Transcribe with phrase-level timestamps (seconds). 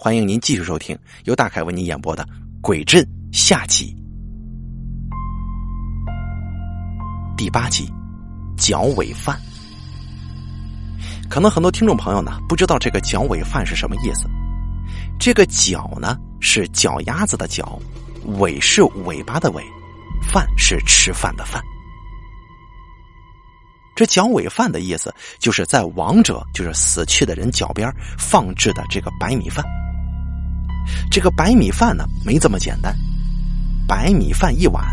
[0.00, 2.22] 欢迎您继续收听由大凯为您演播的
[2.60, 3.02] 《鬼阵》
[3.32, 3.96] 下集
[7.36, 7.92] 第八集
[8.56, 9.36] “脚尾饭”。
[11.28, 14.30] 可能很多听众朋友呢不知道这个“脚尾饭”是什么意思。
[15.18, 17.76] 这个“脚”呢是脚丫子的“脚
[18.38, 19.64] ”，“尾”是尾巴的“尾
[20.30, 21.60] ”，“饭”是吃饭的“饭”。
[23.96, 29.64] 这脚尾饭的意思，就是在亡者，就是死去的人脚边放置的这个白米饭。
[31.10, 32.94] 这个白米饭呢，没这么简单。
[33.86, 34.84] 白米饭一碗，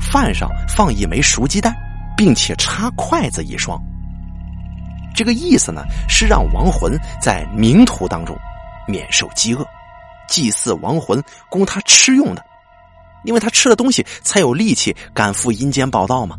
[0.00, 1.74] 饭上放一枚熟鸡蛋，
[2.16, 3.80] 并且插筷子一双。
[5.14, 8.36] 这个意思呢，是让亡魂在冥途当中
[8.88, 9.64] 免受饥饿，
[10.28, 12.44] 祭祀亡魂供他吃用的，
[13.24, 16.36] 因为他吃了东西才有力气赶赴阴间报道嘛。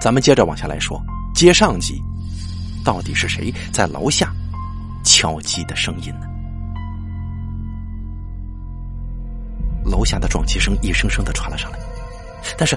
[0.00, 1.00] 咱们接着往下来说，
[1.34, 2.02] 接上集，
[2.84, 4.32] 到底是谁在楼下
[5.04, 6.26] 敲击的声音呢？
[9.84, 11.78] 楼下的撞击声一声声的传了上来，
[12.56, 12.76] 但是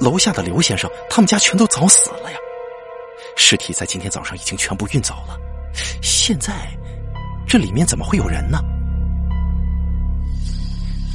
[0.00, 2.38] 楼下的刘先生他们家全都早死了呀，
[3.36, 5.38] 尸体在今天早上已经全部运走了，
[6.02, 6.52] 现在
[7.46, 8.58] 这里面怎么会有人呢？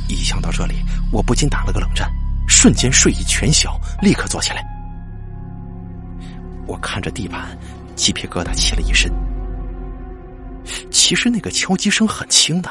[0.07, 0.75] 一想到这里，
[1.11, 2.11] 我不禁打了个冷战，
[2.47, 4.65] 瞬间睡意全消，立刻坐起来。
[6.65, 7.57] 我看着地板，
[7.95, 9.11] 鸡皮疙瘩起了一身。
[10.91, 12.69] 其实那个敲击声很轻的。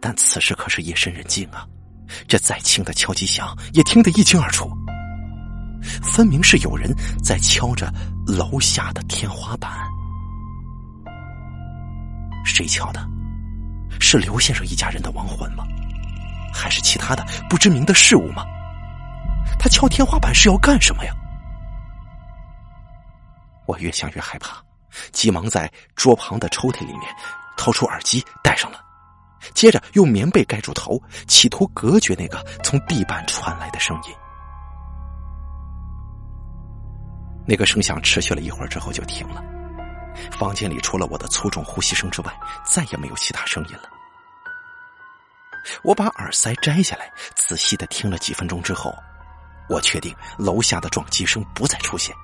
[0.00, 1.66] 但此时可是夜深人静啊，
[2.28, 4.70] 这再轻的敲击响也听得一清二楚。
[6.02, 7.92] 分明是有人在敲着
[8.26, 9.72] 楼下的天花板。
[12.44, 13.00] 谁敲的？
[13.98, 15.64] 是刘先生一家人的亡魂吗？
[16.52, 18.44] 还是其他的不知名的事物吗？
[19.58, 21.12] 他敲天花板是要干什么呀？
[23.66, 24.62] 我越想越害怕，
[25.12, 27.02] 急忙在桌旁的抽屉里面
[27.56, 28.80] 掏出耳机戴上了。
[29.54, 34.14] 接着用棉被盖住头，企图隔绝那个从地板传来的声音。
[37.46, 39.42] 那个声响持续了一会儿之后就停了，
[40.30, 42.32] 房间里除了我的粗重呼吸声之外，
[42.64, 43.88] 再也没有其他声音了。
[45.82, 48.94] 我把耳塞摘下来，仔细的听了几分钟之后，
[49.68, 52.14] 我确定楼下的撞击声不再出现。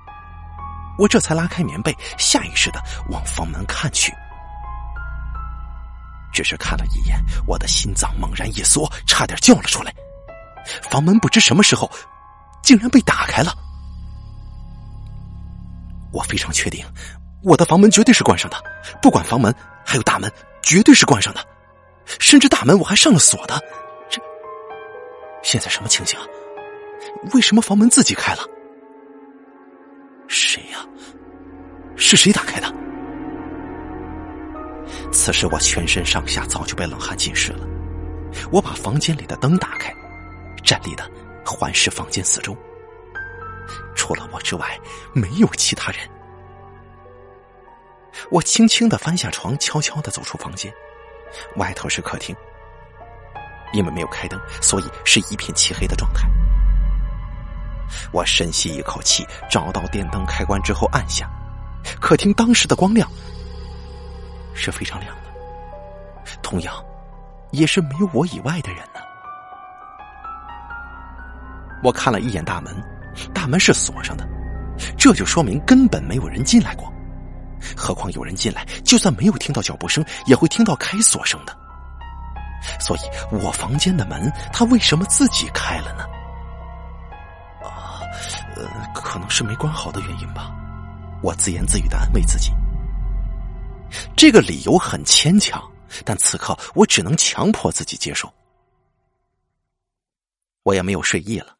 [0.98, 4.14] 我这才拉开棉被，下意识的往房门看去。
[6.36, 9.90] 只是看了一眼，我的心脏猛然一缩，差点叫了出来。
[10.90, 11.90] 房门不知什么时候
[12.62, 13.56] 竟然被打开了。
[16.12, 16.84] 我非常确定，
[17.42, 18.62] 我的房门绝对是关上的，
[19.00, 20.30] 不管房门还有大门，
[20.62, 21.42] 绝对是关上的。
[22.20, 23.58] 甚至大门我还上了锁的。
[24.10, 24.20] 这
[25.42, 26.18] 现在什么情形？
[27.32, 28.42] 为什么房门自己开了？
[30.28, 30.84] 谁呀？
[31.96, 32.70] 是谁打开的？
[35.16, 37.66] 此时我全身上下早就被冷汗浸湿了，
[38.52, 39.92] 我把房间里的灯打开，
[40.62, 41.10] 站立的
[41.44, 42.54] 环视房间四周，
[43.96, 44.78] 除了我之外
[45.14, 46.08] 没有其他人。
[48.30, 50.72] 我轻轻的翻下床，悄悄的走出房间，
[51.56, 52.36] 外头是客厅，
[53.72, 56.28] 因为没有开灯，所以是一片漆黑的状态。
[58.12, 61.28] 我深吸一口气，找到电灯开关之后按下，
[62.00, 63.10] 客厅当时的光亮。
[64.56, 66.74] 是非常亮的，同样，
[67.52, 69.00] 也是没有我以外的人呢。
[71.84, 72.74] 我看了一眼大门，
[73.32, 74.26] 大门是锁上的，
[74.98, 76.92] 这就说明根本没有人进来过。
[77.76, 81.56] 何况有人进来，就算没有听到脚步声，也会听到开锁声的。
[82.80, 83.00] 所以
[83.30, 86.04] 我房间的门，他为什么自己开了呢？
[87.62, 88.00] 啊，
[88.94, 90.50] 可能是没关好的原因吧。
[91.22, 92.52] 我自言自语的安慰自己。
[94.16, 95.62] 这个理由很牵强，
[96.04, 98.32] 但此刻我只能强迫自己接受。
[100.62, 101.56] 我也没有睡意了，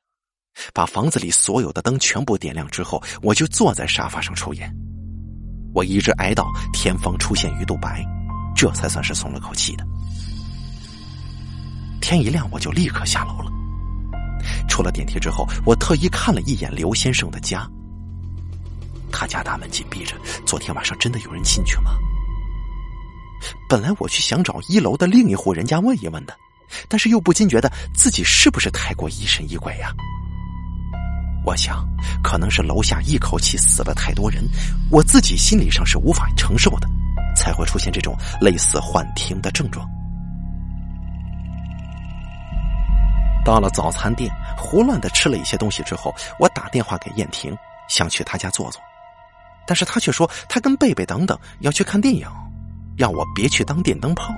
[0.72, 4.74] 把房子里所有的灯全部点亮之后，我就坐在沙发上抽烟。
[5.74, 8.04] 我一直挨到天方出现鱼肚白，
[8.54, 9.86] 这才算是松了口气的。
[12.00, 13.52] 天一亮，我就立刻下楼了。
[14.68, 17.68] 出了电梯之后，我特意看了一眼刘先生的家。
[19.12, 21.92] 他家大门紧闭着，昨天晚上真的有人进去吗？
[23.68, 26.36] 本来我去想找一楼的另一户人家问一问的，
[26.88, 29.92] 但是又不禁觉得自己是不是太过疑神疑鬼呀？
[31.44, 31.86] 我想，
[32.24, 34.42] 可能是楼下一口气死了太多人，
[34.90, 36.88] 我自己心理上是无法承受的，
[37.36, 39.88] 才会出现这种类似幻听的症状。
[43.44, 44.28] 到了早餐店，
[44.58, 47.56] 胡乱的吃了一些东西之后，我打电话给燕婷，
[47.88, 48.82] 想去她家坐坐，
[49.68, 52.28] 但是她却说她跟贝贝等等要去看电影。
[52.96, 54.34] 让我别去当电灯泡，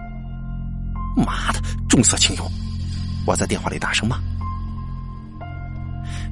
[1.17, 2.51] 妈的，重色轻友！
[3.25, 4.19] 我在电话里大声骂。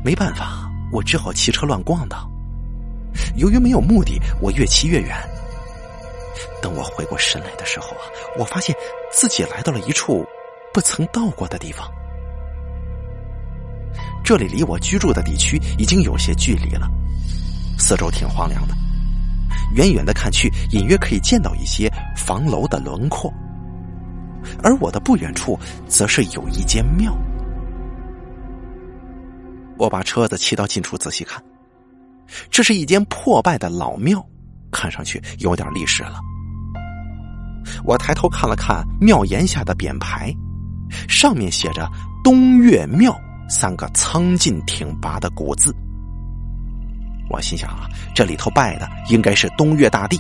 [0.05, 2.17] 没办法，我只好骑车乱逛的。
[3.37, 5.17] 由于没有目的，我越骑越远。
[6.61, 8.03] 等我回过神来的时候啊，
[8.39, 8.75] 我发现
[9.13, 10.27] 自己来到了一处
[10.75, 11.89] 不曾到过的地方。
[14.25, 16.91] 这里离我居住的地区已经有些距离了，
[17.79, 18.75] 四周挺荒凉的，
[19.75, 23.33] 远远的看去，隐约可以见到一些房楼的轮廓。
[24.63, 25.59] 而我的不远处，
[25.89, 27.17] 则是有一间庙。
[29.77, 31.43] 我把车子骑到近处仔细看，
[32.51, 34.25] 这是一间破败的老庙，
[34.71, 36.21] 看上去有点历史了。
[37.85, 40.33] 我抬头看了看庙檐下的匾牌，
[41.09, 41.91] 上面写着
[42.23, 43.19] “东岳庙”
[43.51, 45.75] 三个苍劲挺拔的古字。
[47.29, 50.19] 我心想啊，这里头拜的应该是东岳大帝。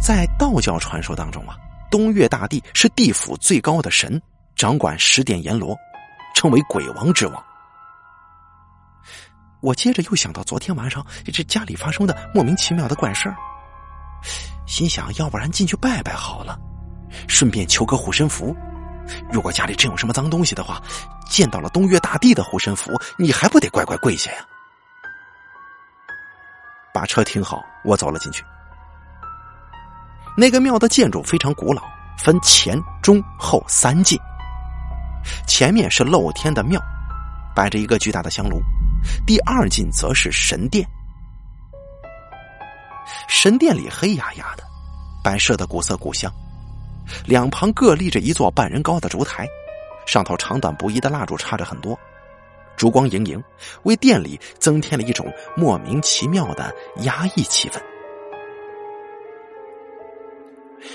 [0.00, 1.56] 在道教传说当中啊，
[1.90, 4.20] 东岳大帝是地府最高的神，
[4.56, 5.76] 掌管十殿阎罗。
[6.32, 7.44] 称为鬼王之王。
[9.60, 13.36] 我接着又想到昨天晚上这家里发生的莫名其妙的怪事儿，
[14.64, 16.58] 心想要不然进去拜拜好了，
[17.28, 18.56] 顺便求个护身符。
[19.30, 20.80] 如果家里真有什么脏东西的话，
[21.28, 24.38] 见到了东岳大帝的护身符，你还不得乖乖跪下呀？
[26.92, 28.44] 把车停好，我走了进去。
[30.36, 31.82] 那个庙的建筑非常古老，
[32.18, 34.18] 分前、中、后三进。
[35.46, 36.80] 前面是露天的庙，
[37.54, 38.60] 摆着一个巨大的香炉。
[39.26, 40.86] 第二进则是神殿，
[43.28, 44.64] 神殿里黑压压的，
[45.22, 46.32] 摆设的古色古香。
[47.26, 49.46] 两旁各立着一座半人高的烛台，
[50.06, 51.98] 上头长短不一的蜡烛插着很多，
[52.80, 53.44] 烛光盈盈，
[53.82, 57.78] 为殿里增添了一种莫名其妙的压抑气氛。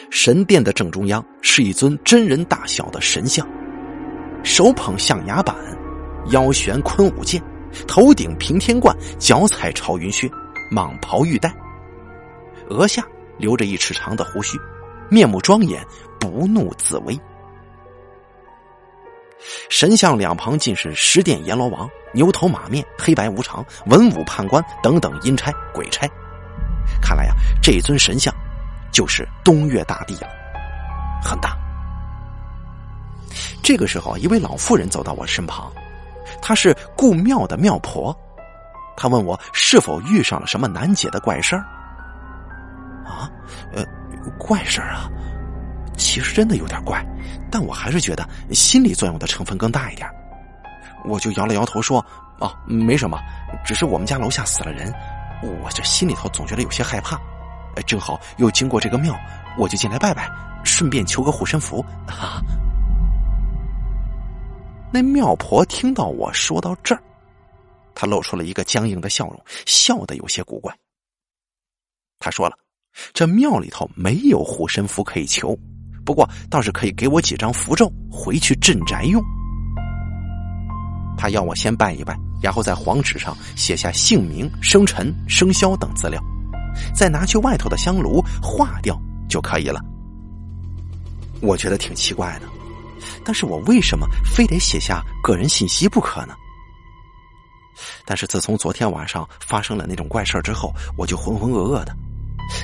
[0.10, 3.48] 神殿的正中央是一尊真人大小的神像。
[4.44, 5.56] 手捧象牙板，
[6.32, 7.40] 腰悬昆武剑，
[7.88, 10.28] 头顶平天冠，脚踩朝云靴，
[10.72, 11.56] 蟒袍玉带，
[12.68, 13.06] 额下
[13.38, 14.58] 留着一尺长的胡须，
[15.08, 15.86] 面目庄严，
[16.20, 17.16] 不怒自威。
[19.70, 26.08] 神像两旁尽是十殿阎罗王、牛头马面、黑白无常、文武判官等等阴差鬼差。
[27.02, 28.34] 看来呀，这尊神像
[28.92, 30.28] 就是东岳大帝了，
[31.24, 31.58] 很大。
[33.64, 35.72] 这个时候，一位老妇人走到我身旁，
[36.42, 38.16] 她是顾庙的庙婆。
[38.96, 41.66] 她问我是否遇上了什么难解的怪事儿。
[43.04, 43.30] 啊，
[43.74, 43.84] 呃，
[44.38, 45.10] 怪事儿啊，
[45.96, 47.06] 其实真的有点怪，
[47.52, 50.10] 但我还是觉得心理作用的成分更大一点。
[51.06, 52.04] 我就摇了摇头说
[52.40, 53.20] ：“哦，没什么，
[53.66, 54.94] 只是我们家楼下死了人，
[55.42, 57.20] 我这心里头总觉得有些害怕。
[57.86, 59.16] 正好又经过这个庙，
[59.58, 60.32] 我就进来拜拜，
[60.64, 62.42] 顺便求个护身符。”啊。
[64.92, 67.02] 那庙婆听到我说到这儿，
[67.94, 70.74] 她露出了一个僵硬的笑容，笑得有些古怪。
[72.18, 72.58] 她说了
[73.14, 75.56] ：“这庙里头没有护身符可以求，
[76.06, 79.22] 不过倒是可以给我几张符咒，回去镇宅用。”
[81.18, 86.22] 他要我先拜一拜，然后在黄纸上写下姓名、生辰、生肖等资料，
[86.94, 88.98] 再拿去外头的香炉化掉
[89.28, 89.82] 就可以了。
[91.42, 92.48] 我觉得挺奇怪的。
[93.24, 96.36] 但是我为什么非得写下个人信息不可呢？
[98.06, 101.96] 但是自从昨天晚上发生了那种怪事之后，我就浑浑噩噩的，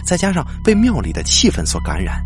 [0.05, 2.24] 再加上被庙里的气氛所感染，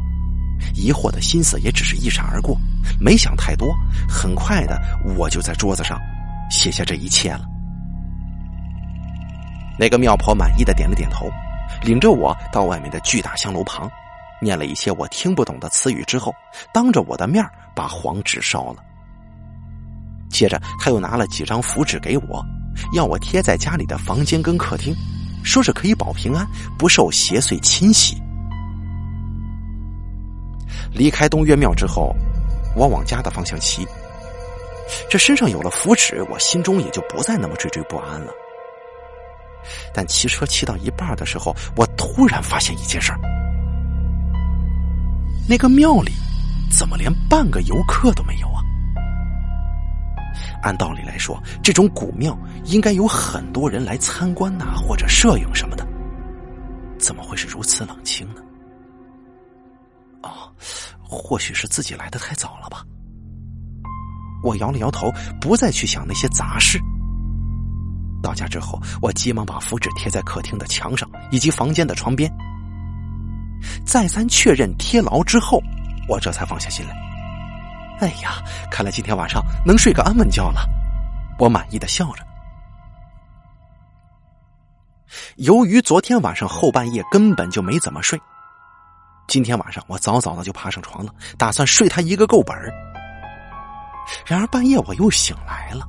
[0.74, 2.58] 疑惑的心思也只是一闪而过，
[3.00, 3.74] 没想太多。
[4.08, 4.80] 很快的，
[5.18, 6.00] 我就在桌子上
[6.50, 7.46] 写下这一切了。
[9.78, 11.30] 那个庙婆满意的点了点头，
[11.82, 13.90] 领着我到外面的巨大香炉旁。
[14.42, 16.34] 念了一些我听不懂的词语之后，
[16.74, 17.44] 当着我的面
[17.74, 18.84] 把黄纸烧了。
[20.30, 22.46] 接着他又拿了几张符纸给我，
[22.94, 24.94] 要我贴在家里的房间跟客厅，
[25.44, 26.46] 说是可以保平安，
[26.78, 28.22] 不受邪祟侵袭。
[30.92, 32.16] 离开东岳庙之后，
[32.76, 33.86] 我往家的方向骑。
[35.10, 38.32] 这身上有了符纸，我心中也就不再那么惴惴不安了。
[39.94, 43.12] 但骑车骑到一半的时候，我突然发现一件事。
[45.50, 46.12] 那个庙里
[46.70, 48.62] 怎么连半个游客都没有啊？
[50.62, 55.88] 按道理来说，这种古庙应该有很多人来参观呐，或者摄影什么的，
[57.00, 58.42] 怎么会是如此冷清呢？
[60.26, 60.52] 哦，
[61.02, 62.84] 或许是自己来的太早了吧。
[64.44, 66.80] 我摇了摇头，不再去想那些杂事。
[68.22, 72.32] 到家之后，我急忙把符纸贴在客厅的墙上以及房间的床边。
[73.86, 75.62] 再三确认贴牢之后，
[76.08, 76.96] 我这才放下心来。
[78.00, 80.68] 哎呀，看来今天晚上能睡个安稳觉了，
[81.40, 82.26] 我满意的笑着。
[85.38, 88.20] 由于昨天晚上后半夜根本就没怎么睡，
[89.28, 92.72] 今天晚上我早早的就爬上床了，打算睡他一个够本儿。
[94.26, 95.86] 然而半夜我又醒来了，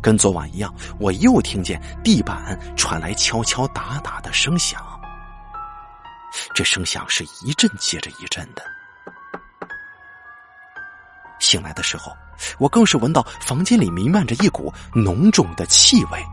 [0.00, 4.80] 跟昨晚一样，我又听见地板传来敲敲打打的声响，
[6.54, 8.62] 这声响是一阵接着一阵的。
[11.40, 12.16] 醒来的时候，
[12.58, 16.24] 我更是闻到房间里弥漫着一股浓重的气味。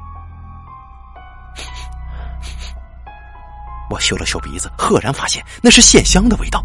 [3.90, 6.64] 我嗅了嗅鼻子，赫然发现那是线香的味道。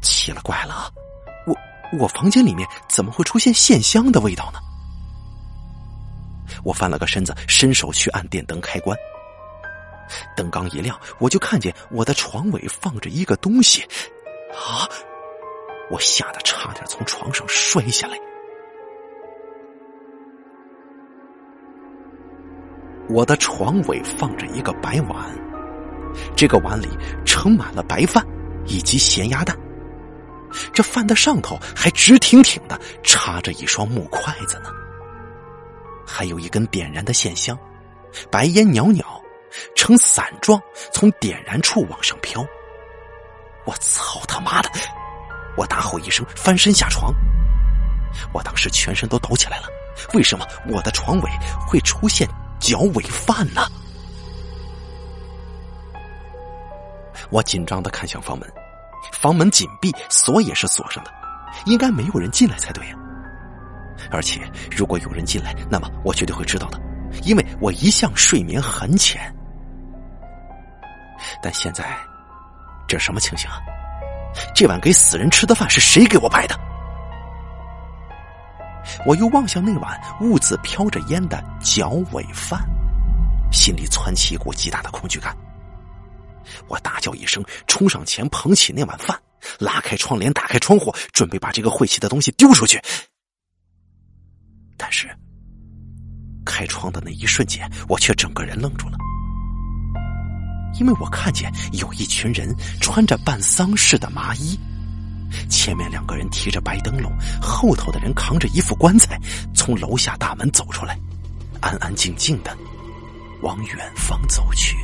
[0.00, 0.92] 奇了怪了，
[1.46, 1.56] 我
[1.98, 4.58] 我房间里面怎么会出现线香的味道呢？
[6.64, 8.96] 我翻了个身子，伸手去按电灯开关。
[10.36, 13.82] 灯刚一亮，我就看见我的床尾放着一个东西。
[14.52, 14.86] 啊！
[15.90, 18.16] 我吓得差点从床上摔下来。
[23.10, 25.30] 我的床尾放着一个白碗，
[26.36, 26.88] 这个碗里
[27.24, 28.26] 盛满了白饭
[28.66, 29.56] 以及咸鸭蛋，
[30.72, 34.70] 这饭的上头还直挺挺的插着一双木筷子呢，
[36.06, 37.58] 还有一根点燃的线香，
[38.30, 39.04] 白烟袅袅，
[39.74, 40.60] 呈伞状
[40.92, 42.44] 从点燃处往上飘。
[43.64, 44.70] 我操他妈的！
[45.56, 47.14] 我大吼一声，翻身下床。
[48.32, 49.66] 我当时全身都抖起来了。
[50.14, 51.30] 为什么我的床尾
[51.66, 52.28] 会出现
[52.58, 53.66] 脚尾饭呢？
[57.32, 58.46] 我紧张的看向房门，
[59.14, 61.10] 房门紧闭，锁也是锁上的，
[61.64, 62.94] 应该没有人进来才对呀。
[64.10, 66.78] 而且如果有人进来，那么我绝对会知道的，
[67.24, 69.34] 因为我一向睡眠很浅。
[71.42, 71.96] 但现在，
[72.86, 73.56] 这什么情形啊？
[74.54, 76.54] 这碗给死人吃的饭是谁给我摆的？
[79.06, 82.60] 我又望向那碗兀自飘着烟的脚尾饭，
[83.50, 85.34] 心里窜起一股极大的恐惧感。
[86.68, 89.20] 我大叫一声，冲上前捧起那碗饭，
[89.58, 92.80] 拉开窗帘，打开窗户，准备把这个晦气的东西丢出去。
[94.76, 95.08] 但是，
[96.44, 98.98] 开窗的那一瞬间，我却整个人愣住了。
[100.80, 104.58] 因为我看见有一群人穿着办丧事的麻衣，
[105.48, 109.20] 前面两个人提着白灯笼，后头的人扛着一副棺材，
[109.54, 110.98] 从楼下大门走出来，
[111.60, 112.56] 安安静静的
[113.42, 114.76] 往远方走去。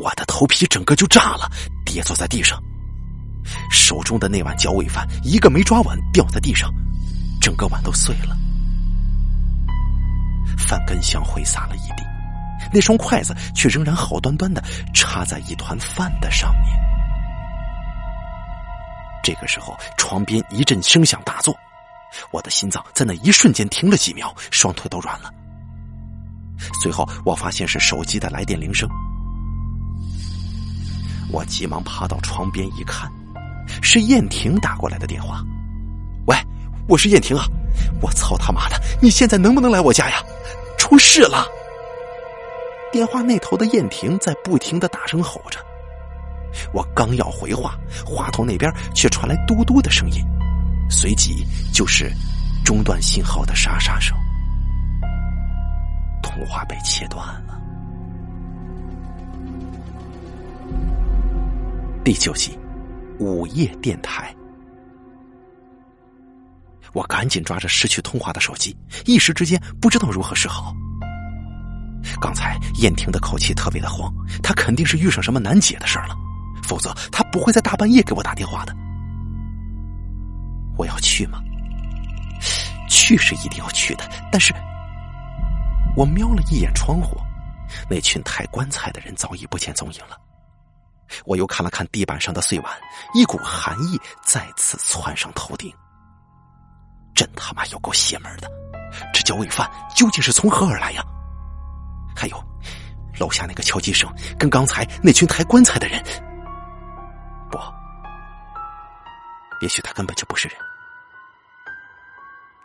[0.00, 1.50] 我的头皮整个就炸了，
[1.84, 2.58] 跌坐在地上，
[3.70, 6.72] 手中的那碗脚尾饭一个没抓稳，掉在地上，
[7.38, 8.34] 整个碗都碎了。
[10.56, 12.04] 饭根香灰撒了一地，
[12.72, 14.64] 那双筷子却仍然好端端的
[14.94, 16.80] 插在一团饭的上面。
[19.22, 21.54] 这个时候，床边一阵声响大作，
[22.30, 25.30] 我的心脏在那一瞬间停了几秒，双腿都软了。
[26.82, 28.88] 随后，我发现是手机的来电铃声，
[31.32, 33.10] 我急忙爬到床边一看，
[33.82, 35.44] 是燕婷打过来的电话。
[36.26, 36.36] 喂，
[36.88, 37.44] 我是燕婷啊！
[38.00, 38.76] 我操他妈的！
[39.00, 40.16] 你现在能不能来我家呀？
[40.78, 41.46] 出事了！
[42.92, 45.60] 电话那头的燕婷在不停的大声吼着。
[46.72, 50.24] 我刚要回话，话筒那边却传来嘟嘟的声音，
[50.90, 52.12] 随即就是
[52.64, 54.16] 中断信号的沙沙声。
[56.22, 57.24] 通话被切断。
[62.02, 62.58] 第九集，
[63.18, 64.34] 午夜电台。
[66.94, 70.74] 我赶紧抓着失去通话的手机，一时之间不知道如何是好。
[72.18, 74.10] 刚才燕婷的口气特别的慌，
[74.42, 76.16] 她肯定是遇上什么难解的事儿了，
[76.62, 78.74] 否则她不会在大半夜给我打电话的。
[80.78, 81.38] 我要去吗？
[82.88, 84.54] 去是一定要去的，但是，
[85.94, 87.18] 我瞄了一眼窗户，
[87.90, 90.18] 那群抬棺材的人早已不见踪影了。
[91.24, 92.72] 我又看了看地板上的碎碗，
[93.14, 95.72] 一股寒意再次窜上头顶。
[97.14, 98.50] 真他妈有够邪门的！
[99.12, 101.04] 这脚尾饭究竟是从何而来呀？
[102.16, 102.44] 还有，
[103.18, 106.02] 楼下那个敲击声跟刚才那群抬棺材的人，
[107.50, 107.58] 不，
[109.60, 110.56] 也许他根本就不是人。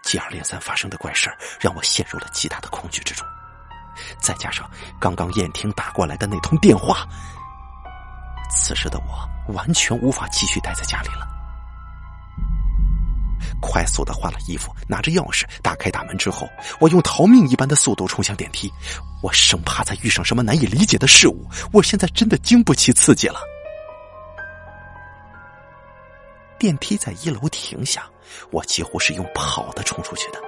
[0.04, 3.28] 接二连三发生的怪事让我陷入了极大的恐惧之中，
[4.20, 7.08] 再加上刚刚燕婷打过来的那通电话，
[8.50, 11.28] 此时的我完全无法继续待在家里了。
[13.62, 16.48] 快速的换了衣服，拿着钥匙打开大门之后，
[16.80, 18.72] 我用逃命一般的速度冲向电梯。
[19.22, 21.48] 我生怕再遇上什么难以理解的事物。
[21.72, 23.40] 我现在真的经不起刺激了。
[26.58, 28.08] 电梯在一楼停下，
[28.52, 30.40] 我几乎是用跑的冲出去的。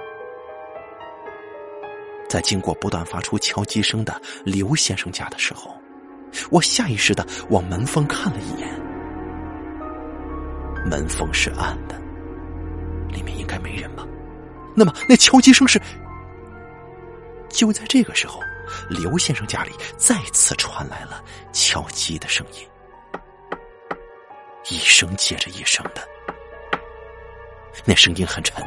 [2.28, 5.74] 在经过不断发出敲击声的刘先生家的时候，
[6.50, 8.68] 我下意识的往门缝看了一眼，
[10.88, 11.94] 门缝是暗的，
[13.08, 14.06] 里面应该没人吧？
[14.74, 15.80] 那么那敲击声是？
[17.48, 18.40] 就在这个时候，
[18.88, 22.66] 刘先生家里再次传来了敲击的声音，
[24.70, 26.06] 一声接着一声的，
[27.84, 28.62] 那声音很沉。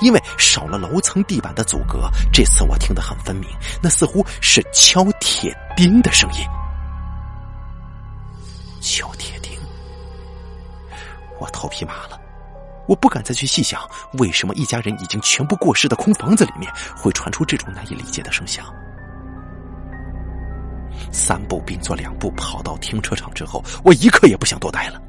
[0.00, 3.48] 因为少了楼层地板的阻隔，这次我听得很分明，
[3.80, 6.40] 那似乎是敲铁钉的声音。
[8.80, 9.52] 敲铁钉，
[11.40, 12.20] 我头皮麻了，
[12.86, 13.80] 我不敢再去细想
[14.14, 18.64] 为什么一家人已经全部过世的空房子里面会传出这种难以理解的声响。
[21.12, 25.00] 三步并作两步跑到停车场之后，我一刻也不想多待了，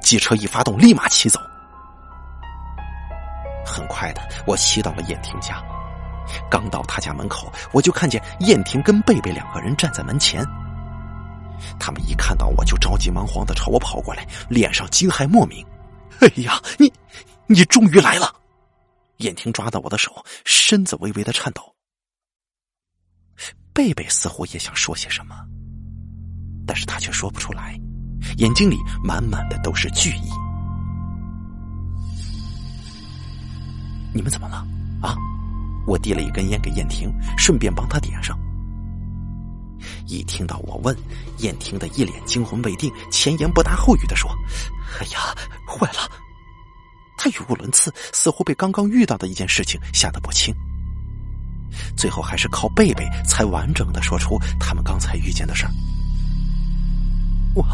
[0.00, 1.38] 机车一发动，立马骑走。
[3.64, 5.62] 很快的，我骑到了燕婷家。
[6.50, 10.44] 刚到他家门口，我就看见燕婷跟贝贝两个人站在门前。
[11.78, 15.64] 他们一看到我就着急忙慌的朝我跑过来，脸上惊骇莫名。
[16.20, 16.92] “哎呀，你，
[17.46, 18.34] 你终于来了！”
[19.18, 21.74] 燕婷抓到我的手，身子微微的颤抖。
[23.72, 25.34] 贝贝似乎也想说些什么，
[26.66, 27.78] 但是他却说不出来，
[28.38, 30.30] 眼睛里满满的都是惧意。
[34.12, 34.64] 你们怎么了？
[35.02, 35.16] 啊！
[35.86, 38.38] 我递了一根烟给燕婷，顺便帮她点上。
[40.06, 40.96] 一听到我问，
[41.38, 44.30] 燕婷的一脸惊魂未定，前言不搭后语的说
[45.00, 45.34] ：“哎呀，
[45.66, 46.10] 坏了！”
[47.16, 50.54] 她语无伦次，似乎被刚刚遇到的一件事情吓得不轻。
[51.96, 55.70] 最后还是靠贝贝才完整的说出他们刚才遇见的事儿。
[57.54, 57.64] 我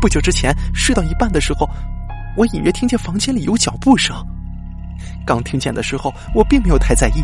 [0.00, 1.68] 不久之前睡到一半的时候，
[2.36, 4.16] 我隐约听见房间里有脚步声。
[5.26, 7.22] 刚听见的时候，我并没有太在意，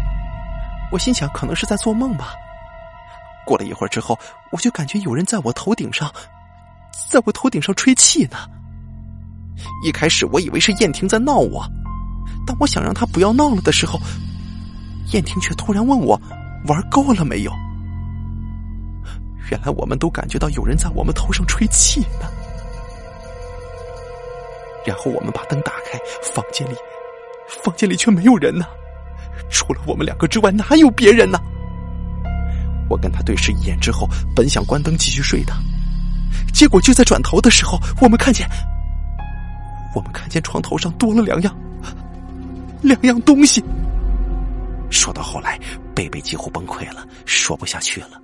[0.93, 2.35] 我心想可能是在做梦吧。
[3.45, 4.19] 过了一会儿之后，
[4.51, 6.13] 我就感觉有人在我头顶上，
[7.11, 8.39] 在我头顶上吹气呢。
[9.85, 11.65] 一开始我以为是燕婷在闹我，
[12.47, 14.01] 当我想让她不要闹了的时候，
[15.13, 16.21] 燕婷却突然问我
[16.67, 17.53] 玩够了没有。
[19.51, 22.29] 原来我们都感觉到有人在我们头上吹气呢。
[24.87, 25.99] 然后我们把灯打开，
[26.35, 26.75] 房间里。
[27.63, 28.65] 房间里却没有人呢，
[29.51, 31.39] 除了我们两个之外，哪有别人呢？
[32.89, 35.53] 我跟他对视一眼之后，本想关灯继续睡的，
[36.53, 38.49] 结果就在转头的时候，我们看见，
[39.95, 41.57] 我们看见床头上多了两样，
[42.83, 43.63] 两样东西。
[44.91, 45.59] 说到后来，
[45.95, 48.21] 贝贝几乎崩溃了，说不下去了。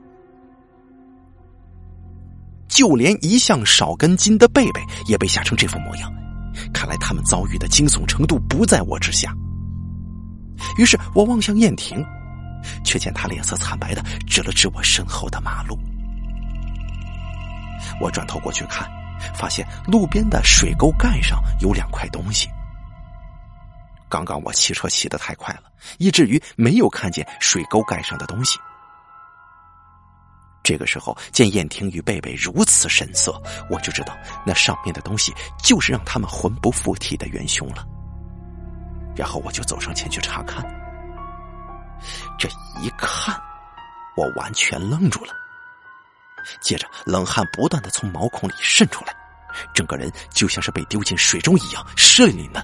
[2.69, 6.13] 就连一向少根筋的贝贝也被吓成这副模样。
[6.73, 9.35] 看来他们遭遇的惊悚程度不在我之下。
[10.79, 12.05] 于是我望向燕婷，
[12.85, 15.79] 却见他脸色惨白的指了指我身后的马路。
[18.01, 18.89] 我转头过去看，
[19.35, 22.49] 发现路边的水沟盖上有两块东西。
[24.09, 25.65] 刚刚我骑车骑得太快了，
[25.99, 28.59] 以至于没有看见水沟盖上的东西。
[30.63, 37.85] 这个时候，见燕婷与贝贝如此神色，我就知道那上面的东西就是让他们魂不附体的元凶了。
[39.17, 40.65] 然后我就走上前去查看。
[42.39, 42.49] 这
[42.81, 43.41] 一看，
[44.17, 45.33] 我完全愣住了，
[46.61, 49.15] 接着冷汗不断的从毛孔里渗出来，
[49.75, 52.63] 整个人就像是被丢进水中一样湿淋淋的。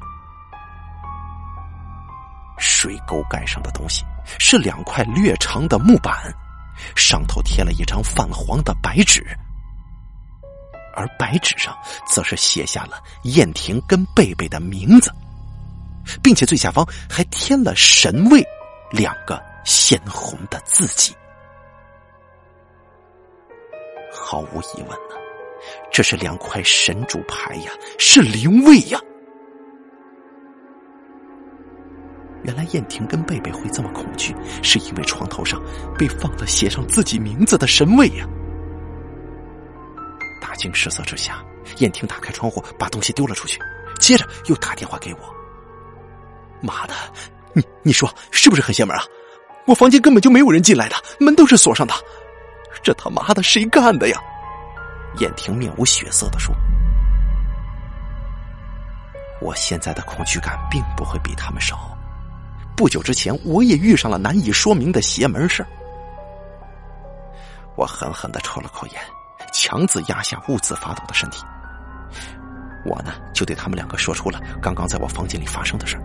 [2.59, 4.05] 水沟盖上的东西
[4.39, 6.33] 是两块略长的木板。
[6.95, 9.27] 上头贴了一张泛黄的白纸，
[10.95, 11.75] 而白纸上
[12.07, 15.11] 则是写下了燕婷跟贝贝的名字，
[16.23, 18.47] 并且最下方还添了“神位”
[18.97, 21.15] 两个鲜红的字迹。
[24.11, 25.15] 毫无疑问呢，
[25.93, 28.99] 这是两块神主牌呀，是灵位呀。
[32.43, 35.61] 原来燕婷跟贝贝会这么恐惧，是因为床头上
[35.99, 38.27] 被放了写上自己名字的神位呀！
[40.41, 41.45] 大惊失色之下，
[41.79, 43.61] 燕婷打开窗户，把东西丢了出去，
[43.99, 45.21] 接着又打电话给我。
[46.63, 46.95] 妈的，
[47.57, 49.03] 你你说是不是很邪门啊？
[49.67, 51.95] 我房间根本就没有人进来的，门都是锁上的，
[52.83, 54.21] 这他妈的谁干的呀？
[55.21, 56.55] 燕婷面无血色的说
[59.41, 61.97] ：“我现在的恐惧感并不会比他们少。
[62.77, 65.65] 不久之前，我也遇上了难以说明的邪门事
[67.75, 69.01] 我狠狠的抽了口烟，
[69.51, 71.43] 强自压下兀自发抖的身体。
[72.85, 75.99] 我呢，就对他们两个说出了刚刚在我房间里发生的事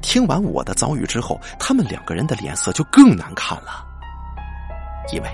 [0.00, 3.84] 听完我的遭遇之后，他们两个人的脸色就更难看了，
[5.12, 5.28] 因为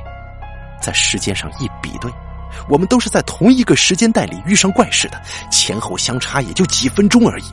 [0.80, 2.10] 在时间上一比对，
[2.68, 5.20] 我们都是在同一个时间带里遇上怪事的，
[5.50, 7.44] 前后相差也就几分钟而已。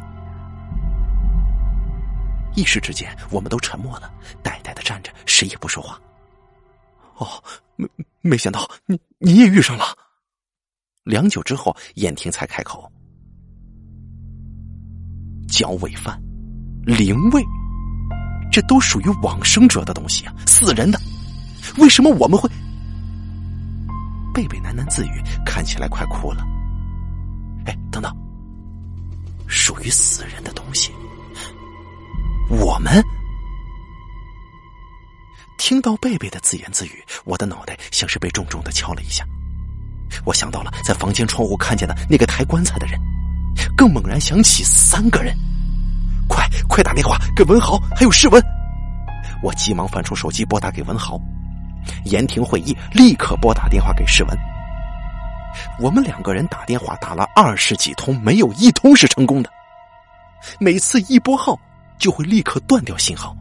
[2.56, 4.10] 一时之间，我们都沉默了，
[4.42, 6.00] 呆呆的站着，谁也不说话。
[7.18, 7.28] 哦，
[7.76, 7.88] 没
[8.22, 9.86] 没想到你你也遇上了。
[11.04, 12.90] 良久之后，燕婷才开口
[15.48, 16.20] ：“脚尾饭、
[16.86, 17.44] 灵位，
[18.52, 21.00] 这都属于往生者的东西啊，死人的，
[21.78, 22.50] 为什么我们会？”
[24.34, 26.46] 贝贝喃喃自语，看起来快哭了。
[27.66, 28.16] 哎，等等，
[29.48, 30.92] 属于死人的东西，
[32.50, 33.04] 我们。
[35.58, 39.26] 听到贝贝的自言自语，我的脑袋像是被重重的敲了一下。
[40.24, 43.00] 我想到了在房间窗户看见的那个抬棺材的人，
[43.76, 45.36] 更猛然想起三个人。
[46.36, 48.44] 快快打电话给文豪，还有世文！
[49.42, 51.18] 我急忙翻出手机拨打给文豪。
[52.04, 54.38] 严庭会议，立刻拨打电话给世文。
[55.80, 59.50] 我们两个人打电话打了二十几通，没有一通是成功的。
[60.60, 61.58] 每次一拨号，
[61.98, 63.34] 就会立刻断掉信号。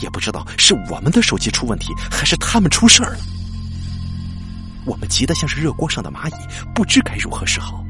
[0.00, 3.18] 也不知道是我们的手机出问题，还是他们出事儿了。
[4.86, 6.34] 我们急得像是热锅上的蚂蚁，
[6.74, 7.82] 不知该如何是好。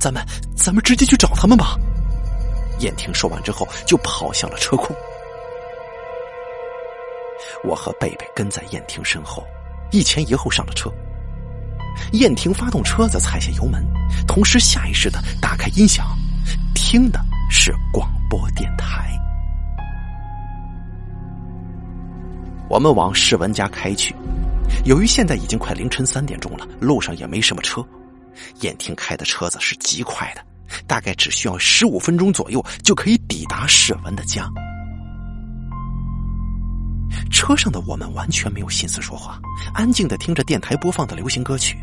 [0.00, 0.24] 咱们，
[0.56, 1.76] 咱们直接去找他们吧。
[2.80, 4.94] 燕婷说完之后，就跑向了车库。
[7.64, 9.44] 我和贝贝跟在燕婷身后，
[9.90, 10.90] 一前一后上了车。
[12.12, 13.84] 燕婷发动车子，踩下油门，
[14.26, 16.06] 同时下意识的打开音响，
[16.74, 19.10] 听的是广播电台。
[22.68, 24.14] 我们往世文家开去，
[24.86, 27.84] 由于现在已经快凌晨三点钟了，路上也没什么车，
[28.60, 30.42] 燕婷开的车子是极快的，
[30.86, 34.48] 大概只需要十五分钟左右就可以抵达世文的家。
[37.30, 39.38] 车上的我们完全没有心思说话，
[39.74, 41.76] 安静的听着电台播放的流行歌曲。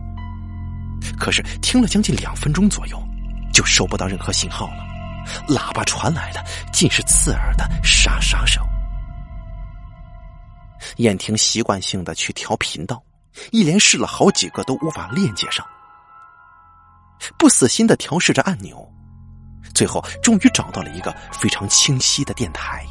[1.17, 3.01] 可是听了将近两分钟左右，
[3.53, 4.85] 就收不到任何信号了，
[5.47, 8.63] 喇叭传来的尽是刺耳的沙沙声。
[10.97, 13.01] 燕婷习惯性的去调频道，
[13.51, 15.65] 一连试了好几个都无法链接上，
[17.37, 18.87] 不死心的调试着按钮，
[19.73, 22.85] 最后终于找到了一个非常清晰的电台。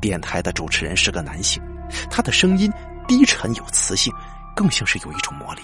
[0.00, 1.62] 电台的主持人是个男性，
[2.10, 2.72] 他的声音
[3.08, 4.12] 低沉有磁性，
[4.54, 5.62] 更像是有一种魔力。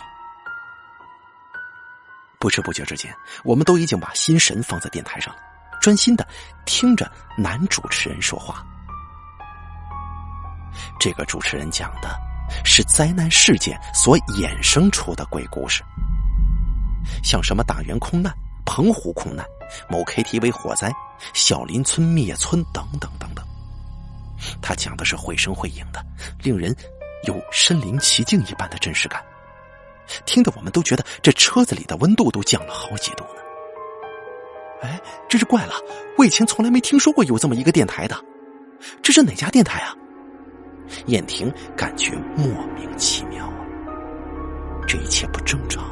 [2.41, 5.41] 不知不觉之间，我们都已经把心神放在电台上了，
[5.81, 6.27] 专心的
[6.65, 8.65] 听着男主持人说话。
[10.99, 12.19] 这个主持人讲的
[12.65, 15.85] 是灾难事件所衍生出的鬼故事，
[17.23, 18.33] 像什么大元空难、
[18.65, 19.45] 澎湖空难、
[19.89, 20.93] 某 KTV 火灾、
[21.33, 23.45] 小林村灭村等等等等。
[24.61, 26.05] 他讲的是绘声绘影的，
[26.43, 26.75] 令人
[27.25, 29.23] 有身临其境一般的真实感，
[30.27, 33.41] 听得我们都觉得这车子里的温度都降了好几度呢。
[34.83, 35.75] 哎，真是怪了，
[36.19, 38.17] 我以前从来没听说过有这么一个电台的，
[39.01, 39.95] 这是哪家电台啊？
[41.07, 43.55] 燕婷感觉莫名其妙啊，
[44.89, 45.92] 这一切不正常。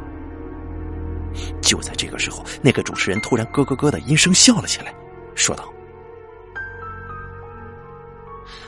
[1.62, 4.94] 就在这个时候，那个主持人突然咯咯咯的阴声笑了起来，
[5.34, 5.72] 说道：“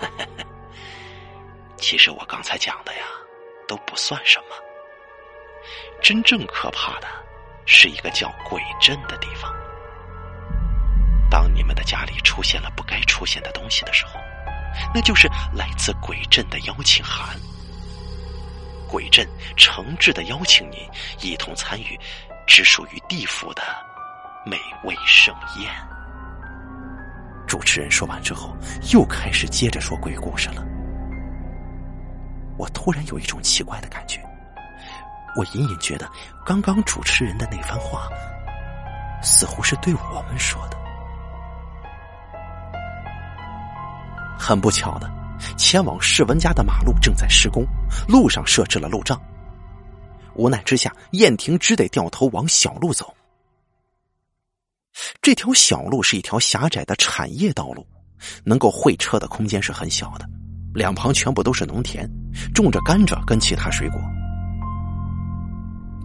[1.77, 3.05] 其实我刚才讲的呀，
[3.66, 4.57] 都不算什么。
[6.03, 7.07] 真正可怕的
[7.66, 9.53] 是一个叫鬼镇的地方。
[11.31, 14.12] 当你们的家里出现了不该出现的东西的时候。”
[14.94, 17.38] 那就是来自鬼镇的邀请函。
[18.88, 20.79] 鬼镇诚挚的邀请您
[21.20, 21.98] 一同参与
[22.46, 23.62] 只属于地府的
[24.44, 25.72] 美味盛宴。
[27.46, 28.57] 主持人说完之后，
[28.92, 30.64] 又开始接着说鬼故事了。
[32.57, 34.20] 我突然有一种奇怪的感觉，
[35.37, 36.09] 我隐隐觉得
[36.44, 38.09] 刚刚主持人的那番话，
[39.22, 40.76] 似乎是对我们说的。
[44.38, 45.11] 很不巧的，
[45.57, 47.66] 前往世文家的马路正在施工，
[48.09, 49.20] 路上设置了路障。
[50.35, 53.12] 无奈之下，燕婷只得掉头往小路走。
[55.21, 57.87] 这条小路是一条狭窄的产业道路，
[58.45, 60.29] 能够会车的空间是很小的，
[60.75, 62.09] 两旁全部都是农田，
[62.55, 64.01] 种着甘蔗跟其他水果。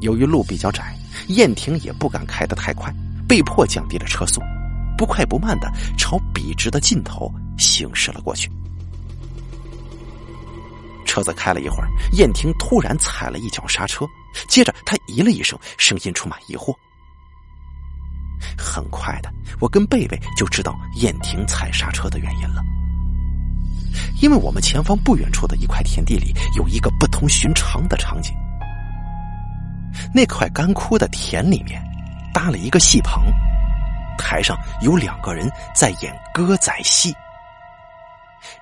[0.02, 0.96] 由于路比较窄，
[1.30, 2.94] 燕婷也不敢开得太快，
[3.28, 4.40] 被迫降低了车速，
[4.98, 8.50] 不快不慢的朝笔直的尽头行驶了过去。
[11.18, 14.06] 车子开了一会儿，燕婷突然踩了一脚刹车，
[14.48, 16.76] 接着她咦了一声，声音充满疑惑。
[18.56, 22.64] 很快的，我跟贝贝就知道燕婷踩刹车的原因了，
[24.22, 28.32] 因为我们前方不远处的一块田地里有一个不同寻常的场景。
[30.14, 31.82] 那块干枯的田里面
[32.32, 33.24] 搭了一个戏棚，
[34.20, 37.12] 台上有两个人在演歌仔戏。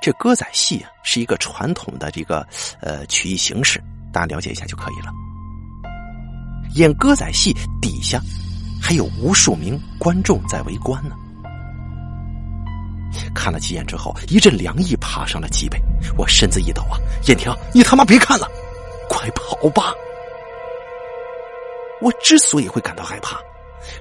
[0.01, 2.45] 这歌仔戏啊，是一个传统的这个
[2.81, 5.11] 呃曲艺形式，大家了解一下就可以了。
[6.75, 8.19] 演歌仔戏底下
[8.81, 11.15] 还有无数名观众在围观呢。
[13.33, 15.81] 看了几眼之后，一阵凉意爬上了脊背，
[16.17, 16.99] 我身子一抖啊！
[17.27, 18.47] 燕婷，你他妈别看了，
[19.07, 19.93] 快跑吧！
[22.01, 23.39] 我之所以会感到害怕。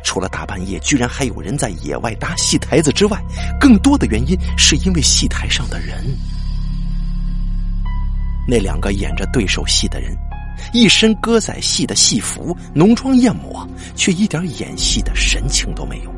[0.03, 3.23] 除了大半夜居然还有人在野外搭戏台子之外，
[3.61, 6.05] 更多的原因是因为戏台上的人。
[8.47, 10.15] 那两个演着对手戏的人，
[10.73, 16.15] 一身歌仔戏的戏服，浓妆艳抹，却一点演戏的神情都没有，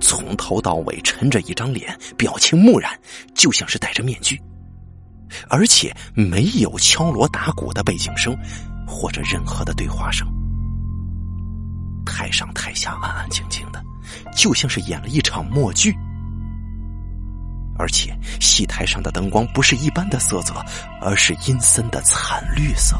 [0.00, 2.92] 从头到尾沉着一张脸，表情木然，
[3.34, 4.40] 就像是戴着面具，
[5.48, 8.36] 而且没有敲锣打鼓的背景声，
[8.86, 10.24] 或者任何的对话声。
[12.04, 13.82] 台上台下安安静静的，
[14.36, 15.96] 就像是演了一场默剧。
[17.78, 20.54] 而且戏台上的灯光不是一般的色泽，
[21.00, 22.96] 而是阴森的惨绿色。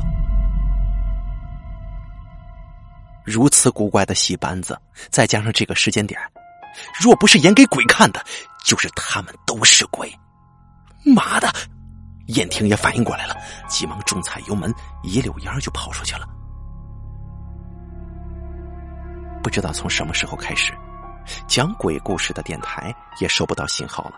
[3.24, 4.76] 如此古怪的戏班子，
[5.10, 6.20] 再加上这个时间点，
[7.00, 8.24] 若不是演给鬼看的，
[8.64, 10.12] 就是他们都是鬼。
[11.04, 11.52] 妈的！
[12.28, 13.36] 燕婷也反应过来了，
[13.68, 16.26] 急忙重踩油门，一溜烟就跑出去了。
[19.42, 20.72] 不知道从什么时候开始，
[21.46, 24.14] 讲鬼故事的电台也收不到信号了，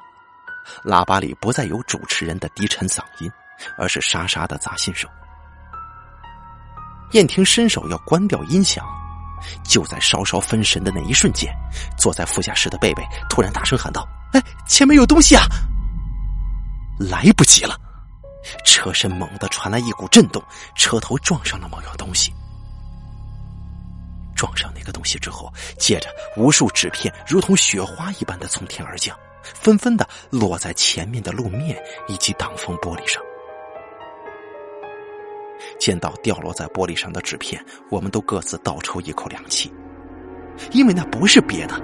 [0.84, 3.30] 喇叭里不再有主持人的低沉嗓音，
[3.78, 5.08] 而是沙沙的杂信声。
[7.12, 8.84] 燕婷伸手要关掉音响，
[9.64, 11.54] 就在稍稍分神的那一瞬间，
[11.96, 15.44] 坐在副驾驶的贝贝突然大声喊道：“哎，前面有东西啊！”
[16.98, 17.76] 来不及了，
[18.64, 20.42] 车身猛地传来一股震动，
[20.74, 22.32] 车头撞上了某样东西。
[24.35, 33.23] 撞上那个东西之后，接着无数纸片如同雪花一般的从天而降，纷纷的落在前面的路面以及挡风玻璃上。
[35.79, 39.73] 见到掉落在玻璃上的纸片，我们都各自倒抽一口凉气，
[40.73, 41.81] 因为那不是别的，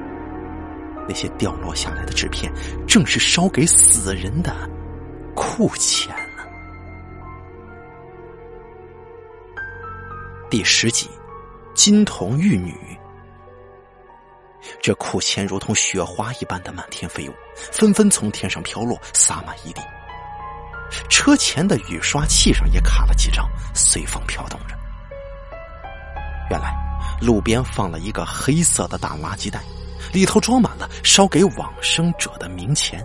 [1.09, 2.53] 那些掉落下来的纸片
[2.87, 4.55] 正是烧给死人的
[5.35, 6.45] 库钱呢。
[10.51, 11.09] 第十集。
[11.83, 12.77] 金童玉女，
[14.83, 17.33] 这库钱如同雪花一般的满天飞舞，
[17.73, 19.81] 纷纷从天上飘落，洒满一地。
[21.09, 24.77] 车前的雨刷器上也卡了几张，随风飘动着。
[26.51, 26.71] 原来
[27.19, 29.62] 路边放了一个黑色的大垃圾袋，
[30.12, 33.03] 里头装满了烧给往生者的冥钱。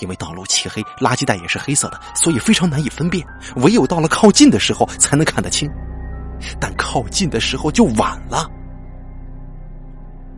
[0.00, 3.22] 因为道路漆黑，垃圾袋也是黑色的，所以非常难以分辨。
[3.56, 5.70] 唯有到了靠近的时候，才能看得清。
[6.60, 8.50] 但靠近的时候就晚了，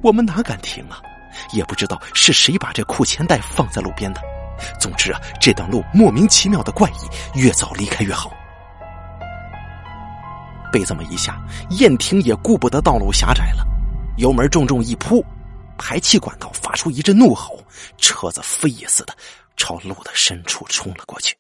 [0.03, 1.01] 我们哪敢停啊？
[1.53, 4.21] 也不知道是谁把这裤钱袋放在路边的。
[4.81, 8.33] 总之啊，这段路莫名其妙的怪异，越早离开越好。
[10.73, 11.41] 被这么一下，
[11.79, 13.65] 燕婷也顾不得道路狭窄了，
[14.17, 15.25] 油门重重一扑，
[15.77, 17.63] 排气管道发出一阵怒吼，
[17.99, 19.17] 车子飞也似的
[19.57, 21.37] 朝路的深处冲了过去。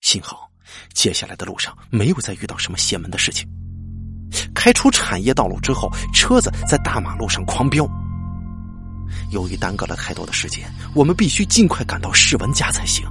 [0.00, 0.50] 幸好。
[0.92, 3.48] 接下来的路上没有再遇到什么邪门的事情。
[4.54, 7.88] 开出产业道路之后，车子在大马路上狂飙。
[9.30, 13.06] 由于耽搁了太多的时间，我们必须尽快赶到世文家才行。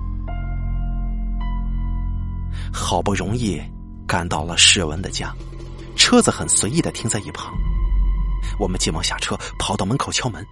[2.74, 3.62] 好不容易
[4.08, 5.34] 赶到了世文的家，
[5.96, 7.54] 车子很随意的停在一旁。
[8.60, 10.46] 我们急忙下车，跑到门口敲门。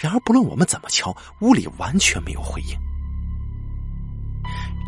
[0.00, 2.76] 然而，不论我们怎么敲，屋里完全没有回应。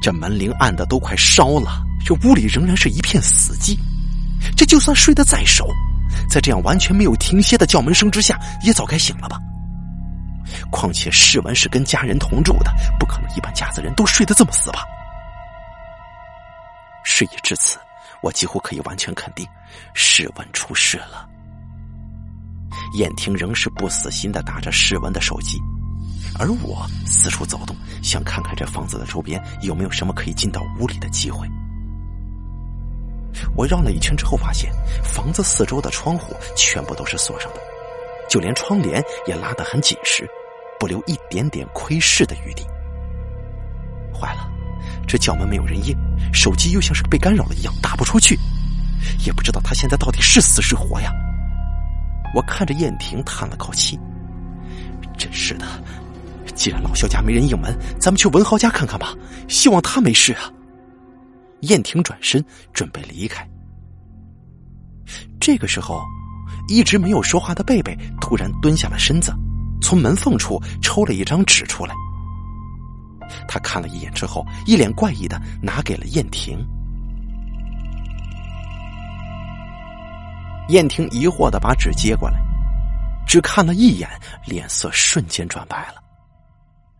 [0.00, 3.76] 这门铃按的都快烧了，这屋里仍然是一片死寂。
[4.56, 5.68] 这就算睡得再熟，
[6.28, 9.38] 在这样完全没有停歇的叫门声之下，也早该醒了吧。
[10.70, 14.84] 况且世文是跟家人同住的，不可能一般家子人都睡得这么死吧。
[17.02, 17.78] 事已至此，
[18.20, 19.46] 我几乎可以完全肯定，
[19.94, 21.28] 世文出事了。
[22.94, 25.58] 燕婷仍是不死心的打着世文的手机。
[26.38, 31.48] 而我四处走动，想看看这房子的周边有没有什么可以进到屋里的机会。
[33.54, 34.72] 我绕了一圈之后，发现
[35.02, 37.60] 房子四周的窗户全部都是锁上的，
[38.28, 40.28] 就连窗帘也拉得很紧实，
[40.80, 42.64] 不留一点点窥视的余地。
[44.14, 44.48] 坏了，
[45.06, 45.94] 这角门没有人应，
[46.32, 48.38] 手机又像是被干扰了一样打不出去，
[49.24, 51.12] 也不知道他现在到底是死是活呀！
[52.34, 53.98] 我看着燕婷叹了口气，
[55.18, 55.66] 真是的，
[56.56, 59.14] 既然老肖家没人应门，咱们去文豪家看看吧，
[59.46, 60.50] 希望他没事啊。
[61.60, 63.48] 燕婷转身准备离开，
[65.38, 66.02] 这个时候，
[66.68, 69.32] 一直没有说话的贝贝突然蹲下了身子，
[69.80, 71.94] 从门缝处抽了一张纸出来。
[73.48, 76.58] 他看了一眼之后，一脸怪异的拿给了燕婷。
[80.68, 82.38] 燕婷疑惑的把纸接过来，
[83.26, 84.08] 只看了一眼，
[84.46, 86.02] 脸色瞬间转白了，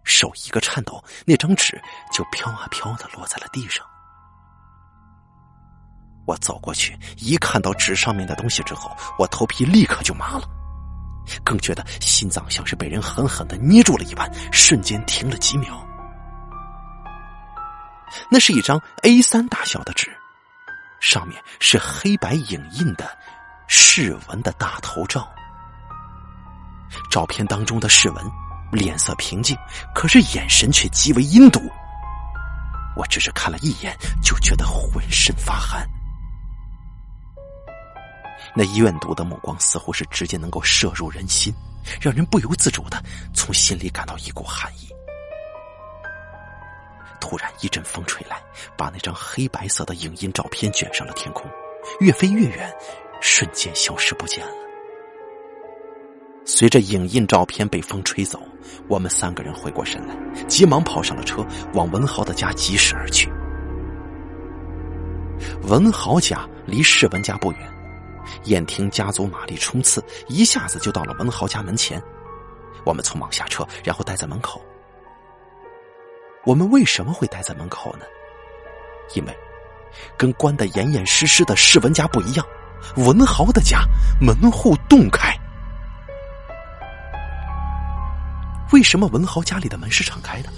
[0.07, 1.79] 手一个颤抖，那张纸
[2.13, 3.85] 就飘啊飘的落在了地上。
[6.27, 10.49] 我走过去，一看到纸上面的东西之后，我头皮立刻就麻了，
[11.45, 15.87] 更觉得心脏像是被人狠狠的捏住了一般，瞬间停了几秒。
[18.31, 20.17] 那是一张 A 三大小的纸，
[21.01, 23.07] 上面是黑白影印的
[23.67, 25.29] 世文的大头照。
[27.11, 28.33] 照片当中的世文
[28.73, 29.57] 脸色平静，
[29.95, 31.61] 可是眼神却极为阴毒。
[32.97, 35.87] 我只是看了一眼，就觉得浑身发寒。
[38.55, 41.53] 那怨毒的目光似乎是直接能够射入人心，
[42.01, 43.03] 让人不由自主的
[43.35, 44.89] 从心里感到一股寒意。
[47.21, 48.41] 突然一阵风吹来，
[48.77, 51.51] 把那张黑白色的影音照片卷上了天空，
[52.01, 52.73] 越飞越远，
[53.21, 54.66] 瞬间消失不见了。
[56.49, 58.41] 随着影印照片被风吹走，
[58.87, 63.29] 我们三个人回过神来，急忙跑上了车，往文豪的家疾驶而去。
[65.65, 67.61] 文豪家离世文家不远。
[68.45, 72.01] 燕婷加足马力冲刺，一下子就到了文豪家门前。
[72.85, 74.65] 我们匆忙下车，然后待在门口。
[76.45, 78.05] 我们为什么会待在门口呢？
[79.15, 79.37] 因为
[80.17, 82.47] 跟关得严严实实的世文家不一样，
[82.97, 83.81] 文豪的家
[84.21, 85.37] 门户洞开。
[88.73, 90.49] 为什么文豪家里的门是敞开的？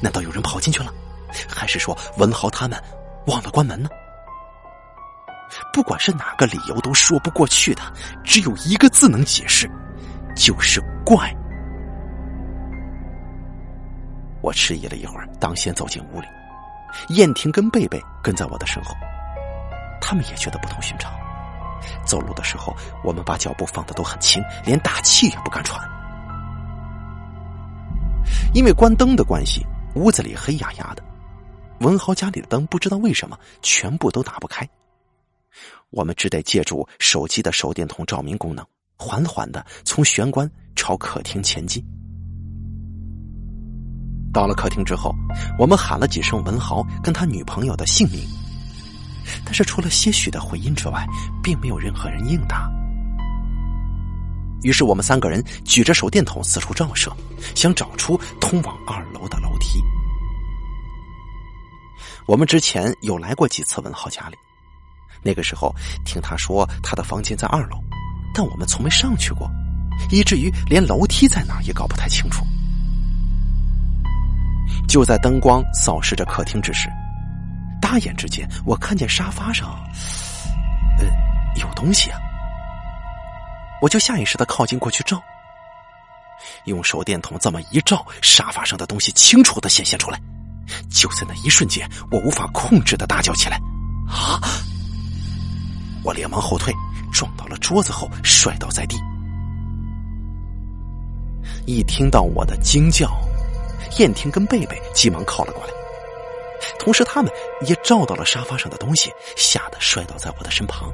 [0.00, 0.92] 难道有人跑进去了？
[1.48, 2.82] 还是说文豪他们
[3.26, 3.88] 忘了关门呢？
[5.72, 7.82] 不管是哪个理由都说不过去的，
[8.24, 9.68] 只有一个字能解释，
[10.36, 11.34] 就是怪。
[14.40, 16.26] 我迟疑了一会儿，当先走进屋里，
[17.08, 18.94] 燕婷跟贝贝跟在我的身后，
[20.00, 21.12] 他们也觉得不同寻常。
[22.06, 25.89] 走路的时候，我们把脚步放的都很轻，连大气也不敢喘。
[28.52, 31.02] 因为关灯的关系，屋子里黑压压的，
[31.80, 34.68] 文豪家里的灯不知道为什么全部都打不开。
[35.90, 38.64] 我们只得借助手机的手电筒照明功能，
[38.96, 41.84] 缓缓的从玄关朝客厅前进。
[44.32, 45.12] 到了客厅之后，
[45.58, 48.20] 我们喊了几声文豪跟他女朋友的姓名，
[49.44, 51.06] 但是除了些许的回音之外，
[51.42, 52.70] 并没有任何人应答。
[54.62, 57.14] 于是我们三个人举着手电筒四处照射，
[57.54, 59.82] 想找出通往二楼的楼梯。
[62.26, 64.36] 我们之前有来过几次文豪家里。
[65.22, 67.76] 那个时候，听他说他的房间在二楼，
[68.32, 69.50] 但我们从没上去过，
[70.10, 72.44] 以至于连楼梯在哪也搞不太清楚。
[74.88, 76.88] 就在灯光扫视着客厅之时，
[77.82, 79.68] 大眼之间，我看见沙发上，
[80.98, 81.04] 呃，
[81.56, 82.18] 有东西啊！
[83.80, 85.22] 我就下意识的靠近过去照，
[86.64, 90.20] 用手电筒这么一照，沙发上的东西清楚的显现出来。
[90.88, 93.58] 就在那一瞬间，我无法控制的大叫起来
[94.08, 94.38] ：“啊！”
[96.04, 96.72] 我连忙后退，
[97.12, 98.96] 撞到了桌子后，摔倒在地。
[101.66, 103.10] 一听到我的惊叫，
[103.98, 105.72] 燕婷跟贝贝急忙靠了过来，
[106.78, 110.92] 同时他们也照到了沙发上的东西，吓得摔倒在我的身旁。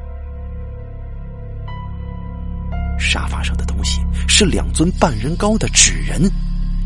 [2.98, 6.22] 沙发上的东西是两尊半人高的纸人，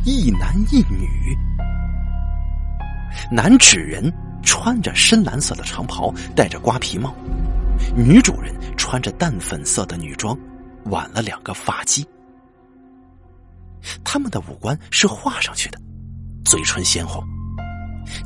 [0.04, 1.36] 一男一女。
[3.30, 4.12] 男纸人
[4.42, 7.14] 穿着深蓝色的长袍，戴着瓜皮帽。
[7.96, 10.36] 女主人穿着淡粉色的女装，
[10.84, 12.04] 挽了两个发髻。
[14.04, 15.80] 他们的五官是画上去的，
[16.44, 17.24] 嘴唇鲜红，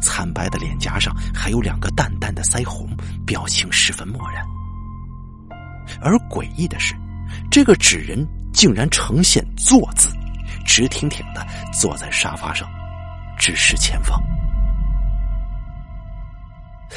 [0.03, 2.89] 惨白的脸颊上还有两个淡淡的腮红，
[3.25, 4.45] 表情十分漠然。
[6.01, 6.95] 而诡异的是，
[7.51, 10.09] 这个纸人竟然呈现坐姿，
[10.67, 12.69] 直挺挺的坐在沙发上，
[13.39, 14.21] 直视前方。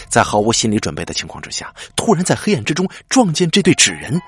[0.09, 4.19] 在毫无心理准备的情况之下，突然在黑暗之中撞见这对纸人，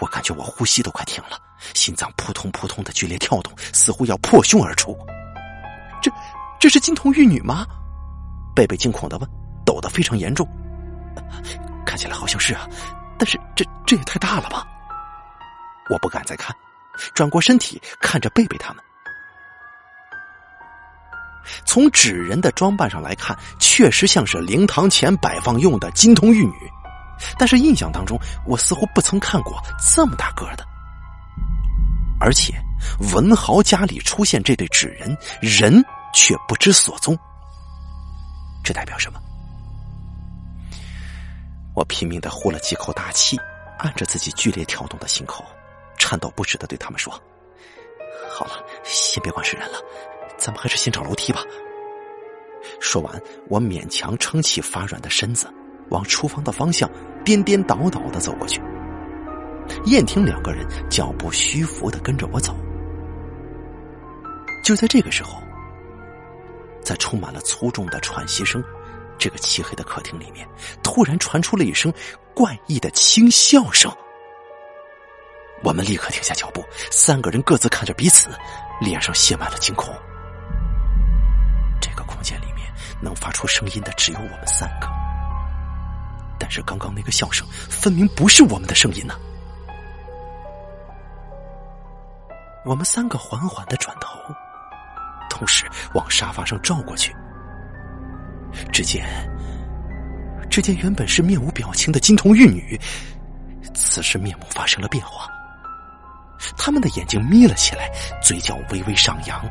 [0.00, 1.38] 我感觉我呼吸都快停了，
[1.74, 4.96] 心脏扑通扑通的剧烈跳动，似乎要破胸而出。
[6.02, 6.10] 这，
[6.60, 7.66] 这是金童玉女吗？
[8.54, 9.30] 贝贝惊恐的问，
[9.64, 10.46] 抖得非常严重。
[11.86, 12.68] 看起来好像是啊，
[13.18, 14.66] 但是这这也太大了吧！
[15.88, 16.54] 我不敢再看，
[17.14, 18.82] 转过身体看着贝贝他们。
[21.64, 26.70] 从纸人的装扮上来看，确实像是灵堂前摆放用的金童玉女，
[27.38, 29.58] 但是印象当中，我似乎不曾看过
[29.94, 30.66] 这么大个的。
[32.20, 32.52] 而且
[33.14, 35.82] 文豪家里出现这对纸人，人
[36.12, 37.18] 却不知所踪，
[38.62, 39.18] 这代表什么？
[41.74, 43.40] 我拼命的呼了几口大气，
[43.78, 45.44] 按着自己剧烈跳动的心口，
[45.98, 47.12] 颤抖不止的对他们说
[48.30, 49.78] ：“好了，先别管是人了。”
[50.38, 51.42] 咱们还是先找楼梯吧。
[52.80, 55.52] 说完，我勉强撑起发软的身子，
[55.90, 56.88] 往厨房的方向
[57.24, 58.62] 颠颠倒倒的走过去。
[59.86, 62.56] 燕婷两个人脚步虚浮的跟着我走。
[64.64, 65.42] 就在这个时候，
[66.82, 68.62] 在充满了粗重的喘息声，
[69.18, 70.46] 这个漆黑的客厅里面
[70.82, 71.92] 突然传出了一声
[72.32, 73.92] 怪异的轻笑声。
[75.62, 78.28] 我们立刻停下脚步，三个人各自看着彼此，
[78.80, 79.94] 脸上写满了惊恐。
[81.80, 84.88] 这个空间里面能发出声音的只有我们三个，
[86.38, 89.14] 但是刚刚那个笑声分明不是我们的声音呢。
[92.64, 94.18] 我们三个缓缓的转头，
[95.30, 97.14] 同时往沙发上照过去，
[98.72, 99.06] 只见
[100.50, 102.78] 只见原本是面无表情的金童玉女，
[103.74, 105.30] 此时面目发生了变化，
[106.56, 107.90] 他们的眼睛眯了起来，
[108.22, 109.44] 嘴角微微上扬。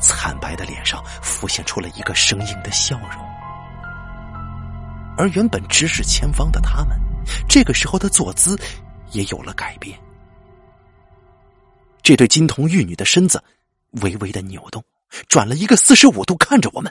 [0.00, 3.22] 惨白的脸上浮现出了一个生硬的笑容，
[5.18, 6.98] 而原本直视前方的他们，
[7.46, 8.58] 这个时候的坐姿
[9.12, 9.98] 也有了改变。
[12.02, 13.42] 这对金童玉女的身子
[14.02, 14.82] 微微的扭动，
[15.28, 16.90] 转了一个四十五度看着我们，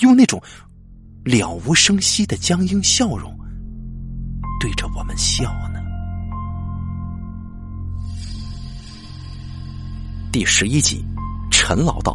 [0.00, 0.42] 用那种
[1.24, 3.34] 了无声息的僵硬笑容
[4.60, 5.80] 对着我们笑呢。
[10.30, 11.04] 第十一集。
[11.50, 12.14] 陈老道，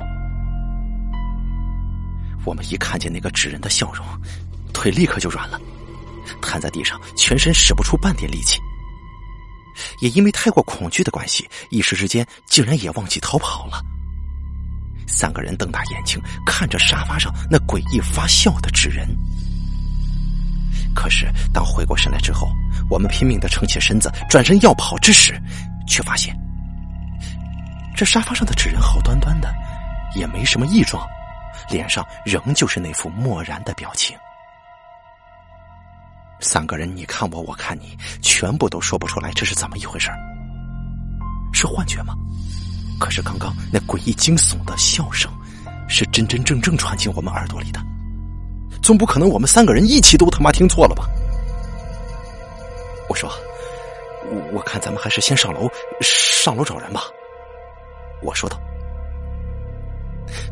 [2.45, 4.05] 我们一看见那个纸人的笑容，
[4.71, 5.59] 腿立刻就软了，
[6.41, 8.59] 瘫在地上，全身使不出半点力气。
[9.99, 13.83] 也因为太过恐惧的关系，一时之间竟然也忘记逃跑了。
[15.07, 19.07] 三个人瞪大眼睛看着沙发上那诡异发笑的纸人，
[20.93, 22.47] 可是当回过神来之后，
[22.89, 25.39] 我们拼命的撑起身子，转身要跑之时，
[25.87, 26.39] 却发现。
[27.95, 29.53] 这沙发上的纸人好端端的，
[30.15, 31.07] 也没什么异状，
[31.69, 34.17] 脸上仍旧是那副漠然的表情。
[36.39, 40.09] 三个人你看我，我看你，全部都说不出来这是怎么一回事
[41.53, 42.13] 是幻觉吗？
[42.99, 45.31] 可是刚刚那诡异惊悚的笑声，
[45.87, 47.79] 是真真正正传进我们耳朵里的，
[48.81, 51.05] 总不可能我们三个人一起都他妈听错了吧？
[53.07, 53.29] 我说，
[54.25, 55.69] 我我看咱们还是先上楼，
[56.01, 57.03] 上楼找人吧。
[58.23, 58.59] 我说道：“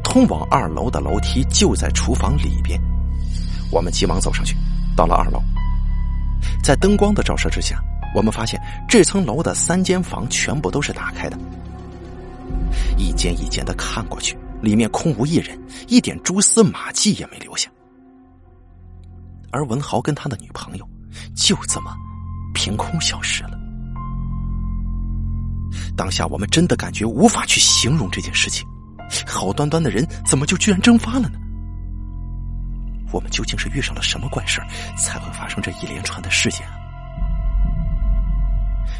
[0.03, 2.79] 通往二楼的楼梯就在厨房里边。”
[3.71, 4.55] 我们急忙走上去，
[4.95, 5.41] 到了二楼，
[6.61, 7.81] 在灯光的照射之下，
[8.13, 11.37] 我们发现这层楼的三间房全部都是打开的，
[12.97, 15.57] 一间一间的看过去，里面空无一人，
[15.87, 17.71] 一点蛛丝马迹也没留下。
[19.51, 20.85] 而文豪跟他的女朋友
[21.33, 21.93] 就这么
[22.53, 23.60] 凭空消失了。
[25.95, 28.67] 当下我们真的感觉无法去形容这件事情，
[29.27, 31.39] 好端端的人怎么就居然蒸发了呢？
[33.11, 34.61] 我们究竟是遇上了什么怪事
[34.97, 36.73] 才会发生这一连串的事件啊？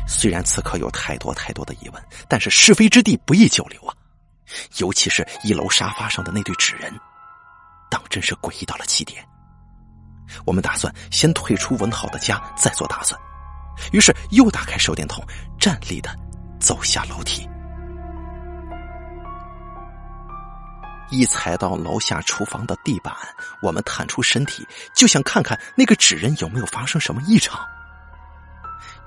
[0.07, 3.95] 虽然此刻有太多太多的疑问，但是是非之地不宜久留啊！
[4.79, 6.93] 尤其是一楼沙发上的那对纸人，
[7.89, 9.23] 当真是诡异到了极点。
[10.45, 13.17] 我们打算先退出文豪的家，再做打算。
[13.93, 15.23] 于是又打开手电筒，
[15.57, 16.13] 站立的。
[16.61, 17.49] 走下楼梯，
[21.09, 23.11] 一踩到楼下厨房的地板，
[23.63, 27.59] 我们探出身体，就想看看那个纸人有没有发生什么异常。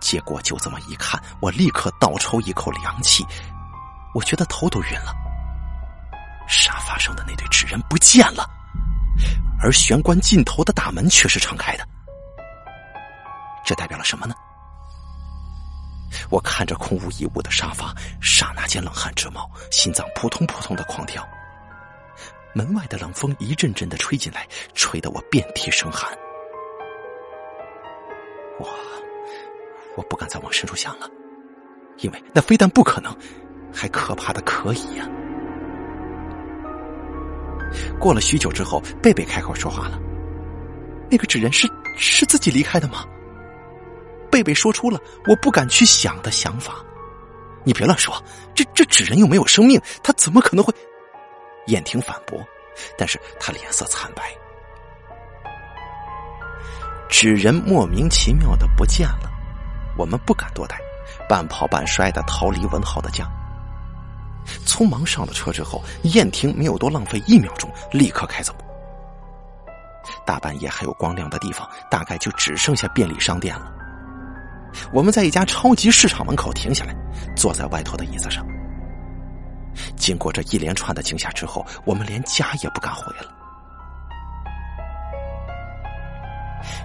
[0.00, 3.24] 结果就这么一看，我立刻倒抽一口凉气，
[4.14, 5.14] 我觉得头都晕了。
[6.48, 8.44] 沙发上的那对纸人不见了，
[9.62, 11.86] 而玄关尽头的大门却是敞开的，
[13.64, 14.34] 这代表了什么呢？
[16.30, 21.26] 我看着空无一物的沙发，刹那间冷汗直冒，心脏扑通扑通的狂跳。
[22.54, 26.16] 门外的冷风一阵阵的吹进来，吹得我遍体生寒。
[28.60, 28.68] 我
[29.96, 31.08] 我不敢再往深处想了，
[31.98, 33.16] 因为那非但不可能，
[33.72, 35.08] 还可怕的可以呀。
[37.98, 39.98] 过了许久之后，贝贝开口说话了
[41.10, 43.04] ：“那个纸人是是自己离开的吗？”
[44.34, 46.74] 贝贝说出了我不敢去想的想法。
[47.62, 48.20] 你别乱说，
[48.52, 50.74] 这这纸人又没有生命，他怎么可能会？
[51.68, 52.44] 燕婷反驳，
[52.98, 54.24] 但是他脸色惨白。
[57.08, 59.30] 纸人莫名其妙的不见了，
[59.96, 60.80] 我们不敢多待，
[61.28, 63.24] 半跑半摔的逃离文浩的家。
[64.66, 68.52] 匆忙上了车之后，燕婷没有多浪费一秒钟，立刻开走。
[70.26, 73.72] 大半夜还有光亮的地方，大概就只剩下便利商店了。
[74.92, 76.94] 我们在一家超级市场门口停下来，
[77.36, 78.46] 坐在外头的椅子上。
[79.96, 83.34] 经过这一连串的惊吓之后，我们连家也不敢回了。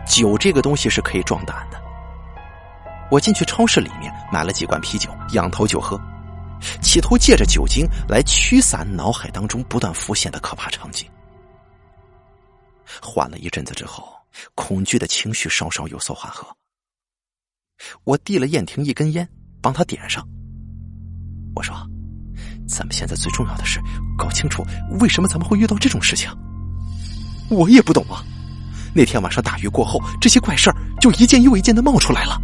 [0.05, 1.79] 酒这个东西是可以壮胆的。
[3.11, 5.99] 我进去超市里面买了几罐啤酒，仰头就喝，
[6.81, 11.07] 企图借着酒精来驱散脑海当中不断浮现的可怕场景。
[13.01, 14.07] 缓了一阵子之后，
[14.55, 16.45] 恐惧的情绪稍稍有所缓和。
[18.03, 19.27] 我递了燕婷一根烟，
[19.61, 20.27] 帮她点上。
[21.55, 21.75] 我说
[22.67, 23.79] ：“咱们现在最重要的是
[24.17, 24.63] 搞清楚
[24.99, 26.29] 为什么咱们会遇到这种事情。”
[27.49, 28.23] 我也不懂啊。
[28.93, 32.39] 那天晚上大雨过后，这些怪事儿就一件又一件的冒出来了。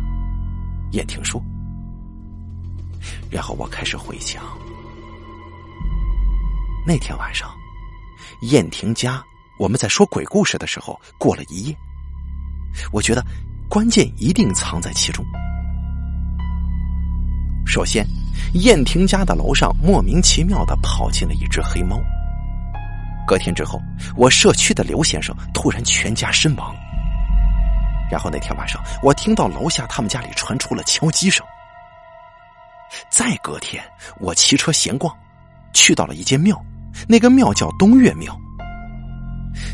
[0.92, 1.42] 燕婷说。
[3.30, 4.44] 然后我开始回想，
[6.88, 7.50] 那天晚上，
[8.44, 9.24] 燕婷家
[9.60, 11.76] 我们在说鬼故事的时候过了一夜。
[12.92, 13.26] 我觉得。
[13.70, 15.26] 关键一定藏在其中。
[17.66, 18.06] 首先，
[18.54, 22.00] 燕婷家的楼上莫名其妙的跑进了一只黑猫。
[23.28, 23.82] 隔天之后，
[24.16, 26.76] 我社区的刘先生突然全家身亡。
[28.10, 31.44] 然后那天晚上，我听到楼下他们家里传出了敲击声。
[33.10, 33.84] 再隔天，
[34.20, 35.14] 我骑车闲逛，
[35.74, 36.64] 去到了一间庙，
[37.10, 38.40] 那个庙叫东岳庙，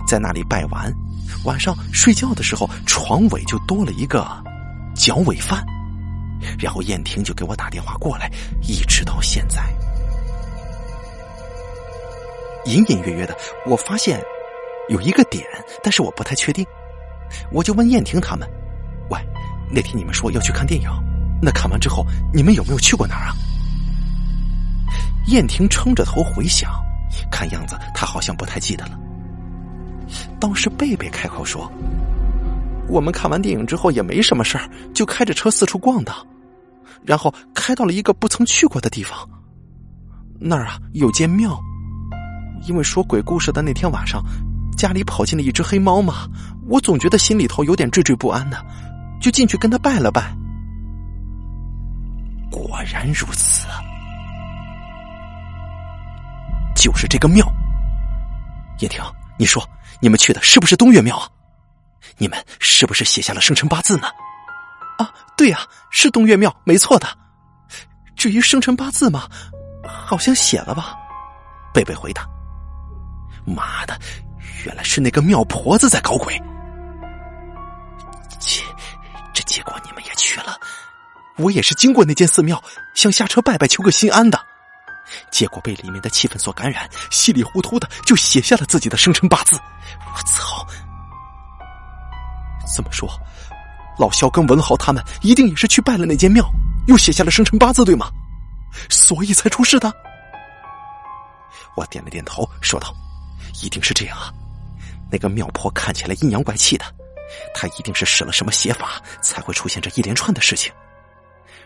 [0.07, 0.91] 在那里拜完。
[1.43, 4.25] 晚上睡觉的时候，床尾就多了一个
[4.95, 5.65] 脚尾饭，
[6.59, 8.29] 然后燕婷就给我打电话过来，
[8.61, 9.61] 一直到现在，
[12.65, 13.35] 隐隐约约的，
[13.65, 14.21] 我发现
[14.89, 15.43] 有一个点，
[15.83, 16.65] 但是我不太确定，
[17.51, 18.47] 我就问燕婷他们
[19.09, 19.19] ：“喂，
[19.71, 20.89] 那天你们说要去看电影，
[21.41, 23.35] 那看完之后你们有没有去过哪儿啊？”
[25.27, 26.71] 燕婷撑着头回想，
[27.31, 28.97] 看样子她好像不太记得了。
[30.39, 31.71] 倒是贝贝开口说
[32.89, 36.13] ：“我们看完电影之后也没什么事儿，就开着车四处逛的，
[37.03, 39.17] 然后开到了一个不曾去过的地方。
[40.39, 41.59] 那儿啊有间庙，
[42.67, 44.23] 因为说鬼故事的那天晚上，
[44.75, 46.27] 家里跑进了一只黑猫嘛，
[46.67, 48.57] 我总觉得心里头有点惴惴不安的，
[49.21, 50.35] 就进去跟他拜了拜。
[52.49, 53.67] 果然如此，
[56.75, 57.45] 就是这个庙。
[58.79, 59.01] 叶婷，
[59.37, 59.63] 你说。”
[60.01, 61.29] 你们去的是不是东岳庙啊？
[62.17, 64.07] 你们是不是写下了生辰八字呢？
[64.97, 65.59] 啊，对呀，
[65.91, 67.07] 是东岳庙，没错的。
[68.15, 69.27] 至于生辰八字嘛，
[69.83, 70.95] 好像写了吧？
[71.73, 72.27] 贝贝回答。
[73.45, 73.97] 妈的，
[74.65, 76.39] 原来是那个庙婆子在搞鬼。
[78.39, 78.65] 切，
[79.33, 80.59] 这结果你们也去了，
[81.37, 82.61] 我也是经过那间寺庙，
[82.95, 84.39] 想下车拜拜求个心安的。
[85.31, 89.59] 结果被里面的气氛所感染，稀里糊涂的就写下了自己的生辰八字。
[90.13, 90.65] 我操！
[92.75, 93.09] 这么说，
[93.99, 96.49] 老肖跟文豪他们一定也是去拜了那间庙，
[96.87, 98.09] 又写下了生辰八字，对吗？
[98.89, 99.91] 所以才出事的。
[101.75, 102.93] 我点了点头，说道
[103.63, 104.31] ：“一定是这样啊！
[105.11, 106.85] 那个庙婆看起来阴阳怪气的，
[107.53, 110.71] 她一定是使了什么邪法，才会出现这一连串的事情。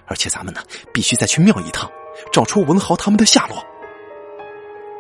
[0.08, 0.62] 而且咱们呢，
[0.94, 1.90] 必须再去庙一趟。”
[2.32, 3.64] 找出文豪他们的下落。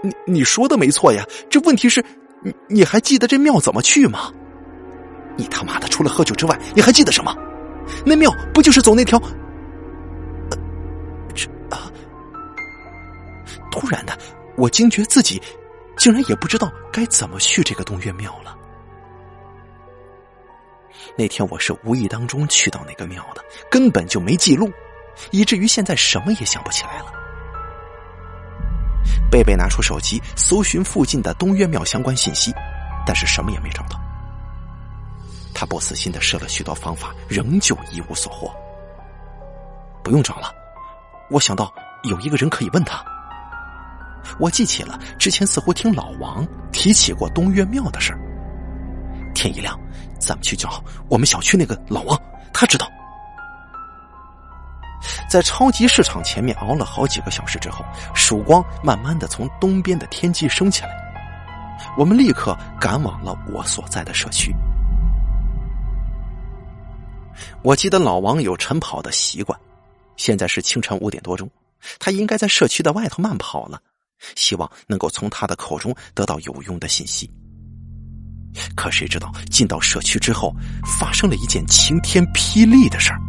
[0.01, 2.03] 你你说的没错呀，这问题是，
[2.43, 4.31] 你你还记得这庙怎么去吗？
[5.37, 7.35] 你他妈的除了喝酒之外，你还记得什么？
[8.05, 9.19] 那庙不就是走那条？
[11.33, 11.91] 这啊！
[13.71, 14.17] 突然的，
[14.55, 15.41] 我惊觉自己
[15.97, 18.55] 竟然也不知道该怎么去这个东岳庙了。
[21.17, 24.71] 那天我是无意当中去到那个庙的，根本就没记录。
[25.31, 27.05] 以至于现在什么也想不起来了。
[29.29, 32.53] 贝贝拿出手机搜寻附近的东岳庙相关信息，
[33.05, 33.99] 但是什么也没找到。
[35.53, 38.53] 他不死心的试了许多方法，仍旧一无所获。
[40.03, 40.53] 不用找了，
[41.29, 43.03] 我想到有一个人可以问他。
[44.39, 48.13] 我记起了之前似乎听老王提起过东岳庙的事。
[49.33, 49.79] 天一亮，
[50.19, 52.19] 咱们去找我们小区那个老王，
[52.53, 52.89] 他知道。
[55.29, 60.89] 在超级市场前面熬了好几个小时之后，曙光慢慢的从东边的天际升起来，
[61.97, 64.55] 我们立刻赶往了我所在的社区。
[67.61, 69.59] 我记得老王有晨跑的习惯，
[70.15, 71.49] 现在是清晨五点多钟，
[71.99, 73.81] 他应该在社区的外头慢跑了，
[74.35, 77.29] 希望能够从他的口中得到有用的信息。
[78.73, 80.55] 可谁知道进到社区之后，
[80.99, 83.19] 发生了一件晴天霹雳的事儿。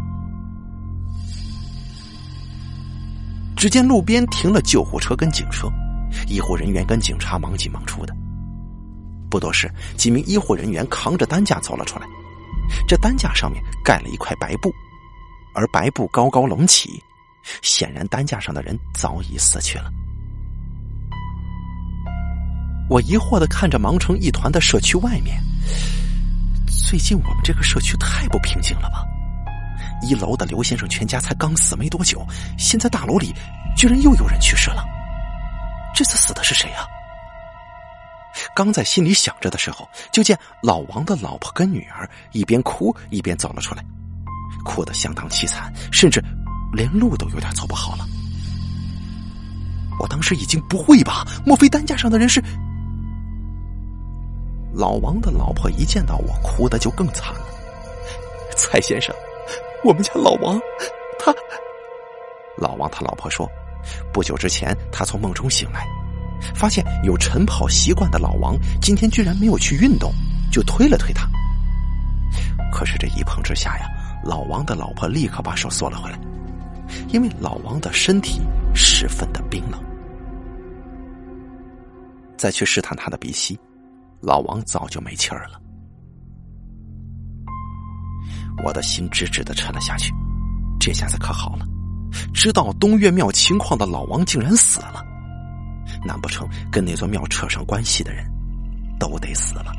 [3.56, 5.66] 只见路边停了救护车跟警车，
[6.28, 8.14] 医护人员跟警察忙进忙出的。
[9.30, 12.06] 不多时，几名医护人员扛着担架走了出来，
[12.86, 14.70] 这担架上面盖了一块白布，
[15.54, 17.02] 而白布高高隆起，
[17.62, 19.90] 显然担架上的人早已死去了。
[22.88, 25.42] 我疑惑的看着忙成一团的社区外面，
[26.66, 29.02] 最近我们这个社区太不平静了吧？
[30.02, 32.24] 一楼的刘先生全家才刚死没多久，
[32.58, 33.34] 现在大楼里
[33.76, 34.84] 居然又有人去世了。
[35.94, 36.86] 这次死的是谁啊？
[38.54, 43.82] 刚在心里想着的时候，就见老王的老婆跟女儿一边哭一边走了出来，
[44.64, 46.22] 哭得相当凄惨，甚至
[46.72, 48.06] 连路都有点走不好了。
[49.98, 51.26] 我当时已经不会吧？
[51.46, 52.42] 莫非担架上的人是
[54.74, 55.70] 老王的老婆？
[55.70, 57.40] 一见到我，哭的就更惨了。
[58.54, 59.14] 蔡先生。
[59.86, 60.60] 我们家老王，
[61.16, 61.32] 他
[62.58, 63.48] 老王他老婆说，
[64.12, 65.86] 不久之前他从梦中醒来，
[66.56, 70.12] 发现有晨跑习惯的老王今天居然没有去运动，
[70.50, 71.28] 就推了推他。
[72.72, 73.86] 可是这一碰之下呀，
[74.24, 76.18] 老王的老婆立刻把手缩了回来，
[77.10, 78.40] 因为老王的身体
[78.74, 79.80] 十分的冰冷。
[82.36, 83.56] 再去试探他的鼻息，
[84.20, 85.60] 老王早就没气儿了。
[88.64, 90.12] 我的心直直的沉了下去，
[90.80, 91.66] 这下子可好了，
[92.32, 95.04] 知道东岳庙情况的老王竟然死了，
[96.04, 98.24] 难不成跟那座庙扯上关系的人，
[98.98, 99.72] 都得死了？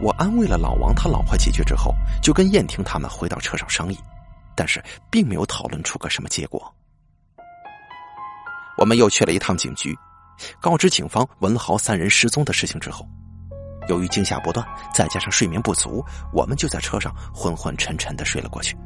[0.00, 3.98] 我安慰了老王他老婆几句之后，就跟燕婷他们回到车上商议，
[4.54, 6.74] 但是并没有讨论出个什么结果。
[8.76, 9.96] 我们又去了一趟警局，
[10.60, 13.06] 告知警方文豪三人失踪的事情之后。
[13.88, 18.76] 由于惊吓不断，再加上睡眠不足，我们就在车上昏昏沉沉的睡了过去，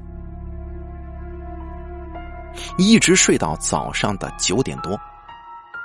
[2.78, 4.98] 一直睡到早上的九点多，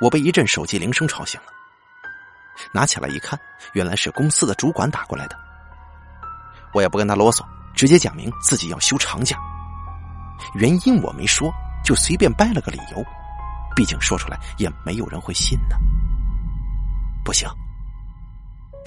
[0.02, 1.48] 我被一阵手机铃声吵醒了。
[2.74, 3.40] 拿起来一看，
[3.74, 5.38] 原来是公司的主管打过来的。
[6.74, 7.44] 我也不跟他啰嗦，
[7.76, 9.38] 直接讲明自己要休长假，
[10.56, 11.52] 原因我没说，
[11.84, 13.04] 就随便掰了个理由，
[13.76, 15.78] 毕竟说出来也没有人会信的。
[17.24, 17.48] 不行。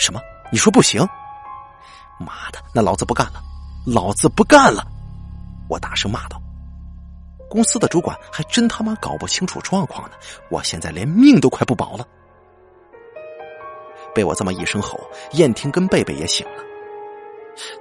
[0.01, 0.21] 什么？
[0.51, 1.07] 你说不行？
[2.19, 3.43] 妈的，那老子不干了！
[3.87, 4.83] 老子不干了！
[5.69, 6.41] 我大声骂道。
[7.51, 10.17] 公司的主管还真他妈搞不清楚状况呢，
[10.51, 12.07] 我现在连命都快不保了。
[14.15, 14.99] 被我这么一声吼，
[15.33, 16.65] 燕婷跟贝贝也醒了。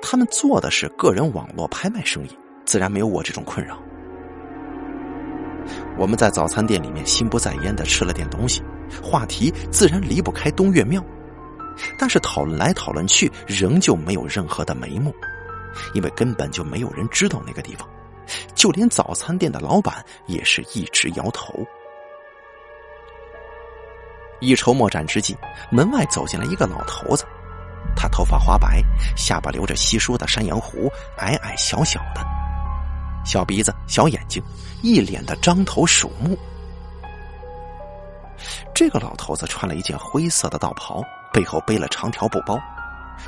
[0.01, 3.79] 他们做的是个人网络拍卖生意，自然没有我这种困扰。
[5.97, 8.61] 我们在早餐店里面心不在焉的吃了点东西，
[9.01, 11.01] 话题自然离不开东岳庙。
[11.97, 15.13] 但是讨论来讨论去，仍旧没有任何的眉目，
[15.93, 17.87] 因为根本就没有人知道那个地方，
[18.55, 21.53] 就连早餐店的老板也是一直摇头。
[24.41, 25.35] 一筹莫展之际，
[25.69, 27.25] 门外走进来一个老头子，
[27.95, 28.81] 他头发花白，
[29.17, 32.25] 下巴留着稀疏的山羊胡，矮矮小小的，
[33.25, 34.41] 小鼻子小眼睛，
[34.81, 36.37] 一脸的獐头鼠目。
[38.73, 41.03] 这个老头子穿了一件灰色的道袍。
[41.31, 42.59] 背后背了长条布包，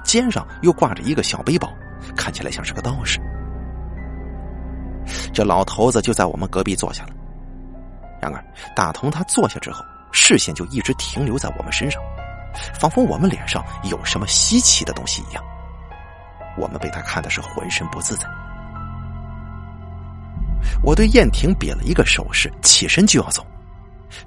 [0.03, 1.71] 肩上又挂着一个小背包，
[2.15, 3.19] 看起来像是个道士。
[5.33, 7.09] 这老头子就在我们隔壁坐下了。
[8.21, 8.43] 然而，
[8.75, 12.01] 打从他坐下之后，视线就一直停留在我们身上，
[12.73, 15.43] 仿佛我们脸上有什么稀奇的东西一样。
[16.57, 18.27] 我们被他看的是浑身不自在。
[20.83, 23.45] 我对燕婷比了一个手势，起身就要走，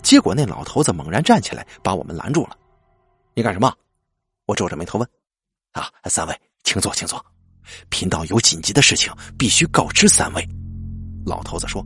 [0.03, 2.57] 结果那老头子猛然站起来，把我们拦住了。
[3.37, 3.72] 你干什么？
[4.47, 5.09] 我皱着眉头问。
[5.72, 7.24] 啊，三位，请坐，请坐。
[7.89, 10.49] 贫道有紧急的事情，必须告知三位。
[11.26, 11.85] 老头子说：“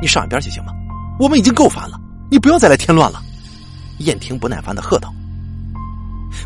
[0.00, 0.72] 你上一边去行吗？
[1.18, 1.98] 我们已经够烦了，
[2.30, 3.20] 你不要再来添乱了。”
[4.00, 5.12] 燕婷不耐烦的喝道。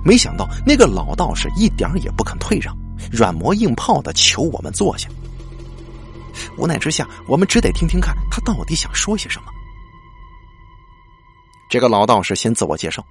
[0.02, 2.74] 没想到那个老道士一点也不肯退让，
[3.12, 5.10] 软磨硬泡的求我们坐下。
[6.56, 9.48] 无奈之下，我们只得听听看他到底想说些什么。
[11.68, 13.04] 这个老道士先自我介绍，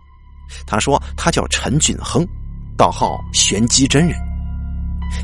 [0.66, 2.26] 他说他叫陈俊亨，
[2.78, 4.18] 道号玄机真人。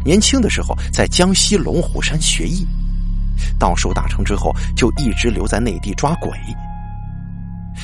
[0.05, 2.65] 年轻的时候在江西龙虎山学艺，
[3.59, 6.31] 道术大成之后就一直留在内地抓鬼。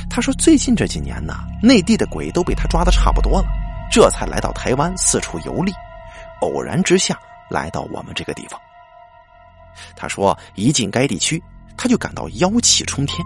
[0.10, 3.48] 他说最近这几年呢，内地的鬼都被他抓的差不多了，
[3.92, 5.74] 这才来到台湾四处游历，
[6.42, 7.18] 偶然之下
[7.50, 8.60] 来到我们这个地方。
[9.96, 11.42] 他说一进该地区，
[11.76, 13.26] 他就感到妖气冲天。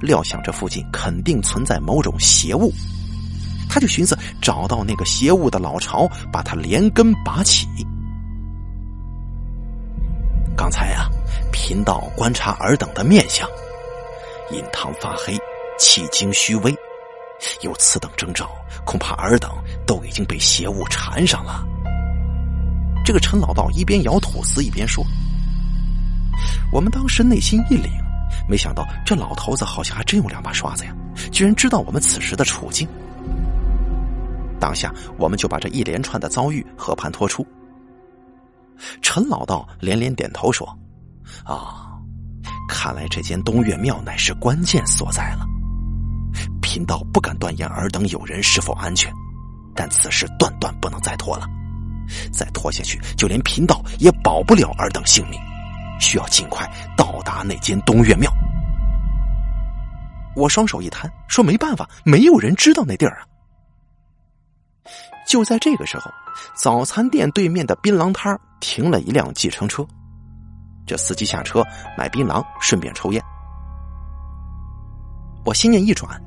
[0.00, 2.72] 料想这附近肯定存在某种邪物，
[3.74, 7.66] 他就寻思找到那个邪物的老巢，把它连根拔起。
[10.56, 11.10] 刚才啊，
[11.50, 13.48] 贫道观察尔等的面相，
[14.52, 15.36] 印堂发黑，
[15.76, 16.72] 气精虚微，
[17.62, 18.48] 有此等征兆，
[18.84, 19.50] 恐怕尔等
[19.84, 21.66] 都已经被邪物缠上了。
[23.04, 25.04] 这个陈老道一边咬吐司一边说
[26.70, 27.88] ：“我们当时内心一凛。”
[28.48, 30.94] 没想到这老头子好像还真有两把刷子呀，
[31.32, 32.86] 居然知道我们此时的处境。
[34.64, 37.46] 当下我们就把这一连串的遭遇和盘托出。
[39.02, 40.66] 陈老道连连点头说
[41.44, 42.00] ：“啊，
[42.66, 45.44] 看来这间东岳庙乃是关键所在了。
[46.62, 49.12] 贫道不敢断言尔等有人是否安全，
[49.76, 51.46] 但此事断断不能再拖了，
[52.32, 55.38] 再拖下去，就连贫道也保不了尔等性命。”
[56.00, 58.32] 需要尽快到达那间东岳庙。
[60.34, 63.26] 我双手一摊，说：“没办法，没有人知道那地儿啊。”
[65.26, 66.10] 就在这个时候，
[66.54, 69.86] 早餐店对面的槟榔摊停了一辆计程车，
[70.86, 71.64] 这司机下车
[71.96, 73.22] 买槟榔，顺便抽烟。
[75.44, 76.20] 我心念一转，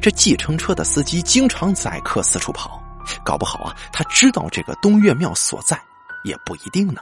[0.00, 2.82] 这计程车的司机经常载客四处跑，
[3.24, 5.80] 搞不好啊，他知道这个东岳庙所在，
[6.24, 7.00] 也不一定呢。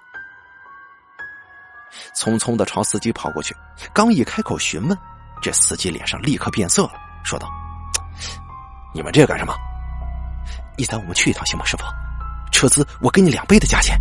[2.14, 3.54] 匆匆的朝司机跑过去，
[3.94, 4.98] 刚一开口询问，
[5.40, 6.92] 这司机脸上立刻变色了，
[7.24, 7.48] 说道
[8.94, 9.54] ：“你们这干什么？
[10.76, 11.84] 你载我们去一趟行吗，师傅？
[12.52, 13.98] 车资我给你两倍的价钱。”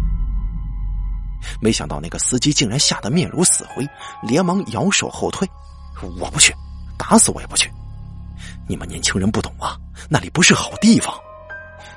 [1.62, 3.88] 没想到那个司机竟然吓得面如死灰，
[4.24, 5.48] 连忙摇手后退
[6.20, 6.54] ：“我不去，
[6.98, 7.72] 打死我也不去！
[8.68, 9.78] 你们年轻人不懂啊，
[10.10, 11.14] 那里不是好地方，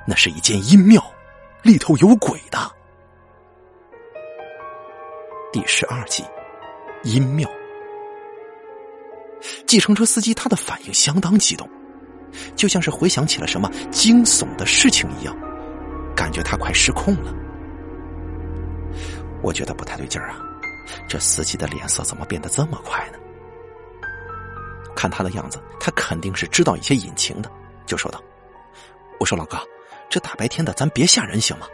[0.06, 1.02] 那是一间阴庙，
[1.62, 2.58] 里头有鬼的。”
[5.50, 6.22] 第十二集，
[7.04, 7.48] 阴庙。
[9.66, 11.68] 计程车司机他的反应相当激动，
[12.54, 15.36] 就像是回想起了什么惊悚的事情一样，
[16.14, 17.32] 感觉他快失控了。
[19.42, 20.38] 我觉得不太对劲儿啊，
[21.08, 23.18] 这司机的脸色怎么变得这么快呢？
[24.96, 27.50] 看他的样子，他肯定是知道一些隐情的，
[27.86, 28.20] 就说道
[29.20, 29.58] ：“我说老哥，
[30.08, 31.66] 这大白天的，咱别吓人行吗？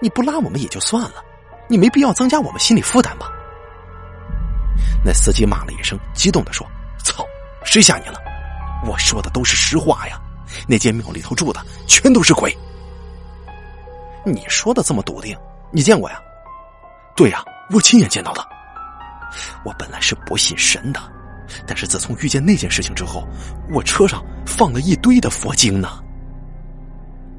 [0.00, 1.24] 你不拉我们也就算了。”
[1.68, 3.32] 你没必要增加我们心理负担吧？
[5.02, 6.66] 那司机骂了一声，激动的说
[7.02, 7.24] ：“操，
[7.64, 8.20] 谁吓你了？
[8.84, 10.20] 我说的都是实话呀！
[10.66, 12.56] 那间庙里头住的全都是鬼。
[14.24, 15.36] 你说的这么笃定，
[15.70, 16.20] 你见过呀？
[17.16, 18.46] 对呀，我亲眼见到的。
[19.64, 21.00] 我本来是不信神的，
[21.66, 23.26] 但是自从遇见那件事情之后，
[23.70, 26.02] 我车上放了一堆的佛经呢。”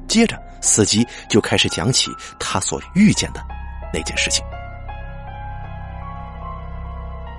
[0.08, 3.44] 接着，司机就开始讲起他所遇见的。
[3.92, 4.44] 那件事情，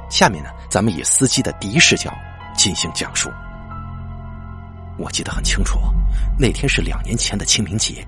[0.10, 2.14] 下面呢，咱们以司机的第一视角
[2.56, 3.30] 进行讲述。
[4.98, 5.80] 我记得很清楚，
[6.39, 8.06] 那天是两年前的清明节。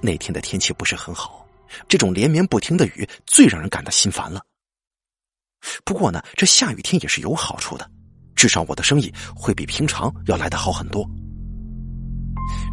[0.00, 1.46] 那天的天气不是很好，
[1.88, 4.40] 这种连绵不停的雨最让人感到心烦了。
[5.84, 7.90] 不过呢，这下雨天也是有好处的，
[8.34, 11.08] 至少我的生意会比平常要来的好很多。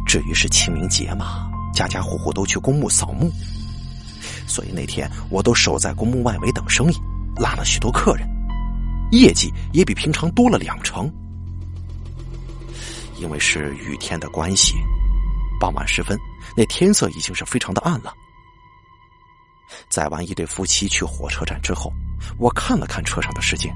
[0.06, 3.32] 至于是清明节嘛，家家户户都去公墓扫墓。
[4.46, 6.96] 所以那天我都守在公墓外围等生意，
[7.36, 8.28] 拉了许多客人，
[9.10, 11.10] 业绩也比平常多了两成。
[13.16, 14.74] 因为是雨天的关系，
[15.60, 16.18] 傍晚时分，
[16.56, 18.12] 那天色已经是非常的暗了。
[19.88, 21.92] 载完一对夫妻去火车站之后，
[22.38, 23.74] 我看了看车上的时间，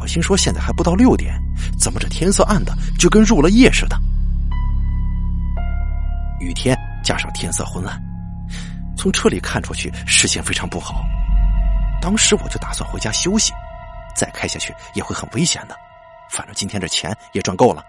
[0.00, 1.34] 我心说现在还不到六点，
[1.78, 3.96] 怎么这天色暗的就跟入了夜似的？
[6.40, 8.00] 雨天加上天色昏暗。
[8.96, 11.04] 从车里看出去，视线非常不好。
[12.00, 13.52] 当时我就打算回家休息，
[14.14, 15.76] 再开下去也会很危险的。
[16.30, 17.84] 反正今天这钱也赚够了。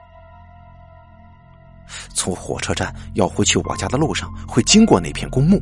[2.14, 5.62] 从火车站要回去我家的路上，会经过那片公墓。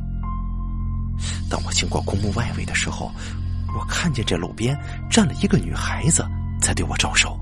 [1.50, 3.10] 当我经过公墓外围的时候，
[3.78, 4.78] 我看见这路边
[5.10, 6.24] 站了一个女孩子，
[6.60, 7.38] 在对我招手。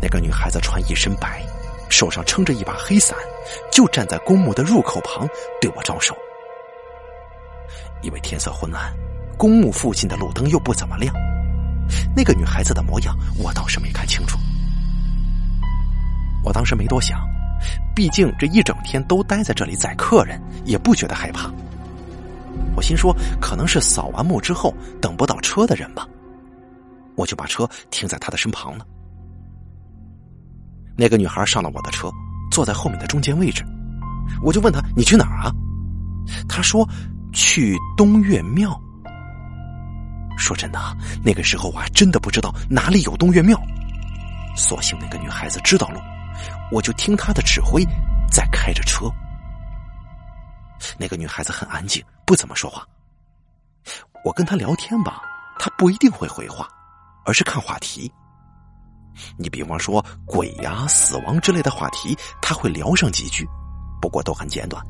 [0.00, 1.42] 那个女孩子穿一身白。
[1.88, 3.14] 手上撑着一把黑伞，
[3.70, 5.28] 就站在公墓的入口旁，
[5.60, 6.16] 对我招手。
[8.00, 8.90] 因为天色昏暗，
[9.36, 11.14] 公墓附近的路灯又不怎么亮，
[12.16, 14.38] 那个女孩子的模样我倒是没看清楚。
[16.42, 17.20] 我当时没多想，
[17.94, 21.50] 毕竟这一整天都待在这里载客人，也不觉得害怕。
[22.74, 26.06] 我心说，可能是扫完墓之后等不到车的人吧，
[27.14, 28.86] 我就把车停在他的身旁了。
[30.96, 32.10] 那个女孩上了我的车，
[32.50, 33.64] 坐在后面的中间位置，
[34.42, 35.52] 我就问她：“你去哪儿啊？”
[36.48, 36.88] 她说
[37.32, 38.78] ：“去东岳庙。”
[40.36, 40.78] 说真的，
[41.24, 43.58] 那个时候我还真的不知道哪里有东岳庙。
[44.56, 46.00] 所幸那个女孩子知道路，
[46.72, 47.84] 我就听他的指挥，
[48.30, 49.04] 在开着车。
[50.98, 52.82] 那个女孩子很安静，不怎么说话。
[54.24, 55.20] 我跟她聊天吧，
[55.58, 56.66] 她不一定会回话，
[57.26, 58.10] 而是看话题。
[59.36, 63.46] 你比方说鬼呀、死亡之类的话题，她会聊上几句，
[64.00, 64.82] 不过都很简短。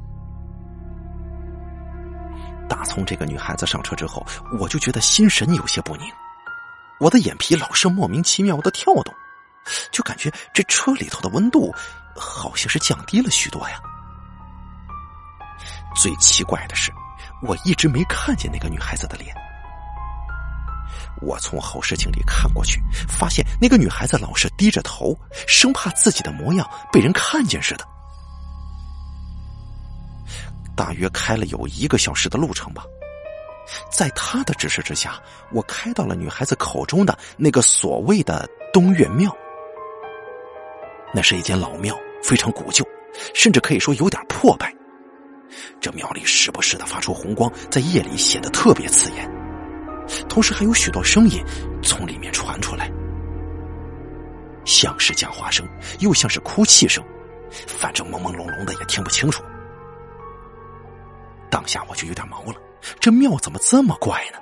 [2.69, 4.25] 打从这个女孩子上车之后，
[4.61, 6.07] 我就觉得心神有些不宁，
[7.01, 9.13] 我的眼皮老是莫名其妙的跳动，
[9.91, 11.75] 就感觉这车里头的温度
[12.17, 13.81] 好像是降低了许多呀。
[15.95, 16.91] 最奇怪的是，
[17.43, 19.35] 我一直没看见那个女孩子的脸。
[21.21, 27.87] 我从后视镜里看过去，发现那个女孩子老是低着头，生怕自己的模样被人看见似的。
[30.75, 32.83] 大约开了有一个小时的路程吧，
[33.91, 35.21] 在他的指示之下，
[35.53, 39.31] 我开到了女孩子口中的那个所谓的东岳庙。
[41.13, 42.85] 那是一间老庙，非常古旧，
[43.35, 44.75] 甚至可以说有点破败。
[45.81, 49.31] 这庙里时不时的发出红光，在夜里显得特别刺眼，
[50.29, 51.45] 同时还有许多声音
[51.83, 52.91] 从里面传出来，
[54.65, 55.69] 像是讲话声，
[56.01, 57.05] 又像是哭泣声，
[57.67, 59.43] 反正朦朦胧胧的，也听不清楚。
[61.51, 62.55] 当下我就有点毛了，
[62.99, 64.39] 这庙怎么这么怪呢？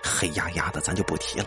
[0.00, 1.46] 黑压压的，咱就不提了，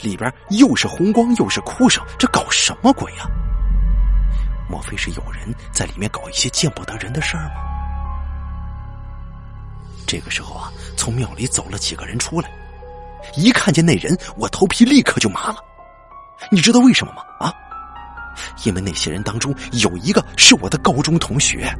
[0.00, 3.26] 里边又是红光又是哭声，这搞什么鬼呀？
[4.68, 7.54] 莫非是有人在里面搞一些见不得人的事儿吗？
[10.06, 12.50] 这个时候啊，从庙里走了几个人出来，
[13.36, 15.56] 一看见那人，我头皮立刻就麻了。
[16.50, 17.22] 你知道为什么吗？
[17.40, 17.54] 啊，
[18.64, 21.72] 因为那些人当中有一个是我的高中同学。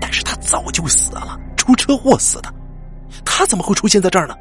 [0.00, 2.54] 但是他早就死了，出车祸死的。
[3.24, 4.34] 他怎么会出现在这儿呢？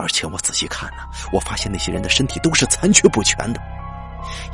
[0.00, 3.60] 而且我仔细看呢，我发现那些人的身体都是残缺不全的，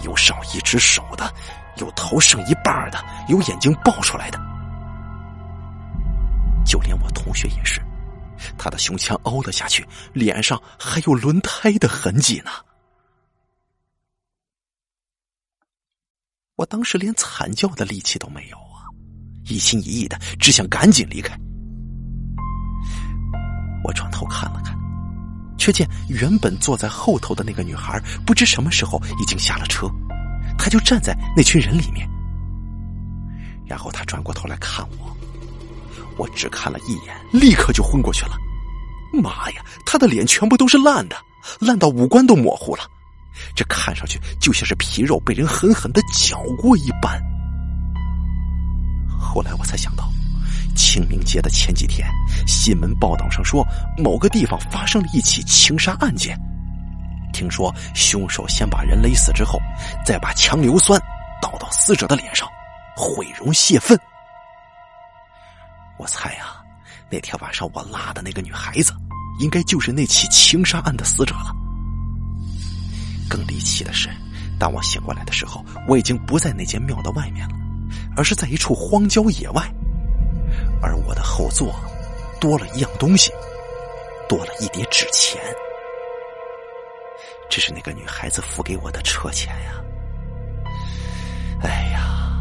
[0.03, 1.33] 有少一只手的，
[1.77, 4.41] 有头剩一半的，有眼睛爆出来的。
[6.65, 7.81] 就连我同学也是，
[8.59, 12.51] 他的胸腔凹了下去，脸上还有轮胎的痕迹呢。
[16.57, 18.91] 我当时连惨叫的力气都没有啊。
[19.45, 21.39] 一心一意的只想赶紧离开。
[23.85, 24.76] 我转头看了看，
[25.67, 29.91] 却见原本坐在后头的那个女孩，不知什么时候已经下了车，
[30.57, 32.09] 她就站在那群人里面。
[33.67, 35.17] 然后她转过头来看我，
[36.19, 38.37] 我只看了一眼，立刻就昏过去了。
[39.12, 41.17] 妈呀，她的脸全部都是烂的，
[41.59, 42.85] 烂到五官都模糊了，
[43.57, 47.21] 这看上去就像是皮肉被人狠狠的绞过一般。
[49.19, 50.09] 后来我才想到，
[50.77, 52.07] 清明节的前几天，
[52.47, 53.66] 新闻报道上说
[53.97, 56.39] 某个地方发生了一起情杀案件。
[57.33, 59.59] 听说凶手先把人勒死之后，
[60.05, 61.01] 再把强硫酸
[61.43, 62.49] 倒到死者的脸上，
[62.95, 63.99] 毁容泄愤。
[65.99, 66.62] 我猜啊，
[67.11, 68.95] 那天晚上我拉的那个女孩子，
[69.41, 71.55] 应该就是那起情杀案的死者了。
[73.29, 74.09] 更离奇的是，
[74.59, 77.55] 当我醒过来的时候，我已经不在那间庙的外面了。
[78.16, 79.62] 而是在一处荒郊野外，
[80.83, 81.74] 而我的后座
[82.41, 83.33] 多了一样东西，
[84.29, 85.41] 多了一叠纸钱。
[87.49, 89.83] 这是那个女孩子付给我的车钱呀！
[91.62, 92.39] 哎呀，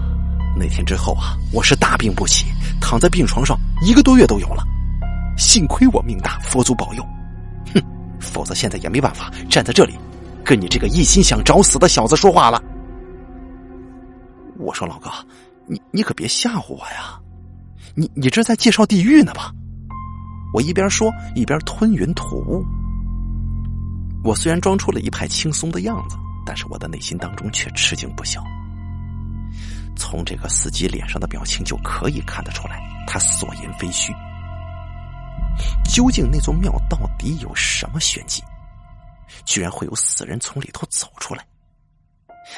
[0.58, 2.48] 那天之后啊，我是大病不起，
[2.82, 4.64] 躺在病床上一个多月都有了。
[5.38, 7.04] 幸亏我命大，佛祖保佑，
[7.74, 7.82] 哼，
[8.20, 9.98] 否则现在也没办法站在这里，
[10.44, 12.62] 跟你这个一心想找死的小子说话了。
[14.58, 15.10] 我说老哥。
[15.68, 17.20] 你你可别吓唬我呀！
[17.96, 19.54] 你你这在介绍地狱呢吧？
[20.54, 22.66] 我一边说一边吞云吐雾。
[24.24, 28.44] 我虽然装出了一派轻松的样子，但是我的内心当中却吃惊不小。
[29.96, 34.14] 从这个司机脸上的表情就可以看得出来，他所言非虚。
[35.86, 38.44] 究竟那座庙到底有什么玄机？
[39.46, 41.46] 居然会有死人从里头走出来？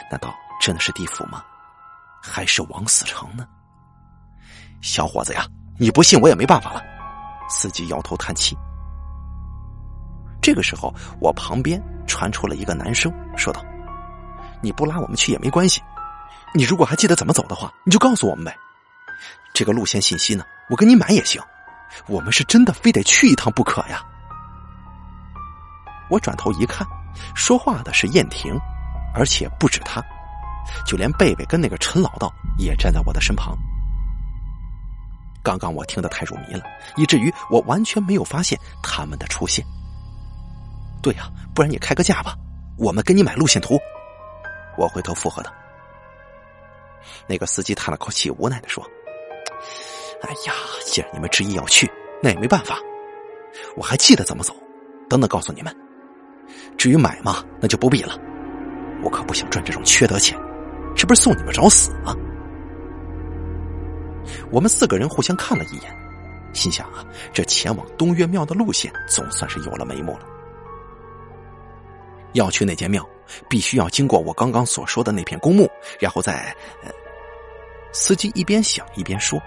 [0.10, 1.44] 难道真的是地府吗？
[2.24, 3.48] 还是王死城呢？
[4.88, 5.46] 小伙子呀，
[5.78, 6.82] 你不信我也没办法了。
[7.50, 8.58] 司机摇头叹气。
[10.42, 13.62] 这个时候，我旁边传出了一个男生说道
[14.64, 15.82] ：“你不拉我们去也没关系，
[16.54, 18.56] 你如果还记得怎么走的话，你就告诉我们呗。
[19.54, 21.42] 这个路线信息呢，我给你买也行。
[22.08, 24.02] 我们是真的非得去一趟不可呀。”
[26.10, 26.88] 我转头一看，
[27.36, 28.58] 说话的是燕婷，
[29.14, 30.02] 而且不止他，
[30.86, 33.58] 就连贝贝跟那个陈老道也站在我的身旁。
[35.48, 36.62] 刚刚我听得太入迷了，
[36.98, 39.64] 以至于我完全没有发现他们的出现。
[41.02, 42.36] 对呀，不然你开个价吧，
[42.78, 43.80] 我们给你买路线图。
[44.78, 45.54] 我回头附和道。
[47.28, 48.86] 那个司机叹了口气，无奈的说
[50.22, 50.54] ：“哎呀，
[50.86, 51.90] 既然你们执意要去，
[52.22, 52.78] 那也没办法。
[53.78, 54.54] 我还记得怎么走，
[55.10, 55.74] 等等告诉你们。
[56.78, 58.20] 至于买嘛，那就不必了。
[59.02, 60.38] 我可不想赚这种缺德钱，
[60.94, 62.14] 这不是送你们找死吗？”
[64.52, 65.96] 我们四个人互相看了一眼，
[66.54, 70.22] 心想啊，这前往东岳庙的路线总算是有了眉目了。
[72.34, 73.08] 要去那间庙，
[73.50, 75.70] 必须要经过我刚刚所说的那片公墓，
[76.00, 76.56] 然后再……
[77.94, 79.42] 司机一边想一边说，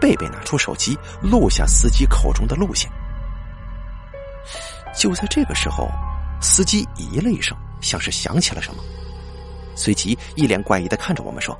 [0.00, 2.90] 贝贝拿出手机录下司机口中的路线。
[4.96, 5.88] 就在这个时候，
[6.40, 8.82] 司机咦了一声，像是想起了什么，
[9.76, 11.56] 随即一脸怪异的看着我们说。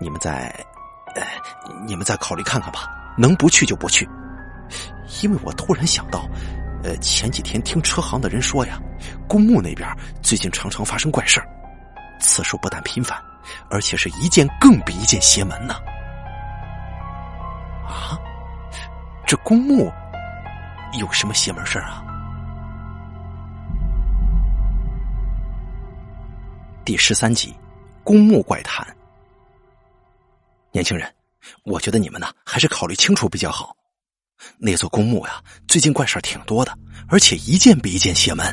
[0.00, 0.48] 你们再，
[1.14, 1.22] 呃，
[1.86, 2.88] 你们再考虑看看吧，
[3.18, 4.08] 能不去就不去。
[5.22, 6.26] 因为我突然想到，
[6.82, 8.80] 呃，前几天听车行的人说呀，
[9.28, 9.86] 公墓那边
[10.22, 11.42] 最近常常发生怪事，
[12.18, 13.20] 次数不但频繁，
[13.68, 15.74] 而且是一件更比一件邪门呢。
[17.84, 18.16] 啊，
[19.26, 19.92] 这公墓
[20.98, 22.02] 有什么邪门事啊？
[26.84, 27.54] 第十三集，
[28.02, 28.86] 公墓怪谈。
[30.72, 31.12] 年轻人，
[31.64, 33.74] 我觉得你们呢还是考虑清楚比较好。
[34.56, 36.72] 那座公墓呀，最近怪事挺多的，
[37.08, 38.46] 而且一件比一件邪门。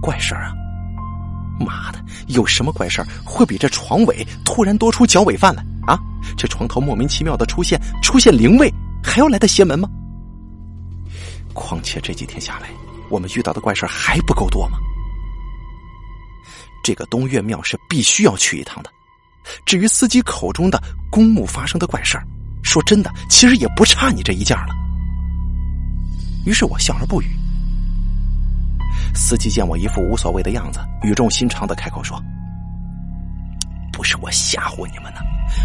[0.00, 0.54] 怪事啊！
[1.58, 5.98] 妈的，有什么怪事会比这床尾突然多出脚尾饭来啊？
[6.36, 9.88] 这床头莫名其妙的出现出现灵位，还要来的邪门吗？
[11.52, 12.70] 况且这几天下来，
[13.08, 14.78] 我们遇到的怪事还不够多吗？
[16.84, 18.90] 这个东岳庙是必须要去一趟的。
[19.64, 22.24] 至于司机口中的公墓发生的怪事儿，
[22.62, 24.74] 说真的，其实也不差你这一件了。
[26.44, 27.26] 于是我笑而不语。
[29.14, 32.22] 司机见我一副无所谓的样子，语重心长的开口说
[33.92, 35.20] ：“不是我吓唬你们呢，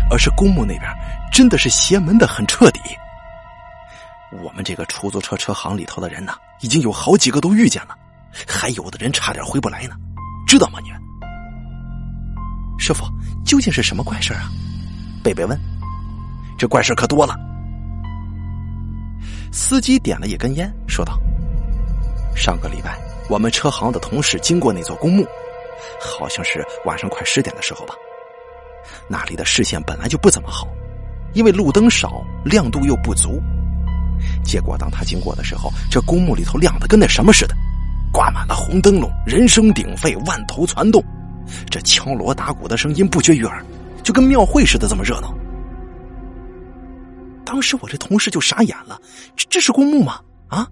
[0.10, 0.84] 而是公墓那边
[1.32, 2.80] 真的是邪门的很彻底。
[4.42, 7.96] 我们这个出租车车行里头的人呢，已经有好几个都遇见了，
[8.48, 9.96] 还有的人差点回不来呢，
[10.48, 10.80] 知道吗？
[10.84, 11.00] 你们？”
[12.82, 13.06] 师傅，
[13.46, 14.50] 究竟是什么怪事啊？
[15.24, 15.56] 贝贝问。
[16.58, 17.36] 这怪事可多了。
[19.52, 21.16] 司机点了一根烟，说道
[22.36, 25.24] ：“上个礼拜，我们车行的同事经过那座公墓，
[26.02, 27.94] 好像是晚上快十点的时候吧。
[29.08, 30.68] 那里的视线本来就不怎么好，
[31.36, 33.40] 因为路灯少，亮度又不足。
[34.44, 37.56] 结果当他经过的时候，这公墓里头亮的跟那什么似的，
[38.12, 41.00] 挂满了红灯笼，人声鼎沸，万头攒动。”
[41.70, 43.64] 这敲锣打鼓的声音不绝于耳，
[44.04, 45.34] 就跟庙会似的这么热闹。
[47.46, 49.00] 当时我这同事就傻眼了，
[49.36, 50.20] 这这是公墓吗？
[50.48, 50.68] 啊！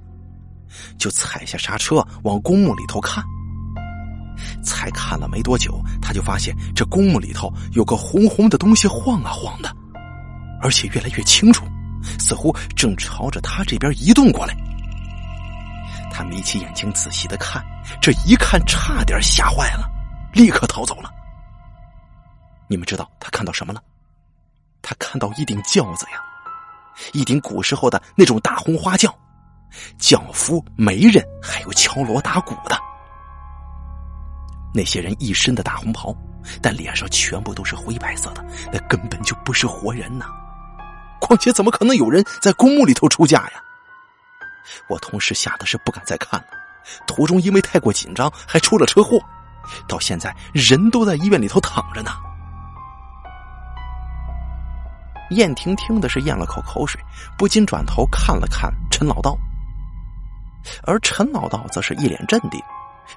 [0.98, 3.24] 就踩下刹车往公墓里头看。
[4.64, 9.76] 才看了没多久，他就发现这公墓里头有个红红的东西晃啊晃的，
[10.62, 11.66] 而且越来越清楚，
[12.18, 14.56] 似乎正朝着他这边移动过来。
[16.12, 17.62] 他眯起眼睛仔细的看，
[18.02, 19.90] 这一看差点吓坏了。
[20.34, 21.12] 立刻逃走了。
[22.68, 23.82] 你们知道他看到什么了？
[24.82, 26.22] 他看到一顶轿子呀，
[27.14, 29.14] 一顶古时候的那种大红花轿，
[29.98, 32.78] 轿夫、媒人还有敲锣打鼓的。
[34.74, 36.16] 那些人一身的大红袍，
[36.62, 40.28] 但脸上全部都是灰白色的，那根本就不是活人呐！
[41.20, 43.64] 况且怎么可能有人在公墓里头出嫁呀？
[44.88, 46.48] 我同事吓得是不敢再看了，
[47.08, 49.20] 途中因为太过紧张，还出了车祸。
[49.88, 52.12] 到现在，人都在医院里头躺着呢。
[55.32, 57.00] 燕婷听的是咽了口口水，
[57.38, 59.38] 不禁转头看了看陈老道，
[60.84, 62.60] 而陈老道则是一脸镇定，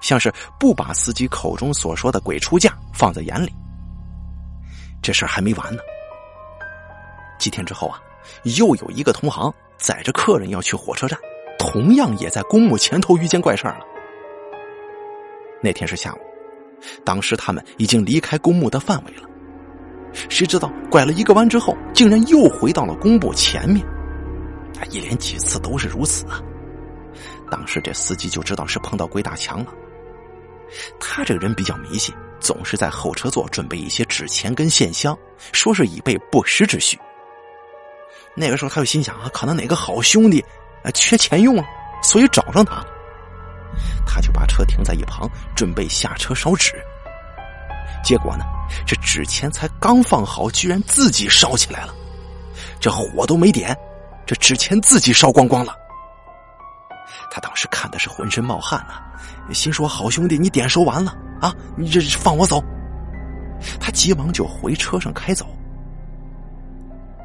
[0.03, 0.31] 像是
[0.61, 3.51] 不把司机口中所说的鬼出嫁放在眼里。
[5.01, 5.81] 这事儿还没完呢。
[7.39, 7.99] 几天之后啊，
[8.59, 11.19] 又有一个同行载着客人要去火车站，
[11.59, 13.85] 同样也在公墓前头遇见怪事儿了。
[15.63, 16.32] 那天是下午。
[17.05, 19.29] 当时他们已经离开公墓的范围了，
[20.29, 23.85] 谁知道拐了一个弯之后，竟然又回到了公墓前面。
[24.75, 26.41] 他一连几次都是如此啊！
[27.51, 29.73] 当时这司机就知道是碰到鬼打墙了。
[30.99, 35.17] 他这个人比较迷信，总是在后车座准备一些纸钱跟线香，
[35.53, 36.99] 说是以备不时之需。
[38.35, 40.43] 那个时候他就心想啊，可能哪个好兄弟
[40.83, 41.65] 啊缺钱用了，
[42.03, 42.83] 所以找上他。
[44.07, 46.73] 他就把车停在一旁，准备下车烧纸。
[48.03, 48.45] 结果呢，
[48.87, 51.95] 这纸钱才刚放好，居然自己烧起来了。
[52.81, 53.77] 这火都没点，
[54.27, 55.75] 这纸钱自己烧光光了。
[57.31, 62.63] 他当时看的是浑身冒汗呐，心说：“好兄弟，你点收完了啊，你这放我走。”
[63.79, 65.47] 他急忙就回车上开走。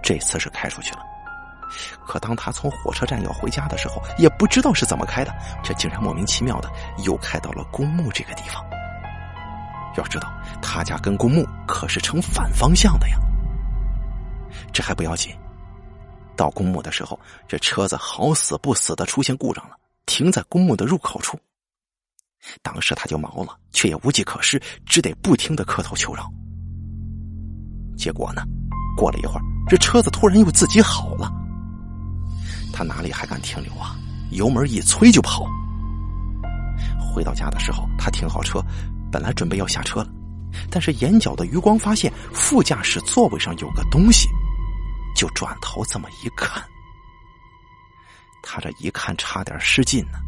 [0.03, 0.99] 这次是开出去了，
[2.05, 6.71] 可当他从火车站要回家的时候，也不知道是怎么开的，这竟然莫名其妙的
[7.05, 8.63] 又开到了公墓这个地方。
[9.97, 13.17] 要知道，他家跟公墓可是成反方向的呀。
[14.71, 15.35] 这还不要紧，
[16.35, 21.39] 到公墓的时候，这车子好死不死的出现故障了，停在公墓的入口处。
[22.61, 26.31] 当时他就毛了，却也无计可施，只得不停的磕头求饶。
[27.97, 28.43] 结果呢，
[28.95, 31.31] 过了一会儿，这车子突然又自己好了。
[32.77, 33.97] 他哪里还敢停留啊？
[34.29, 35.47] 油门一催就跑。
[36.99, 38.63] 回到家的时候，他停好车。
[39.11, 40.09] 本来准备要下车了，
[40.69, 44.29] 但是眼角的余光发现副驾驶座位上有个东西，
[45.15, 46.61] 就转头这么一看。
[48.43, 50.19] 他这一看差点失禁呢。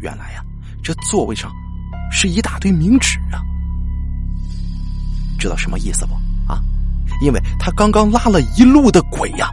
[0.00, 0.42] 原来呀，
[0.82, 1.52] 这座位上
[2.10, 3.38] 是一大堆冥纸啊！
[5.38, 6.14] 知道什么意思不？
[6.52, 6.60] 啊，
[7.22, 9.48] 因为他刚刚拉了一路的鬼呀！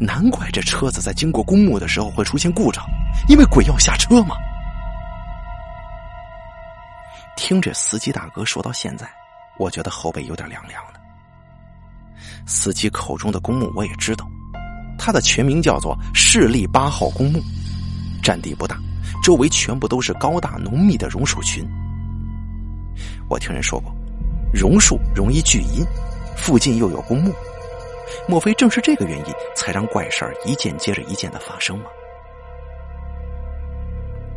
[0.00, 2.84] 难怪这车子在经过公墓的时候会出现故障，
[3.28, 4.36] 因为鬼要下车嘛。
[7.36, 9.08] 听这司机大哥说到现在，
[9.58, 11.00] 我觉得后背有点凉凉的。
[12.46, 14.26] 司机口中的公墓我也知道，
[14.98, 17.40] 它的全名叫做市立八号公墓，
[18.22, 18.76] 占地不大，
[19.22, 21.64] 周围全部都是高大浓密的榕树群。
[23.28, 23.94] 我听人说过，
[24.52, 25.84] 榕树容易聚阴，
[26.36, 27.32] 附近又有公墓，
[28.28, 31.86] 莫非正是这个原因，才让怪事儿一件接着一件的发生吗？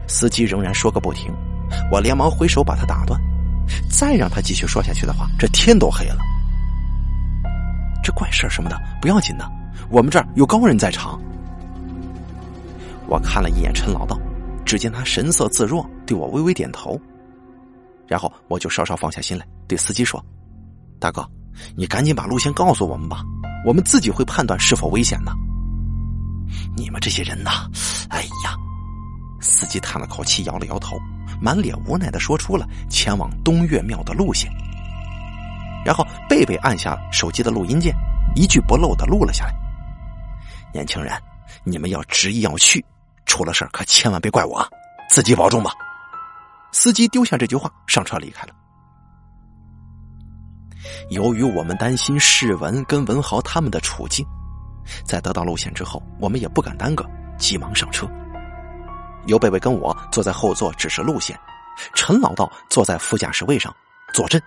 [0.07, 1.33] 司机仍然说个不停。
[1.91, 3.19] 我连忙挥手把他打断，
[3.89, 6.17] 再让他继续说下去的话，这天都黑了。
[8.03, 9.51] 这怪事儿什么的不要紧的，
[9.89, 11.19] 我们这儿有高人在场。
[13.07, 14.15] 我看了一眼陈老道，
[14.63, 16.99] 只见他神色自若，对我微微点头。
[18.07, 20.23] 然后我就稍稍放下心来，对司机说
[21.01, 21.27] ：“大哥，
[21.75, 23.23] 你赶紧把路线告诉我们吧，
[23.65, 25.33] 我们自己会判断是否危险的。”
[26.77, 27.69] 你们这些人呐，
[28.09, 28.55] 哎呀！
[29.41, 30.97] 司机叹了口气，摇了摇头。
[31.41, 34.49] 满脸无奈的说出了前往东岳庙的路线，
[35.83, 37.93] 然后贝贝按下手机的录音键，
[38.35, 39.53] 一句不漏的录了下来。
[40.73, 41.13] 年轻人，
[41.65, 42.83] 你们要执意要去，
[43.25, 44.65] 出了事可千万别怪我，
[45.09, 45.71] 自己保重吧。
[46.71, 48.53] 司机丢下这句话，上车离开了。
[51.09, 54.25] 由于我们担心世文跟文豪他们的处境，
[55.03, 57.05] 在得到路线之后，我们也不敢耽搁，
[57.37, 58.07] 急忙上车。
[59.25, 61.39] 刘贝贝跟我坐在后座指示路线，
[61.93, 63.75] 陈老道坐在副驾驶位上
[64.13, 64.41] 坐镇。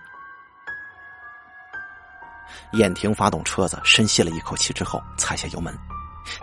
[2.73, 5.75] 燕婷发动车子，深吸了一口气之后，踩下油门，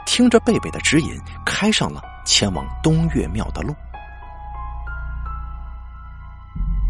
[0.05, 3.75] 听着贝贝的指引，开上了前往东岳庙的路。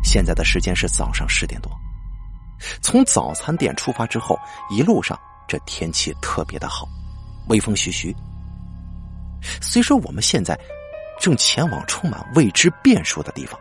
[0.02, 1.70] 现在的时间是早上十点多，
[2.80, 4.38] 从早餐店出发之后，
[4.70, 6.88] 一路上这天气特别的好，
[7.49, 8.14] 微风徐徐。
[9.61, 10.58] 虽说我们现在。
[11.18, 13.58] 正前往充满未知变数的地方，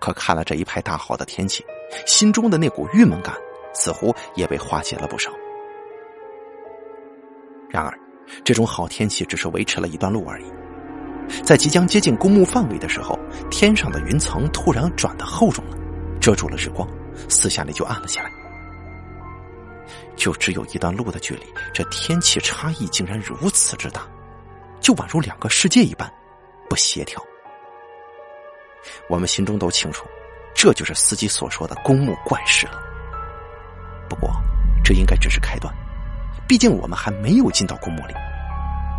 [0.00, 1.62] 可看了这一派大好的天气，
[2.06, 3.36] 心中的那股郁闷感
[3.74, 5.30] 似乎也被化解了不少。
[7.68, 7.92] 然而，
[8.42, 10.46] 这种好天气只是维持了一段路而已。
[11.44, 13.18] 在即将接近公墓范围的时候，
[13.50, 15.76] 天上的云层突然转的厚重了，
[16.18, 16.88] 遮住了日光，
[17.28, 18.30] 四下里就暗了下来。
[20.16, 21.44] 就只有一段路的距离，
[21.74, 24.06] 这天气差异竟然如此之大，
[24.80, 26.10] 就宛如两个世界一般。
[26.68, 27.22] 不协调，
[29.08, 30.04] 我们心中都清楚，
[30.52, 32.82] 这就是司机所说的公墓怪事了。
[34.08, 34.32] 不过，
[34.82, 35.72] 这应该只是开端，
[36.48, 38.14] 毕竟我们还没有进到公墓里，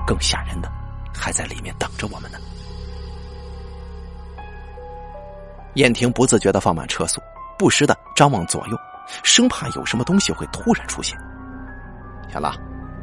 [0.05, 0.71] 更吓人的
[1.13, 2.37] 还在里面等着我们呢。
[5.73, 7.21] 燕婷不自觉的放慢车速，
[7.57, 8.77] 不时的张望左右，
[9.23, 11.17] 生怕有什么东西会突然出现。
[12.31, 12.53] 小拉，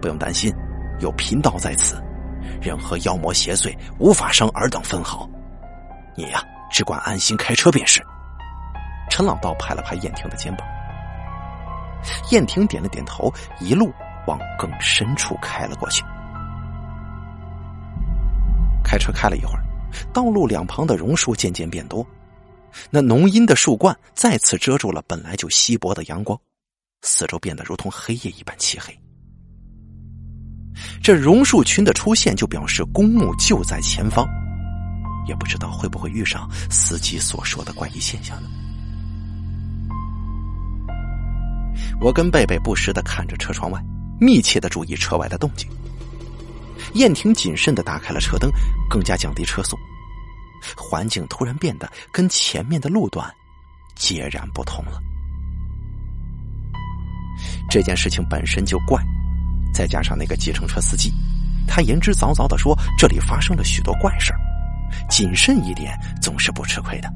[0.01, 0.55] 不用担心，
[1.01, 2.03] 有贫道在此。
[2.61, 5.29] 任何妖魔邪祟无法伤尔等分毫，
[6.15, 8.05] 你呀只管安心开车便是。
[9.11, 10.67] 陈老道拍了拍燕婷的肩膀。
[12.31, 13.93] 燕婷点了点头，一路
[14.27, 16.05] 往更深处开了过去。
[18.83, 19.65] 开车开了一会儿，
[20.13, 22.07] 道路两旁的榕树渐渐变多，
[22.91, 26.39] 那浓荫的树冠再次遮住了本来就稀薄的阳光，
[27.03, 28.97] 四周变得如同黑夜一般漆黑。
[31.03, 34.27] 这榕树群的出现，就表示公墓就在前方，
[35.27, 38.49] 也不知道会不会遇上司机所说的怪异现象呢？
[42.01, 43.81] 我跟贝贝不时的看着车窗外，
[44.21, 45.69] 密切的注意车外的动静。
[46.95, 48.51] 燕婷谨慎的打开了车灯，
[48.91, 49.77] 更加降低车速。
[50.77, 53.28] 环境突然变得跟前面的路段
[53.95, 55.01] 截然不同了。
[57.69, 59.03] 这件事情本身就怪，
[59.73, 61.12] 再加上那个计程车司机，
[61.66, 64.32] 他言之凿凿的说这里发生了许多怪事
[65.11, 67.09] 谨慎一点总是不吃亏的。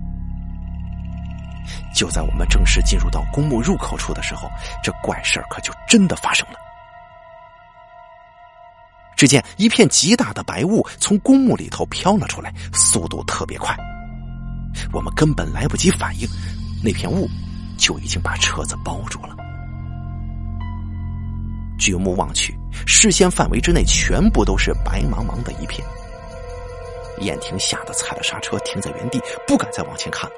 [1.95, 4.51] 就在我们正式进入到公墓入口处的时候，
[4.83, 6.59] 这怪事可就真的发生了。
[9.19, 13.77] 只见一片极大的白雾从公墓里头飘了出来，速度特别快，
[14.93, 16.29] 我们根本来不及反应，
[16.85, 17.29] 那片雾
[17.77, 19.35] 就已经把车子包住了。
[21.81, 25.85] 举目望去，视线范围之内全部都是白茫茫的一片。
[27.23, 30.31] 燕婷吓得踩了刹车，停在原地，不敢再往前看。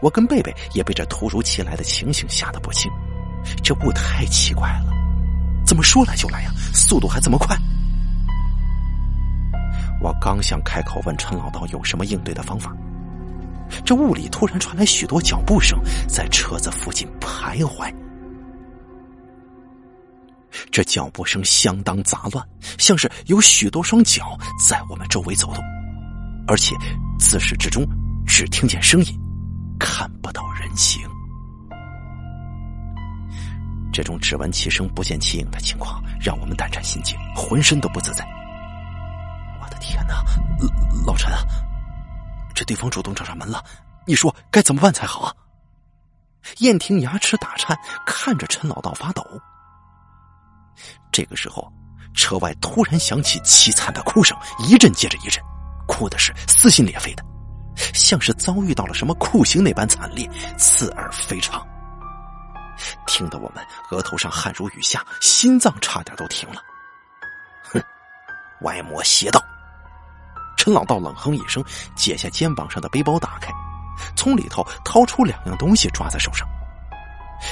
[0.00, 2.88] 我跟贝贝也被这突如其来的情形吓得不轻，
[3.60, 4.92] 这雾太奇怪了。
[5.66, 6.50] 怎么说来就来呀？
[6.72, 7.56] 速度还这么快！
[10.00, 12.72] 我刚想开口问陈老道有什么应对的方法，
[13.84, 17.92] 这雾里突然传来许多脚步声，在车子附近徘徊。
[20.70, 22.46] 这脚步声相当杂乱，
[22.78, 24.38] 像是有许多双脚
[24.68, 25.64] 在我们周围走动，
[26.46, 26.74] 而且
[27.18, 27.84] 自始至终
[28.26, 29.20] 只听见声音，
[29.78, 31.02] 看不到人形。
[33.96, 38.26] 这种只闻其声不见其影的情况，让我们胆战心惊，浑身都不自在。
[39.58, 40.22] 我的天哪，
[41.06, 41.38] 老陈啊，
[42.54, 43.64] 这对方主动找上门了，
[44.06, 45.32] 你说该怎么办才好啊？
[46.58, 47.74] 燕婷牙齿打颤，
[48.04, 49.26] 看着陈老道发抖。
[51.10, 51.72] 这个时候，
[52.12, 55.42] 车外突然响起凄惨的哭声，一阵接着一阵，
[55.88, 57.24] 哭的是撕心裂肺的，
[57.94, 61.66] 像是遭遇到了什么酷刑那般惨烈，刺耳非常。
[63.06, 66.62] 听得我们额头上汗如雨下，心脏差点都停了。
[67.64, 67.82] 哼，
[68.62, 69.42] 歪魔邪道！
[70.56, 73.52] 陈老道冷哼一声，解下肩膀上的背包，打开，
[74.16, 76.46] 从里头掏出两样东西，抓在手上，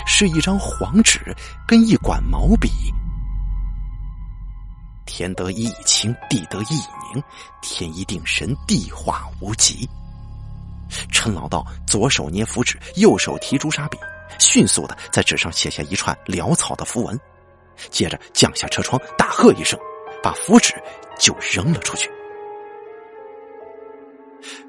[0.07, 1.35] 是一张黄纸
[1.67, 2.71] 跟一管毛笔。
[5.07, 7.23] 天得一以清，地得一以宁，
[7.61, 9.89] 天一定神，地化无极。
[11.13, 13.99] 陈老道左手捏符纸，右手提朱砂笔。
[14.39, 17.19] 迅速的在纸上写下一串潦草的符文，
[17.91, 19.79] 接着降下车窗，大喝一声，
[20.23, 20.75] 把符纸
[21.19, 22.11] 就扔了出去。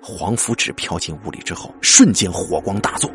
[0.02, 3.12] 黄符纸飘进屋里之后，瞬间火光大作，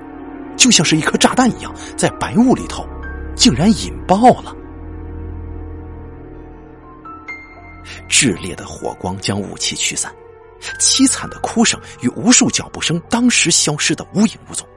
[0.56, 2.86] 就像是一颗炸弹一样，在白雾里头
[3.34, 4.54] 竟然引爆了。
[8.08, 10.14] 炽烈的火光将雾气驱散，
[10.78, 14.68] 凄惨的哭声与无数脚步声当时消失的无影无踪。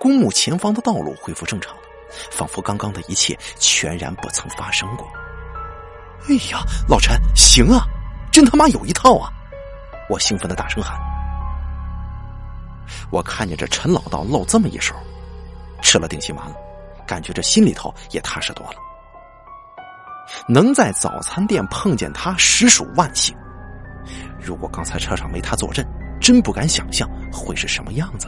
[0.00, 1.82] 公墓前方的道路恢复正常了，
[2.30, 5.06] 仿佛刚刚的一切全然不曾发生过。
[6.26, 7.84] 哎呀，老陈，行啊，
[8.32, 9.30] 真他妈有一套啊！
[10.08, 10.98] 我兴奋的大声喊。
[13.10, 14.94] 我看见这陈老道露这么一手，
[15.82, 16.54] 吃了定心丸了，
[17.06, 18.78] 感觉这心里头也踏实多了。
[20.48, 23.36] 能在早餐店碰见他，实属万幸。
[24.40, 25.86] 如果刚才车上没他坐镇，
[26.18, 28.26] 真不敢想象会是什么样子。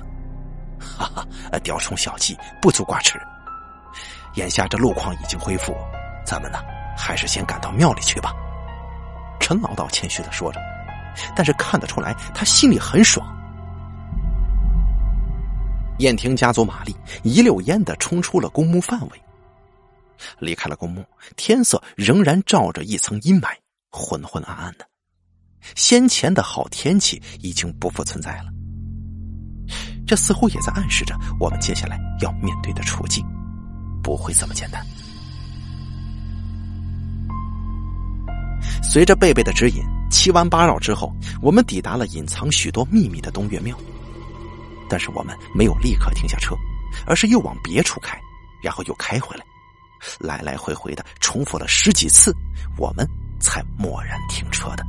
[0.96, 1.26] 哈哈，
[1.60, 3.20] 雕虫小技，不足挂齿。
[4.34, 5.76] 眼下这路况已经恢复，
[6.24, 6.58] 咱们呢
[6.96, 8.32] 还是先赶到庙里去吧。
[9.40, 10.60] 陈老道谦虚的说着，
[11.36, 13.26] 但是看得出来他心里很爽。
[15.98, 19.22] 燕婷加足马力，一溜烟的冲出了公墓范围，
[20.38, 21.04] 离开了公墓。
[21.36, 23.48] 天色仍然罩着一层阴霾，
[23.90, 24.86] 昏昏暗暗的。
[25.76, 28.51] 先前的好天气已经不复存在了。
[30.06, 33.24] 这似乎也在暗示着我们接下来要面对的处境
[34.02, 34.84] 不会这么简单。
[38.82, 43.76] 随着贝贝的指引，七弯八绕之后，我们抵达了隐藏许多秘密的东岳庙。
[44.88, 46.54] 但是我们没有立刻停下车，
[47.06, 48.20] 而是又往别处开，
[48.62, 49.44] 然后又开回来，
[50.18, 52.34] 来来回回的重复了十几次，
[52.76, 53.08] 我们
[53.40, 54.84] 才蓦然停车的。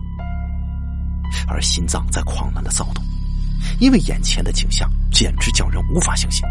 [1.48, 3.13] 而心脏在狂乱的躁动。
[3.80, 6.44] 因为眼前的景象简直叫人无法相信，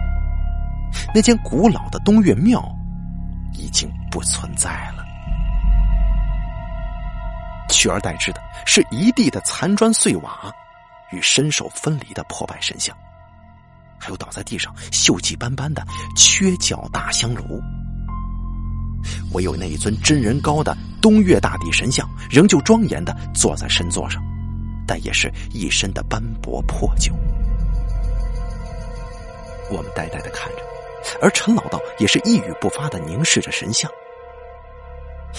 [1.14, 2.62] 那间古老的东岳庙
[3.54, 5.04] 已经不存在了，
[7.70, 10.52] 取而代之的是一地的残砖碎瓦
[11.10, 12.96] 与身首分离的破败神像，
[13.98, 15.84] 还有倒在地上锈迹斑斑的
[16.16, 17.60] 缺角大香炉。
[19.32, 24.22] 唯有那一尊真人高的东岳大帝神像，仍旧庄严的坐在神座上，
[24.86, 27.12] 但也是一身的斑驳破旧。
[29.70, 30.58] 我们呆呆的看着，
[31.22, 33.90] 而陈老道也是一语不发的凝视着神像。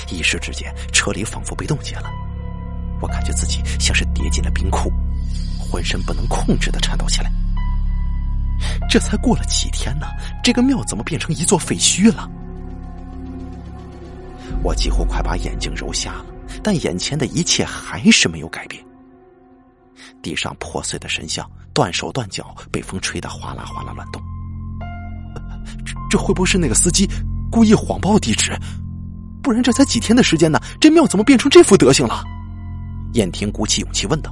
[0.10, 2.10] 一时之间，车里仿佛被冻结了，
[3.00, 4.92] 我感觉自己像是跌进了冰窟，
[5.60, 7.32] 浑身不能控制的颤抖起来。
[8.90, 10.08] 这才过了几天呢，
[10.44, 12.28] 这个庙怎么变成一座废墟了？
[14.64, 16.26] 我几乎快把眼睛揉瞎了，
[16.64, 18.84] 但眼前的一切还是没有改变。
[20.22, 21.50] 地上破碎的神像。
[21.74, 24.22] 断手断脚，被风吹得哗啦哗啦乱动。
[25.84, 27.10] 这这会不会是那个司机
[27.52, 28.56] 故意谎报地址？
[29.42, 32.24] 不然这才几天的时间呢，这庙怎么变成这副德行了？
[33.14, 34.32] 燕婷鼓起勇气问道：“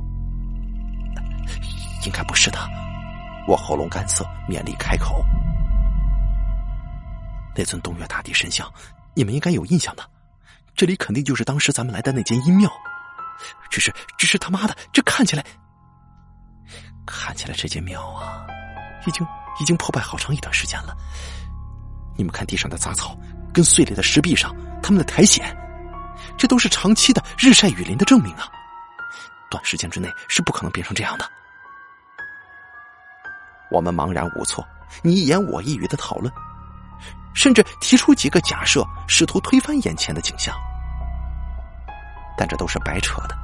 [2.06, 2.60] 应该不是的。”
[3.48, 5.26] 我喉咙干涩，勉力开口
[7.58, 8.72] ：“那尊东岳大帝神像，
[9.16, 10.08] 你们应该有印象的。
[10.76, 12.72] 这里肯定就是当时咱们来的那间阴庙。
[13.72, 15.44] 只是，只是他妈的，这看起来……”
[17.12, 18.48] 看起来这间庙啊，
[19.06, 19.28] 已经
[19.60, 20.96] 已经破败好长一段时间了。
[22.18, 23.18] 你们看地上的杂草
[23.54, 25.56] 跟碎裂的石壁上，他们的苔藓，
[26.38, 28.50] 这都是长期的日晒雨淋的证明啊！
[29.50, 31.30] 短时间之内是不可能变成这样的。
[33.70, 34.66] 我们茫然无措，
[35.02, 36.32] 你一言我一语的讨论，
[37.34, 40.56] 甚至提出几个假设，试图推翻眼前的景象。
[42.38, 43.38] 但这都是白扯的。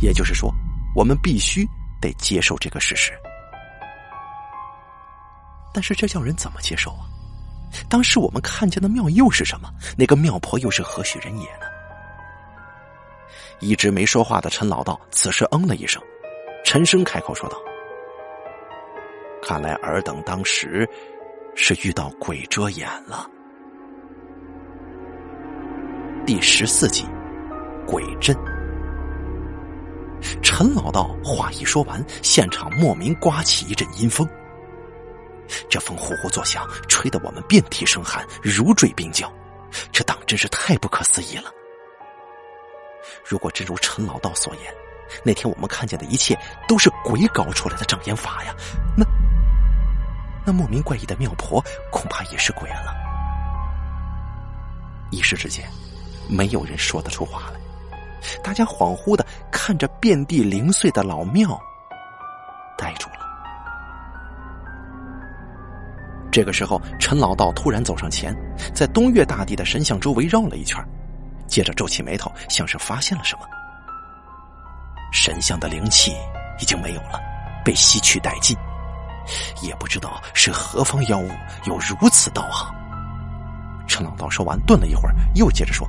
[0.00, 0.52] 也就是说，
[0.94, 1.68] 我们必须。
[2.02, 3.12] 得接受这个事实，
[5.72, 7.08] 但是这叫人怎么接受啊？
[7.88, 9.72] 当时我们看见的庙又是什么？
[9.96, 11.66] 那个庙婆又是何许人也呢？
[13.60, 16.02] 一直没说话的陈老道此时嗯了一声，
[16.64, 17.56] 沉声开口说道
[19.40, 20.88] ：“看来尔等当时
[21.54, 23.30] 是遇到鬼遮眼了。”
[26.26, 27.06] 第十四集，
[27.86, 28.36] 鬼阵。
[30.42, 34.28] 陈老道话一说完，现场莫名刮起一阵阴风。
[35.68, 39.30] 这风呼呼作响，吹得我们遍体生寒，如坠冰窖。
[39.90, 41.50] 这当真是太不可思议了。
[43.24, 44.74] 如果真如陈老道所言，
[45.24, 46.38] 那天我们看见的一切
[46.68, 48.54] 都是鬼搞出来的障眼法呀，
[48.96, 49.04] 那
[50.46, 52.94] 那莫名怪异的庙婆恐怕也是鬼了。
[55.10, 55.68] 一时之间，
[56.28, 57.61] 没有人说得出话来。
[58.42, 61.60] 大家恍惚的看着遍地零碎的老庙，
[62.76, 63.16] 呆住了。
[66.30, 68.34] 这个时候，陈老道突然走上前，
[68.74, 70.82] 在东岳大帝的神像周围绕了一圈，
[71.46, 73.42] 接着皱起眉头，像是发现了什么。
[75.12, 76.12] 神像的灵气
[76.58, 77.20] 已经没有了，
[77.62, 78.56] 被吸取殆尽，
[79.60, 81.28] 也不知道是何方妖物
[81.66, 82.74] 有如此道行。
[83.86, 85.86] 陈老道说完，顿了一会儿，又接着说。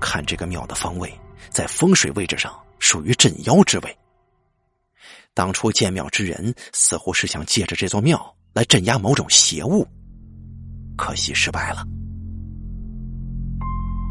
[0.00, 1.12] 看这个庙的方位，
[1.50, 3.98] 在风水位置上属于镇妖之位。
[5.34, 9.86] 当初建庙之人似乎是想借着这座庙来镇压某种邪物，
[10.96, 11.84] 可惜失败了。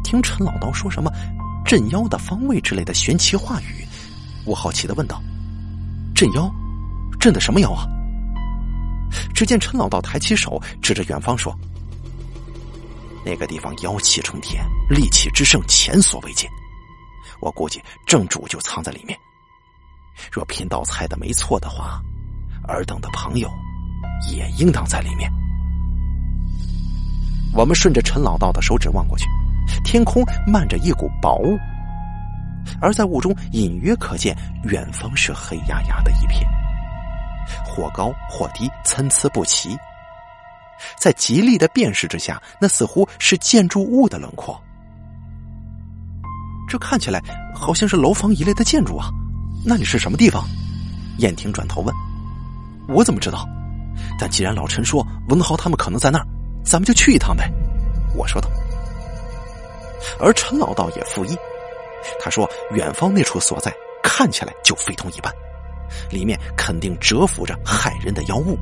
[0.04, 1.10] 听陈老道说什么
[1.66, 3.84] “镇妖的方位”之类的玄奇话语，
[4.44, 5.20] 我好奇的问道
[6.14, 6.48] ：“镇妖？
[7.18, 7.86] 镇的什么妖啊？”
[9.34, 11.56] 只见陈老道抬起手指着远方说。
[13.26, 16.48] 那个地方妖气冲天，戾气之盛前所未见。
[17.40, 19.18] 我估计正主就藏在里面。
[20.30, 22.00] 若贫道猜的没错的话，
[22.68, 23.50] 尔等的朋友
[24.30, 25.28] 也应当在里面。
[27.52, 29.26] 我们顺着陈老道的手指望过去，
[29.84, 31.58] 天空漫着一股薄雾，
[32.80, 36.48] 而在雾中隐约可见远方是黑压压的一片，
[37.64, 39.76] 或高或低，参差不齐。
[40.98, 44.60] 在极力的辨识之下，那似乎是建筑物的轮廓。
[46.68, 47.22] 这看起来
[47.54, 49.08] 好像是楼房一类的建筑啊！
[49.64, 50.44] 那里是什么地方？
[51.18, 51.94] 燕婷转头问
[52.88, 53.48] ：“我怎么知道？
[54.18, 56.26] 但既然老陈说文豪他们可能在那儿，
[56.64, 57.50] 咱们就去一趟呗。”
[58.14, 58.50] 我说道。
[60.20, 61.36] 而陈老道也附议，
[62.20, 63.72] 他说：“远方那处所在
[64.02, 65.32] 看起来就非同一般，
[66.10, 68.58] 里面肯定蛰伏着害人的妖物。”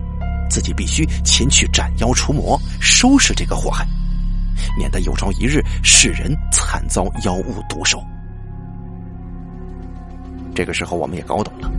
[0.49, 3.87] 自己必须前去斩妖除魔，收拾这个祸害，
[4.79, 8.03] 免得有朝一日世人惨遭妖物毒手。
[10.55, 11.71] 这个时候，我们也搞懂了，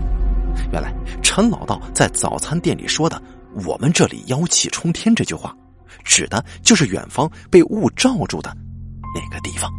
[0.72, 0.94] 原来
[1.24, 3.22] 陈老道在早餐店里说的
[3.66, 5.56] 我们这里妖气冲天这句话，
[6.04, 8.56] 指的就是远方被雾罩住的
[9.14, 9.72] 那个地方。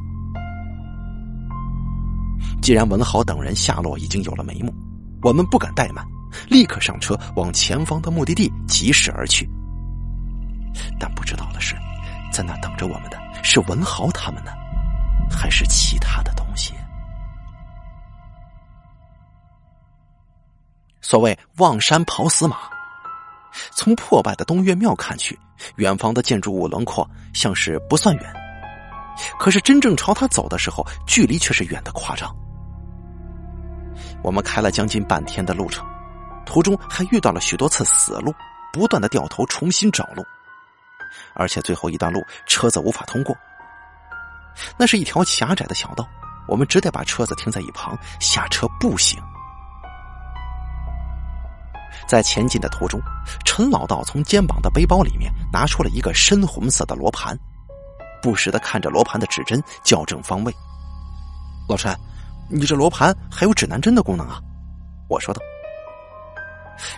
[2.63, 4.75] 既然文豪等人下落已经有了眉目，
[5.23, 6.03] 我们不敢怠慢，
[6.49, 9.49] 立刻上车往前方的目的地疾驶而去。
[10.99, 11.75] 但不知道的是，
[12.33, 14.53] 在那等着我们的是文豪他们呢，
[15.31, 16.75] 还是其他的东西？
[21.01, 22.57] 所谓望山跑死马，
[23.73, 25.39] 从破败的东岳庙看去，
[25.77, 28.35] 远方的建筑物轮廓像是不算远，
[29.39, 32.35] 可是真正朝他走的时候，距离却是远的夸张。
[34.23, 35.87] 我们开了将近半天的路程，
[36.47, 38.33] 途中还遇到了许多次死路，
[38.73, 40.25] 不断的掉头重新找路，
[41.35, 43.37] 而且最后一段路车子无法通过，
[44.79, 46.09] 那是一条狭窄的小道，
[46.49, 49.21] 我们只得把车子停在一旁，下车步行。
[52.07, 53.01] 在前进的途中，
[53.45, 57.37] 陈老道从肩膀的背包里面拿出了一个深红色的罗盘，
[58.23, 60.55] 不时的看着罗盘的指针校正方位。
[61.69, 61.95] 老陈，
[62.49, 64.41] 你这罗盘还有指南针的功能啊？
[65.09, 65.43] 我说道。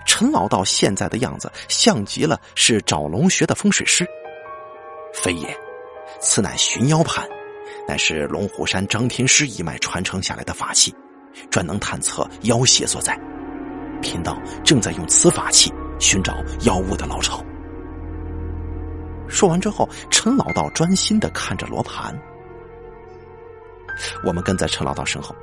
[0.04, 4.06] 陈老道现在的样子像极了是找龙穴的风水师。
[5.12, 5.56] 非也，
[6.20, 7.26] 此乃寻妖盘，
[7.86, 10.94] 乃是龙虎山张天师一脉传承下来的法器，
[11.50, 13.18] 专能探测妖邪所在。
[14.00, 17.44] 贫道正在用此法器寻找妖物的老巢。
[19.28, 22.16] 说完之后，陈老道专心的看着罗盘。
[24.24, 25.34] 我们跟在陈老道身后，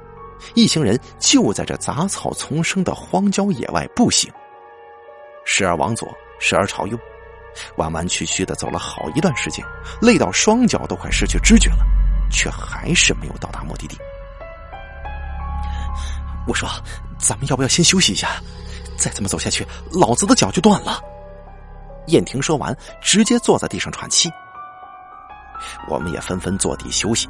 [0.53, 4.31] 一行人就在这杂草丛生的荒郊野外步行，
[5.45, 6.07] 时而往左，
[6.39, 6.97] 时而朝右，
[7.77, 9.65] 弯弯曲曲的走了好一段时间，
[10.01, 11.85] 累到双脚都快失去知觉了，
[12.29, 13.97] 却还是没有到达目的地。
[16.47, 16.69] 我说
[17.17, 18.39] ：“咱们要不要先休息一下？
[18.97, 21.01] 再这么走下去，老子的脚就断了。”
[22.07, 24.29] 燕婷说完，直接坐在地上喘气。
[25.89, 27.27] 我们也纷纷坐地休息。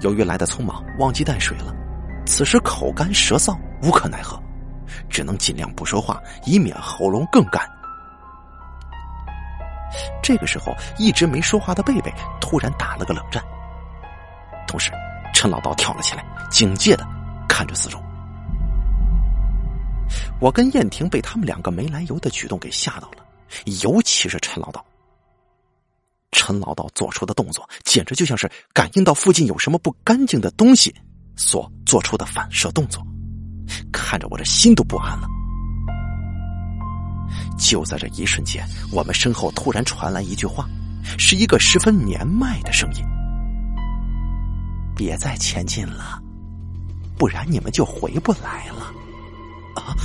[0.00, 1.74] 由于来的匆忙，忘记带水了，
[2.26, 4.38] 此时口干舌燥，无可奈何，
[5.08, 7.62] 只能尽量不说话，以免喉咙更干。
[10.22, 13.42] 这个时候，一直没说话的贝贝突然打了个冷战，
[14.66, 14.90] 同时，
[15.32, 17.06] 陈老道跳了起来，警戒的。
[17.48, 17.98] 看着四周，
[20.40, 23.24] 我跟燕婷被他们两个没来由的举动给吓到了，
[23.82, 24.84] 尤其是陈老道。
[26.32, 30.94] 陈老道做出的动作，简直就像是感应到附近有什么不干净的东西
[31.36, 33.06] 所做出的反射动作，
[33.92, 35.28] 看着我这心都不安了。
[37.58, 40.68] 就在这一瞬间，我们身后突然传来一句话，
[41.18, 43.04] 是一个十分年迈的声音
[44.96, 46.20] ：“别再前进了。”
[47.18, 48.92] 不然你们就回不来了，
[49.74, 49.96] 啊！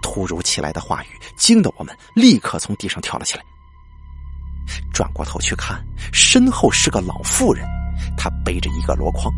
[0.00, 3.42] 突如其来的话语惊得我们立刻从地上跳了起来，
[4.92, 7.66] 转过头去看，身后是个老妇人，
[8.16, 9.32] 他背着一个箩筐，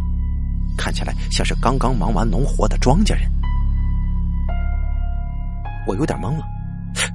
[0.76, 3.30] 看起来像是刚刚忙完农活的庄稼人。
[5.86, 6.44] 我有点懵了，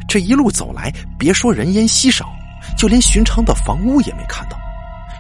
[0.08, 2.34] 这一路走来，别说人烟稀少，
[2.78, 4.58] 就连寻常的房屋也没看到，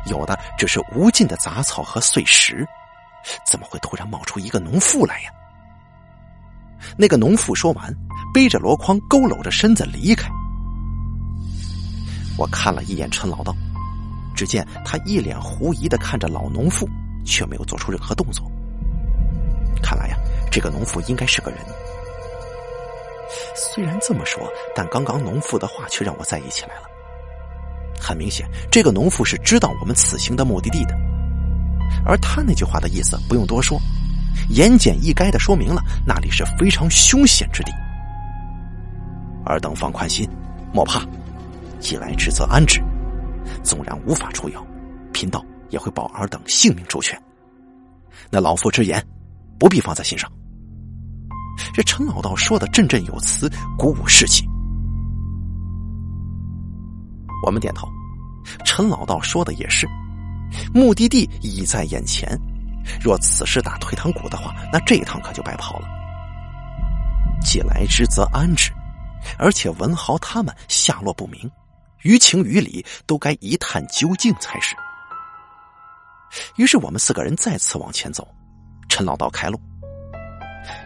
[0.05, 2.65] 有的只是无尽的杂草和碎石。
[3.45, 5.29] 怎么会突然冒出一个农妇来呀？
[6.97, 7.93] 那个农妇说完，
[8.33, 10.27] 背着箩筐，佝偻着身子离开。
[12.37, 13.55] 我看了一眼陈老道，
[14.41, 16.89] 只见他一脸狐疑的看着老农妇，
[17.23, 18.51] 却没有做出任何动作。
[19.83, 20.17] 看来呀，
[20.49, 21.59] 这个农妇应该是个人。
[23.55, 24.41] 虽然这么说，
[24.75, 26.89] 但刚刚农妇的话却让我在意起来了。
[27.99, 30.95] 很明显，这个农妇是知道我们此行的目的地的。
[32.03, 33.79] 而他那句话的意思不用多说，
[34.49, 37.71] 言简意赅的说明了那里是非常凶险之地。
[39.45, 40.27] 尔等放宽心，
[40.73, 41.05] 莫怕，
[41.79, 42.81] 既来之则安之。
[43.63, 44.65] 纵然无法除妖，
[45.13, 47.21] 贫道也会保尔等性命周全。
[48.29, 49.05] 那老夫之言，
[49.59, 50.31] 不必放在心上。
[51.73, 54.45] 这陈老道说的振振有词，鼓舞士气。
[57.45, 57.87] 我们点头，
[58.65, 59.87] 陈老道说的也是。
[60.73, 62.37] 目的地已在眼前，
[63.01, 65.87] 若此时打退堂鼓的话，那这一趟可就白跑了。
[67.41, 68.71] 既来之则安之，
[69.37, 71.49] 而且文豪他们下落不明，
[72.03, 74.75] 于情于理都该一探究竟才是。
[76.55, 78.27] 于是我们四个人再次往前走，
[78.87, 79.59] 陈老道开路。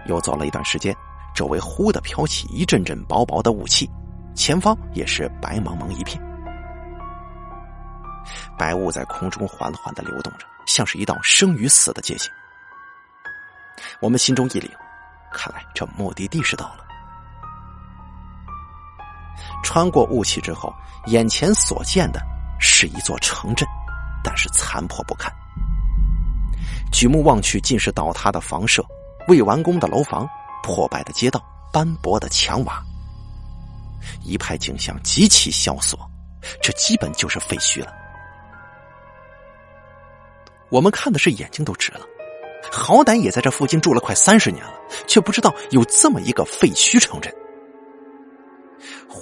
[0.08, 0.96] 又走了一段时间，
[1.36, 3.90] 周围忽的飘起一阵阵薄薄的雾气，
[4.34, 6.22] 前方也是白茫茫一片。
[8.58, 12.32] 白雾在空中缓缓的流动着，像是一道生与死的界限。
[14.00, 14.70] 我们心中一凛，
[15.32, 16.85] 看来这目的地是到了。
[19.66, 20.72] 穿过雾气之后，
[21.08, 22.22] 眼前所见的
[22.60, 23.68] 是一座城镇，
[24.24, 25.34] 但是残破不堪。
[26.92, 28.86] 举目望去，尽是倒塌的房舍、
[29.28, 30.30] 未完工的楼房、
[30.64, 31.44] 破败的街道、
[31.74, 32.82] 斑驳的墙瓦，
[34.24, 36.00] 一派景象极其萧索。
[36.62, 37.92] 这基本就是废墟了。
[40.70, 42.02] 我们看的是眼睛都直了，
[42.72, 44.74] 好歹也在这附近住了快三十年了，
[45.08, 47.34] 却不知道有这么一个废墟城镇。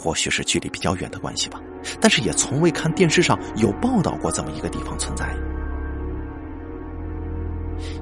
[0.04, 1.62] 或许是距离比较远的关系吧，
[2.02, 5.34] 但是也从未看电视上有报道过这么一个地方存在。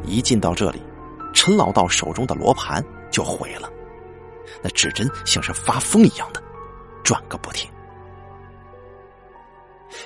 [0.04, 0.82] 一进到这里，
[1.32, 3.70] 陈老道手中的罗盘就毁了，
[4.64, 6.42] 那指针像是发疯一样的
[7.04, 7.70] 转个不停。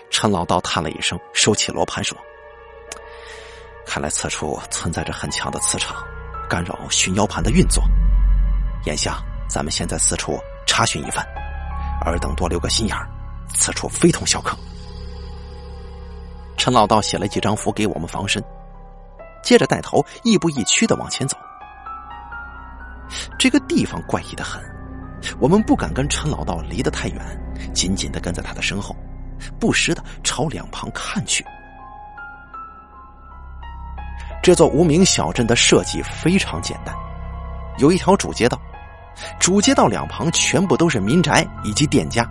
[0.10, 2.18] 陈老道叹了一声，收起罗盘说
[3.88, 6.04] ：“看来此处存在着很强的磁场，
[6.50, 7.82] 干扰巡妖盘的运作。
[8.86, 11.26] 眼下，咱们先在四处查询一番，
[12.12, 13.10] 尔等多留个心眼儿，
[13.54, 14.58] 此处非同小可。”
[16.58, 18.44] 陈老道写了几张符给我们防身。
[19.44, 21.38] 接着带头亦步亦趋的往前走，
[23.38, 24.60] 这个地方怪异的很，
[25.40, 27.24] 我们不敢跟陈老道离得太远，
[27.72, 28.96] 紧紧的跟在他的身后，
[29.60, 31.46] 不时的朝两旁看去。
[34.42, 36.96] 这座无名小镇的设计非常简单，
[37.78, 38.60] 有一条主街道，
[39.40, 42.30] 主街道两旁全部都是民宅以及店家，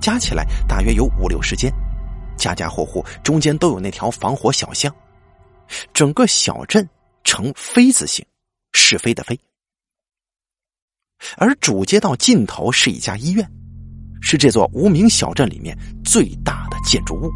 [0.00, 1.72] 加起来大约有五六十间，
[2.36, 4.94] 家家户户中间都有那条防火小巷。
[5.94, 6.88] 整个小镇
[7.22, 8.24] 呈“飞”字形，
[8.72, 9.38] 是非的“非”。
[11.36, 13.48] 而主街道尽头是一家医院，
[14.20, 17.30] 是这座无名小镇里面最大的建筑物。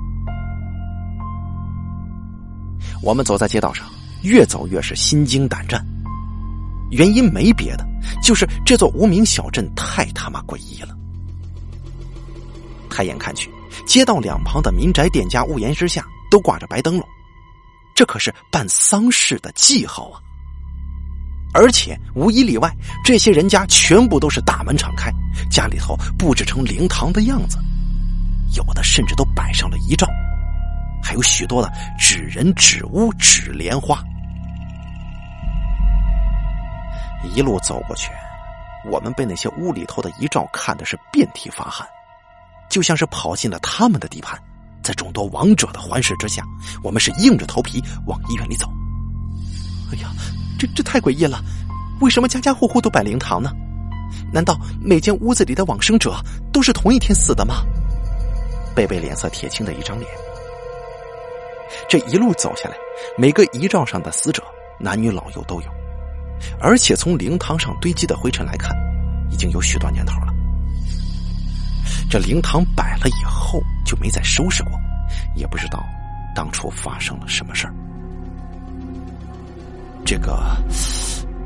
[3.03, 3.87] 我们走在街道上，
[4.23, 5.85] 越走越是心惊胆战。
[6.91, 7.87] 原因没别的，
[8.23, 10.97] 就是这座无名小镇太他妈诡异了。
[12.89, 13.51] 抬眼看去，
[13.87, 17.09] 街道两旁的民宅店家屋檐之下都挂着白灯笼。
[17.95, 20.21] 这可是办丧事的记号啊！
[21.53, 22.69] 而且无一例外，
[23.05, 25.13] 这些人家全部都是大门敞开，
[25.51, 27.57] 家里头布置成灵堂的样子，
[28.57, 30.09] 有的甚至都摆上了遗照，
[31.03, 34.03] 还有许多的纸人、纸屋、纸莲花。
[37.29, 38.11] 一路走过去，
[38.91, 41.87] 我们被那些屋里头的遗照看的是遍体发汗，
[42.69, 44.39] 就像是跑进了他们的地盘。
[44.83, 46.43] 在众多亡者的环视之下，
[46.83, 48.69] 我们是硬着头皮往医院里走。
[49.91, 50.11] 哎呀，
[50.59, 51.41] 这这太诡异了！
[52.01, 53.51] 为什么家家户户都摆灵堂呢？
[54.33, 56.17] 难道每间屋子里的往生者
[56.53, 57.65] 都是同一天死的吗？
[58.75, 60.11] 贝贝脸色铁青的一张脸。
[61.89, 62.77] 这一路走下来，
[63.17, 64.43] 每个遗照上的死者，
[64.79, 65.69] 男女老幼都有，
[66.61, 68.75] 而且从灵堂上堆积的灰尘来看，
[69.31, 70.33] 已经有许多年头了。
[72.09, 74.73] 这灵堂摆了以后就没再收拾过，
[75.35, 75.85] 也不知道
[76.35, 77.75] 当初发生了什么事儿。
[80.05, 80.57] 这个，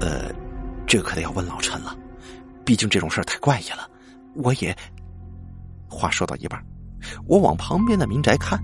[0.00, 0.32] 呃，
[0.86, 1.96] 这可得要问老陈了，
[2.64, 3.88] 毕竟这种事儿太怪异了。
[4.34, 4.76] 我也，
[5.88, 6.62] 话说到一半，
[7.26, 8.60] 我往旁边的民宅看，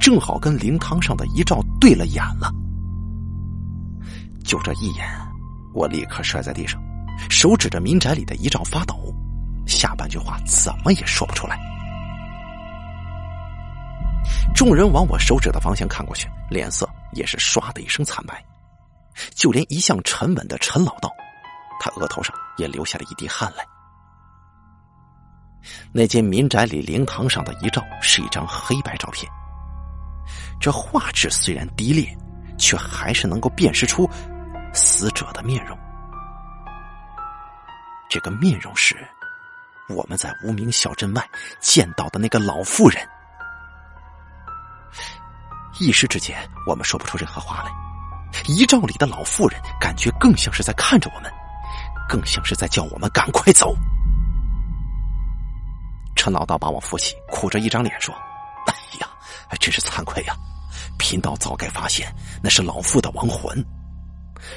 [0.00, 2.52] 正好跟灵堂上的遗照对了眼了。
[4.44, 5.06] 就这一眼，
[5.74, 6.80] 我立刻摔在地上，
[7.30, 8.94] 手指着民宅里的遗照发抖。
[9.66, 11.58] 下半句话怎么也说不出来。
[14.54, 18.44] 众人往我手指的方向看过去，脸色也是唰的一声惨白，
[19.34, 21.10] 就连一向沉稳的陈老道，
[21.80, 23.64] 他额头上也流下了一滴汗来。
[25.92, 29.30] 那间民宅里灵堂上的遗照是一张黑白照片，
[30.60, 32.04] 这画质虽然低劣，
[32.58, 34.08] 却还是能够辨识出
[34.72, 35.78] 死者的面容。
[38.08, 38.96] 这个面容是。
[39.88, 41.28] 我们在无名小镇外
[41.60, 43.06] 见到的那个老妇人，
[45.80, 47.70] 一时之间我们说不出任何话来。
[48.46, 51.30] 遗照里的老妇人感觉更像是在看着我们，
[52.08, 53.76] 更像是在叫我们赶快走。
[56.16, 58.14] 陈老道把我扶起，苦着一张脸说
[58.68, 59.08] ：“哎呀，
[59.60, 60.34] 真是惭愧呀！
[60.98, 62.10] 贫道早该发现
[62.42, 63.62] 那是老妇的亡魂。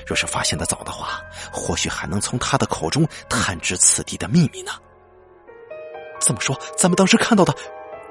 [0.05, 1.21] 若是发现的早的话，
[1.51, 4.71] 或许还能从他的口中探知此地的秘密呢。”
[6.19, 7.53] 这么说，咱们当时看到的，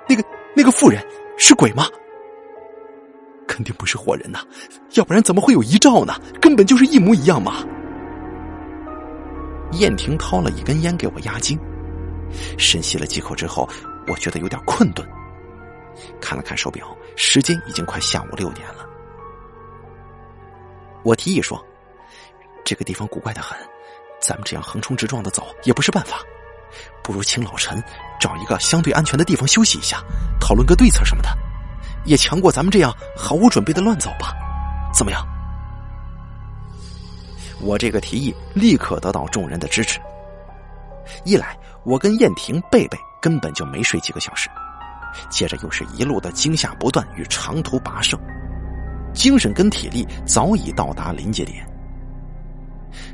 [0.09, 0.22] 那个
[0.55, 1.05] 那个妇人
[1.36, 1.88] 是鬼吗？
[3.46, 4.40] 肯定不是活人呐，
[4.94, 6.14] 要不然怎么会有遗照呢？
[6.40, 7.64] 根本就是一模一样嘛！
[9.72, 11.59] 燕婷掏了一根烟给我压惊，
[12.56, 13.68] 深吸了几口之后，
[14.06, 15.06] 我觉得有点困顿，
[16.20, 18.84] 看了看手表，时间已经快下午六点了。
[21.05, 21.64] 我提议说
[22.64, 23.56] ：“这个地方古怪的很，
[24.20, 26.16] 咱们这样横冲直撞的走也不是办法。”
[27.05, 27.81] 不如请老陈
[28.18, 30.02] 找一个相对安全的地方休息一下，
[30.40, 31.28] 讨论个对策什么的，
[32.05, 34.35] 也强过咱们这样毫无准备的乱走吧？
[34.93, 35.24] 怎么样？
[37.60, 40.01] 我这个提议立刻得到众人的支持。
[41.24, 44.48] 一来，我跟燕婷、贝贝根本就没睡几个小时，
[45.31, 48.18] 接着又是一路的惊吓不断与长途跋涉，
[49.15, 51.66] 精神跟体力早已到达临界点。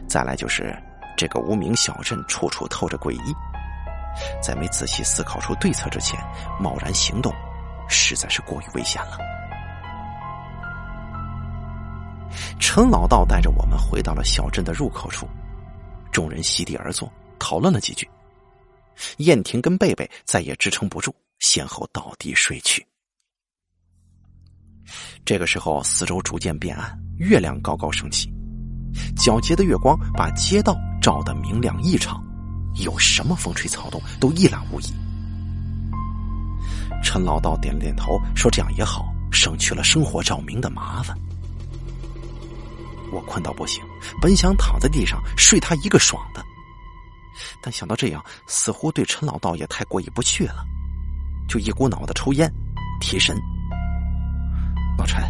[0.09, 0.77] 再来就是
[1.17, 3.35] 这个无名小镇处处透着诡异，
[4.43, 6.19] 在没仔细思考出对策之前，
[6.59, 7.33] 贸然行动，
[7.89, 9.19] 实在是过于危险了。
[12.59, 15.29] 陈老道带着我们回到了小镇的入口处，
[16.11, 18.09] 众人席地而坐，讨论了几句。
[19.19, 22.87] 燕婷跟贝贝再也支撑不住，先后倒地睡去。
[25.25, 28.33] 这个时候，四周逐渐变暗，月亮高高升起，
[29.17, 32.23] 皎洁的月光把街道照得明亮异常，
[32.85, 34.87] 有什么风吹草动都一览无遗。
[37.03, 41.17] 陈老道点了点头，说：“这样也好，省去了生活照明的麻烦。”
[43.13, 43.83] 我困到不行，
[44.21, 46.45] 本想躺在地上睡他一个爽的，
[47.63, 50.65] 但想到这样似乎对陈老道也太过意不去了，
[51.49, 52.53] 就一股脑的抽烟
[53.01, 53.37] 提神。
[55.01, 55.25] 老陈，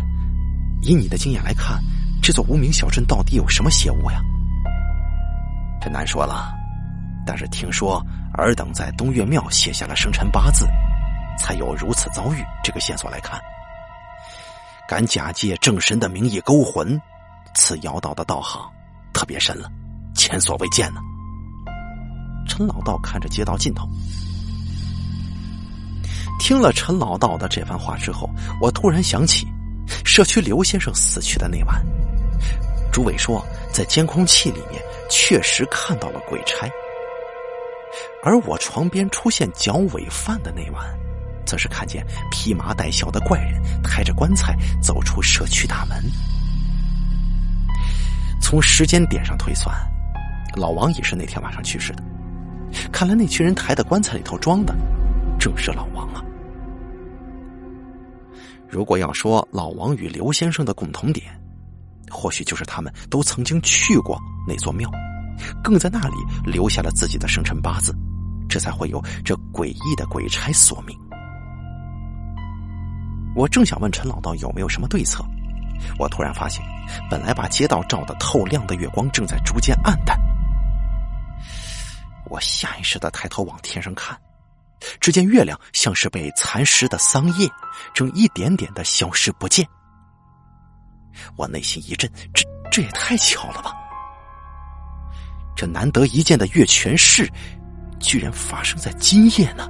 [0.82, 1.80] 以你的经验来看，
[2.20, 4.20] 这座无名小镇到底有什么邪物呀？
[5.80, 6.52] 这难说了，
[7.24, 10.66] 但是听说尔等在东岳庙写下了生辰八字，
[11.38, 12.44] 才有如此遭遇。
[12.64, 13.40] 这个线索来看，
[14.88, 17.00] 敢假借正神的名义勾魂。
[17.54, 18.60] 此妖道的道行
[19.12, 19.70] 特别深了，
[20.16, 21.00] 前所未见呢。
[22.48, 23.88] 陈老道看着街道尽头，
[26.40, 28.28] 听了陈老道的这番话之后，
[28.60, 29.46] 我突然想起
[30.04, 31.84] 社区刘先生死去的那晚，
[32.92, 36.68] 朱伟说在监控器里面确实看到了鬼差，
[38.24, 40.84] 而我床边出现脚尾饭的那晚，
[41.44, 46.02] 则是看见披麻戴孝的怪人抬着棺材走出社区大门。
[48.40, 49.74] 从时间点上推算，
[50.56, 52.02] 老王也是那天晚上去世的。
[52.92, 54.74] 看来那群人抬的棺材里头装的，
[55.38, 56.22] 正是老王啊。
[58.70, 61.26] 如果要说老王与刘先生的共同点，
[62.08, 64.16] 或许就是他们都曾经去过
[64.46, 64.88] 那座庙，
[65.62, 66.14] 更在那里
[66.44, 67.92] 留下了自己的生辰八字，
[68.48, 70.96] 这才会有这诡异的鬼差索命。
[73.34, 75.24] 我正想问陈老道有没有什么对策。
[75.98, 76.64] 我突然发现，
[77.10, 80.16] 本来把街道照得透亮的月光正在逐渐暗淡。
[82.26, 84.16] 我下意识的抬头往天上看，
[85.00, 87.48] 只见月亮像是被蚕食的桑叶，
[87.94, 89.66] 正一点点的消失不见。
[91.36, 93.72] 我内心一震，这这也太巧了吧！
[95.56, 97.30] 这难得一见的月全食，
[97.98, 99.68] 居然发生在今夜呢！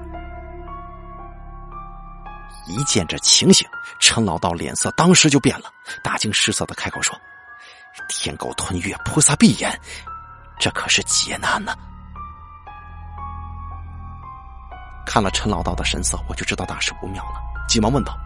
[2.68, 3.66] 一见这情形，
[3.98, 5.72] 陈老道脸色当时就变了，
[6.04, 7.18] 大惊失色的开口说
[8.08, 9.76] ：“天狗吞月，菩萨闭眼，
[10.60, 11.74] 这可是劫难呢！”
[15.10, 18.16] 看了陈老道的神色，我就知道大事不妙了，急忙问道：“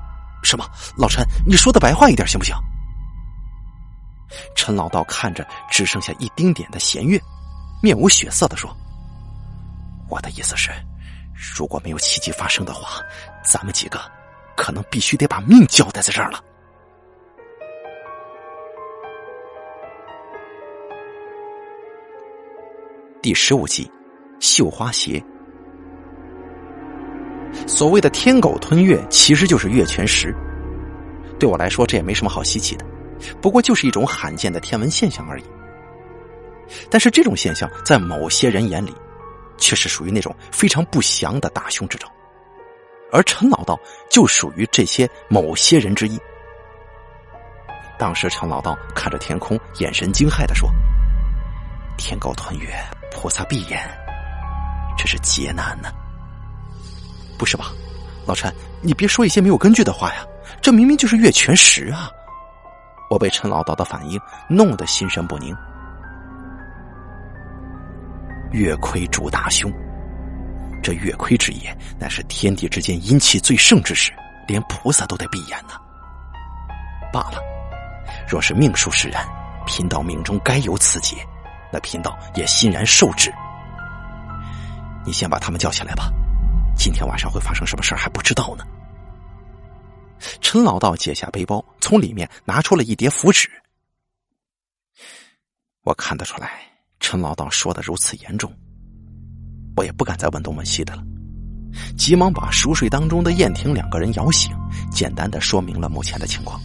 [0.45, 0.69] 什么？
[0.99, 2.55] 老陈，你说的白话一点行不行？”
[4.55, 7.19] 陈老道看着只剩下一丁点的弦月，
[7.83, 8.71] 面无血色的说
[10.11, 10.71] ：“我的意思是，
[11.57, 13.01] 如果没有奇迹发生的话，
[13.43, 13.99] 咱们几个……”
[14.55, 16.39] 可能必须得把命交代在这儿了。
[23.21, 23.91] 第十五集，
[24.39, 25.21] 绣花鞋。
[27.67, 30.35] 所谓的天狗吞月，其实就是月全食。
[31.39, 32.85] 对我来说，这也没什么好稀奇的，
[33.41, 35.45] 不过就是一种罕见的天文现象而已。
[36.91, 38.95] 但是这种现象，在某些人眼里，
[39.59, 42.09] 却是属于那种非常不祥的大凶之兆。
[43.13, 43.79] 而陈老道
[44.11, 46.19] 就属于这些某些人之一。
[47.99, 50.69] 当时陈老道看着天空，眼神惊骇的说
[51.97, 52.75] ：“天狗吞月，
[53.13, 53.81] 菩萨闭眼，
[54.97, 55.93] 这是劫难呢。”
[57.39, 57.73] 不是吧，
[58.27, 60.25] 老陈，你别说一些没有根据的话呀！
[60.61, 62.11] 这明明就是月全食啊！
[63.11, 65.55] 我被陈老道的反应弄得心神不宁。
[68.51, 69.73] 月亏主大凶。
[70.83, 74.13] 这月亏之夜，乃是天地之间阴气最盛之时，
[74.47, 75.75] 连菩萨都得闭眼呢。
[77.13, 77.39] 罢了，
[78.29, 79.27] 若是命数使然，
[79.67, 81.17] 贫道命中该有此劫，
[81.73, 83.33] 那贫道也欣然受之。
[85.05, 86.11] 你先把他们叫起来吧，
[86.77, 88.65] 今天晚上会发生什么事还不知道呢。
[90.41, 93.49] 陈老道解下背包，从里面拿出了一叠符纸。
[95.83, 96.61] 我看得出来，
[97.01, 98.51] 陈老道说的如此严重。
[99.77, 101.03] 我也不敢再问东问西的了，
[101.99, 104.57] 急忙把熟睡当中的燕婷两个人摇醒，
[104.91, 106.61] 简单的说明了目前的情况。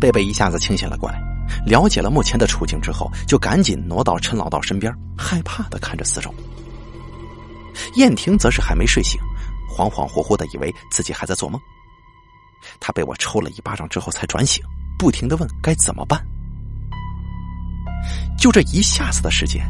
[0.00, 1.18] 贝贝一下子清醒了过来，
[1.64, 6.34] 了解了目前的处境之后，就赶紧挪到陈老道身边，害怕的看着四周。
[7.94, 9.20] 燕婷则是还没睡醒，
[9.68, 11.60] 恍恍惚惚的以为自己还在做梦。
[12.80, 14.64] 他被我抽了一巴掌之后才转醒，
[14.98, 16.24] 不停的问该怎么办。
[18.38, 19.64] 就这一下子的时间，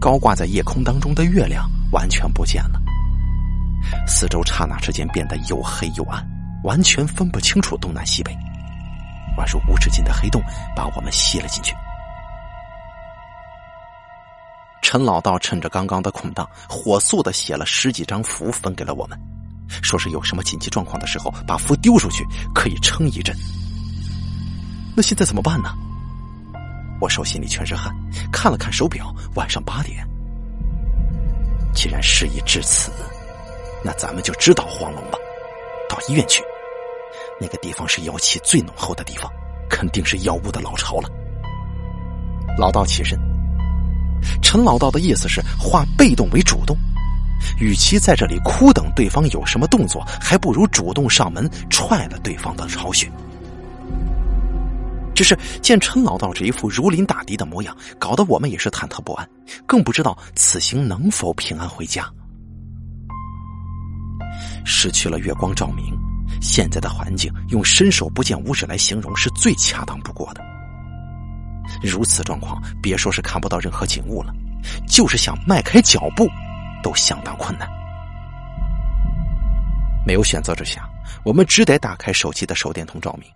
[0.00, 2.80] 高挂在夜空当中的月亮完全不见了，
[4.06, 6.26] 四周刹那之间变得又黑又暗，
[6.64, 8.32] 完全分不清楚东南西北，
[9.36, 10.42] 宛如无止境的黑洞
[10.74, 11.74] 把我们吸了进去。
[14.88, 19.18] 陈老道趁着刚刚的空档，火速的写了十几张符分给了我们，
[19.82, 23.36] 说是有什么紧急状况的时候，把符丢出去可以撑一阵。
[24.96, 25.70] 那现在怎么办呢？
[27.00, 27.92] 我手心里全是汗，
[28.32, 30.06] 看了看手表，晚上八点。
[31.74, 32.92] 既然事已至此，
[33.82, 35.18] 那咱们就直捣黄龙吧，
[35.88, 36.44] 到医院去。
[37.40, 39.28] 那个地方是妖气最浓厚的地方，
[39.68, 41.10] 肯定是妖物的老巢了。
[42.56, 43.18] 老道起身，
[44.42, 46.76] 陈老道的意思是化被动为主动，
[47.58, 53.10] 与其在这里哭等对方有什么动作，还不如主动上门踹了对方的巢穴。
[55.14, 59.26] 只是见陈老道这一副如临大敌的模样，搞得我们也是忐忑不安，
[59.64, 62.06] 更不知道此行能否平安回家。
[64.66, 65.96] 失去了月光照明，
[66.42, 70.55] 现在的环境用伸手不见五指来形容是最恰当不过的。
[71.82, 74.32] 如此状况，别说是看不到任何景物了，
[74.88, 76.28] 就是想迈开脚步，
[76.82, 77.68] 都相当困难。
[80.06, 80.88] 没有选择之下，
[81.24, 83.28] 我们只得打开手机的手电筒照明。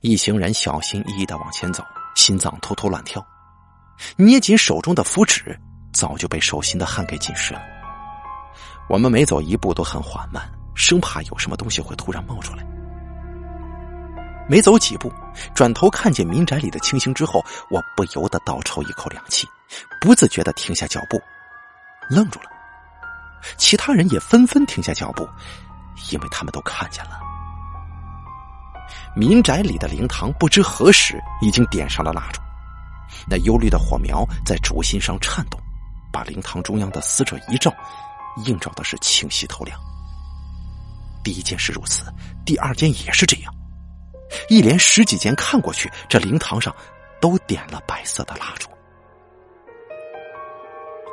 [0.00, 1.84] 一行人小心翼翼的往前走，
[2.14, 3.24] 心脏偷偷乱跳，
[4.16, 5.58] 捏紧手中的符纸，
[5.92, 7.60] 早就被手心的汗给浸湿了。
[8.88, 12.64] 我们每走一步都很缓慢，生怕有什么东西会突然冒出来。
[14.48, 15.12] 没走几步，
[15.54, 19.46] 转头看见民宅里的情形之后，我不由得倒抽一口凉气，
[20.00, 21.20] 不自觉的停下脚步，
[22.08, 22.50] 愣住了。
[23.56, 25.28] 其他人也纷纷停下脚步，
[26.10, 27.18] 因为他们都看见了。
[29.14, 32.40] 民宅里的灵堂不知何时已经点上了蜡烛，
[33.28, 35.60] 那幽绿的火苗在烛心上颤动，
[36.12, 37.72] 把灵堂中央的死者遗照，
[38.44, 39.78] 映照的是清晰透亮。
[41.22, 42.04] 第一件是如此，
[42.44, 43.54] 第二件也是这样，
[44.48, 46.74] 一连十几间看过去，这灵堂上
[47.20, 48.68] 都点了白色的蜡烛，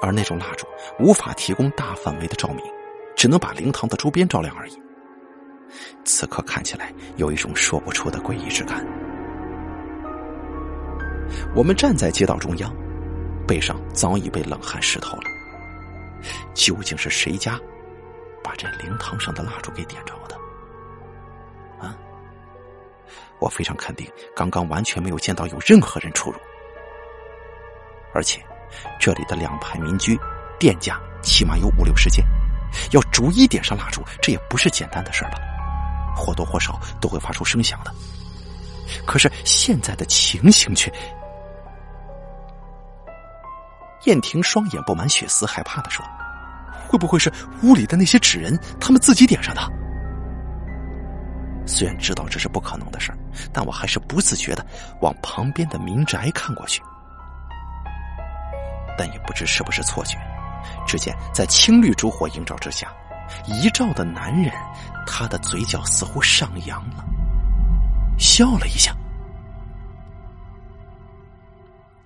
[0.01, 0.65] 而那种蜡烛
[0.99, 2.65] 无法提供大范围的照明，
[3.15, 4.81] 只能把灵堂的周边照亮而已。
[6.03, 8.85] 此刻看起来有一种说不出的诡异之感。
[11.53, 12.73] 我们站在街道中央，
[13.45, 15.23] 背上早已被冷汗湿透了。
[16.53, 17.59] 究竟是谁家
[18.43, 20.38] 把这灵堂上的蜡烛给点着的？
[23.39, 24.05] 我非常肯定，
[24.35, 26.37] 刚刚完全没有见到有任何人出入，
[28.13, 28.43] 而且
[28.99, 30.19] 这里的两排民居、
[30.59, 32.25] 店家起码有五六十间，
[32.91, 35.37] 要逐一点上蜡烛，这也不是简单的事儿吧？
[36.15, 37.93] 或多或少都会发出声响的，
[39.05, 40.91] 可是现在的情形却……
[44.05, 46.05] 燕婷双眼布满血丝，害怕的说
[46.87, 47.31] ：“会不会是
[47.63, 49.61] 屋里的那些纸人他们自己点上的？”
[51.69, 53.13] 虽然知道这是不可能的事
[53.53, 54.65] 但我还是不自觉的
[55.01, 56.81] 往旁边的民宅看过去，
[58.97, 60.17] 但也不知是不是错觉，
[60.87, 62.91] 只见在青绿烛火映照之下。
[63.45, 64.51] 遗照的男人，
[65.05, 67.05] 他的嘴角似乎上扬了，
[68.17, 68.95] 笑了一下。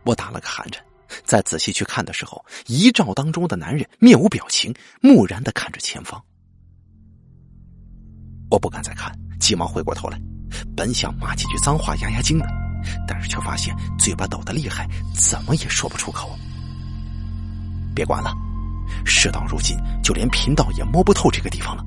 [0.04, 0.84] 我打了个寒颤，
[1.24, 6.22] 再仔细去看的时候，遗照当中的男人面无表情，木然的看着前方。
[8.52, 10.18] 我不敢再看，急忙回过头来，
[10.74, 12.48] 本想骂几句脏话压压惊的，
[13.06, 16.30] 但是却发现嘴巴抖得厉害，怎么也说不出口。
[17.94, 18.34] 别管了。
[19.06, 21.84] 事到如今，就连贫道也摸不透这个地方了。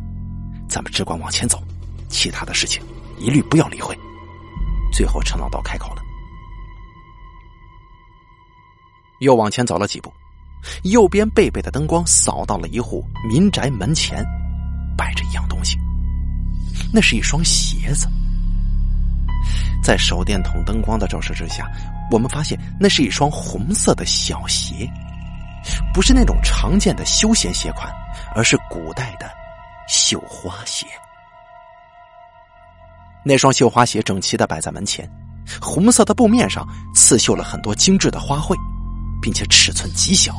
[0.68, 1.62] 咱们只管往前走，
[2.10, 2.82] 其他的事情
[3.18, 3.98] 一律不要理会。
[4.92, 6.02] 最后，陈老道开口了。
[9.20, 10.12] 又往前走了几步，
[10.82, 14.22] 右边背背的灯光扫到了一户民宅门前，
[14.94, 15.78] 摆着一样东西。
[16.96, 18.08] 那是一双鞋子，
[19.82, 21.70] 在手电筒灯光的照射之下，
[22.10, 24.90] 我们发现那是一双红色的小鞋。
[25.92, 27.92] 不是那种常见的休闲鞋款，
[28.34, 29.30] 而是古代的
[29.86, 30.86] 绣花鞋。
[33.22, 35.06] 那双绣花鞋整齐的摆在门前，
[35.60, 38.56] 红色的布面上刺绣了很多精致的花卉，
[39.20, 40.34] 并且尺寸极小。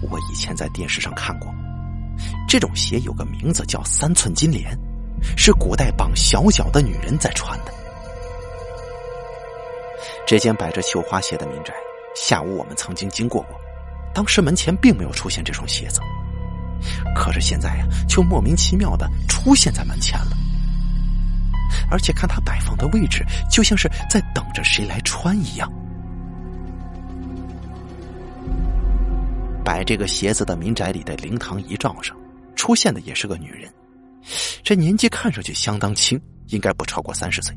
[0.00, 1.54] 我以前在电视上看过，
[2.48, 4.74] 这种鞋有个名字叫三寸金莲，
[5.36, 7.72] 是古代绑小脚的女人在穿的。
[10.26, 11.74] 这间摆着绣花鞋的民宅，
[12.14, 13.60] 下午我们曾经经过过，
[14.14, 16.00] 当时门前并没有出现这双鞋子，
[17.14, 20.36] 可是现在呀，却莫名其妙的出现在门前了。
[21.90, 25.70] 而且看它摆放的位置，就像是在等着谁来穿一样。
[29.64, 32.16] 摆这个鞋子的民宅里的灵堂遗照上，
[32.56, 33.72] 出现的也是个女人，
[34.62, 37.56] 这年纪看上去相当轻，应该不超过三十岁。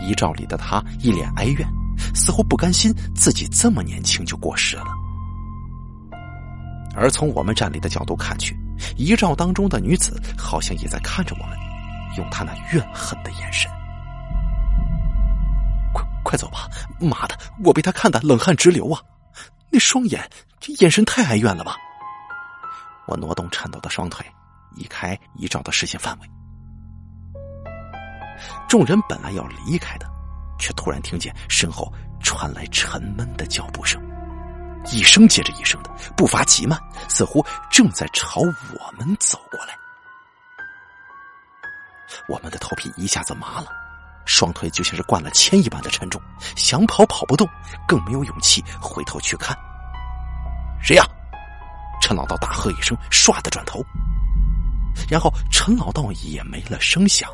[0.00, 1.66] 遗照里的她一脸哀怨，
[2.14, 4.86] 似乎不甘心自己这么年轻就过世了。
[6.94, 8.56] 而从我们站立的角度看去，
[8.96, 11.56] 遗照当中的女子好像也在看着我们。
[12.16, 13.70] 用她那怨恨的眼神，
[15.92, 16.68] 快快走吧！
[16.98, 19.00] 妈的，我被他看得冷汗直流啊！
[19.70, 20.28] 那双眼，
[20.58, 21.76] 这眼神太哀怨了吧！
[23.06, 24.26] 我挪动颤抖的双腿，
[24.74, 26.30] 移开遗照的视线范围。
[28.68, 30.06] 众人本来要离开的，
[30.58, 34.00] 却突然听见身后传来沉闷的脚步声，
[34.92, 36.78] 一声接着一声的，步伐极慢，
[37.08, 39.74] 似乎正在朝我们走过来。
[42.28, 43.66] 我们的头皮一下子麻了，
[44.24, 46.20] 双腿就像是灌了铅一般的沉重，
[46.56, 47.48] 想跑跑不动，
[47.86, 49.56] 更没有勇气回头去看。
[50.80, 51.04] 谁呀？
[52.00, 53.84] 陈老道大喝一声，唰的转头，
[55.10, 57.30] 然后陈老道也没了声响，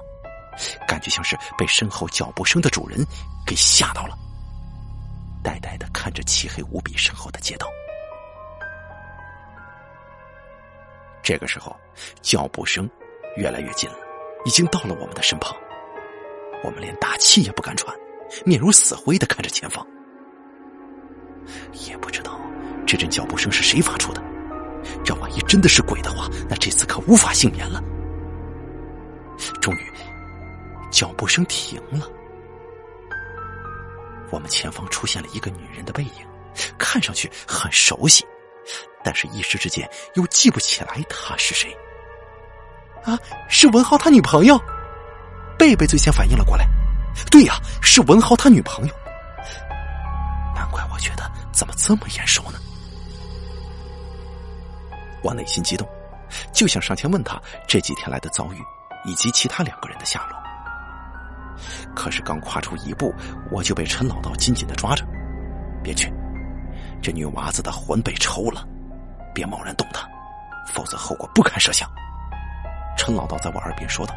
[0.87, 3.05] 感觉像是被身后脚步声的主人
[3.47, 4.17] 给吓到了，
[5.43, 7.67] 呆呆的看着漆黑无比身后的街道。
[11.23, 11.75] 这个时候，
[12.21, 12.89] 脚步声
[13.37, 13.97] 越来越近了。
[14.47, 15.57] 已经到了我们的身旁，
[16.63, 17.97] 我们连大气也不敢喘，
[18.45, 19.83] 面如死灰的看着前方。
[21.89, 22.39] 也不知道
[22.87, 24.23] 这阵脚步声是谁发出的，
[25.05, 27.83] 这万一真的是鬼的话，那这次可无法幸免了。
[29.61, 29.93] 终于，
[30.91, 32.09] 脚步声停了，
[34.31, 36.27] 我们前方出现了一个女人的背影，
[36.79, 38.25] 看上去很熟悉，
[39.03, 41.77] 但是一时之间又记不起来她是谁。
[43.05, 44.59] 啊，是文豪他女朋友，
[45.59, 46.67] 贝贝最先反应了过来。
[47.31, 48.95] 对呀，是文豪他女朋友。
[50.55, 52.59] 难怪我觉得怎么这么眼熟呢？
[55.25, 55.89] 我内心激动，
[56.53, 58.63] 就想上前问他这几天来的遭遇，
[59.05, 60.39] 以及其他两个人的下落。
[61.95, 63.13] 可是刚跨出一步，
[63.51, 65.03] 我就被陈老道紧紧的抓着。
[65.83, 66.13] 别去，
[67.03, 68.67] 这女娃子的魂被抽了，
[69.35, 70.07] 别贸然动她，
[70.67, 71.89] 否则后果不堪设想。
[72.97, 74.15] 陈老道在我耳边说道：“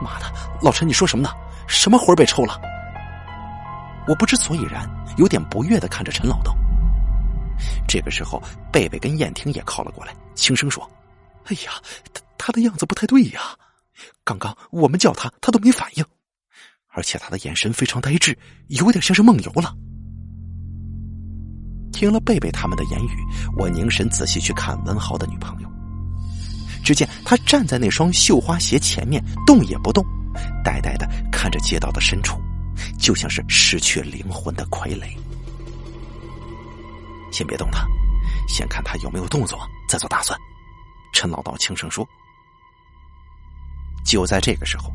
[0.00, 0.26] 妈的，
[0.62, 1.30] 老陈，你说什么呢？
[1.66, 2.60] 什么魂被抽了？”
[4.06, 6.54] 我不知所以然，有点不悦的看着陈老道。
[7.86, 8.42] 这个时候，
[8.72, 10.88] 贝贝跟燕婷也靠了过来，轻声说
[11.46, 11.72] ：“哎呀，
[12.12, 13.40] 他他的样子不太对呀，
[14.24, 16.04] 刚刚我们叫他，他都没反应，
[16.88, 18.36] 而且他的眼神非常呆滞，
[18.68, 19.74] 有点像是梦游了。”
[21.92, 23.10] 听了贝贝他们的言语，
[23.58, 25.68] 我凝神仔细去看文豪的女朋友。
[26.82, 30.02] 只见他站在那双绣花鞋前面，动也不动，
[30.64, 32.40] 呆呆的看着街道的深处，
[32.98, 35.14] 就像是失去灵魂的傀儡。
[37.30, 37.86] 先别动他，
[38.48, 39.58] 先看他有没有动作，
[39.88, 40.38] 再做打算。
[41.12, 42.06] 陈老道轻声说。
[44.04, 44.90] 就在这个时候，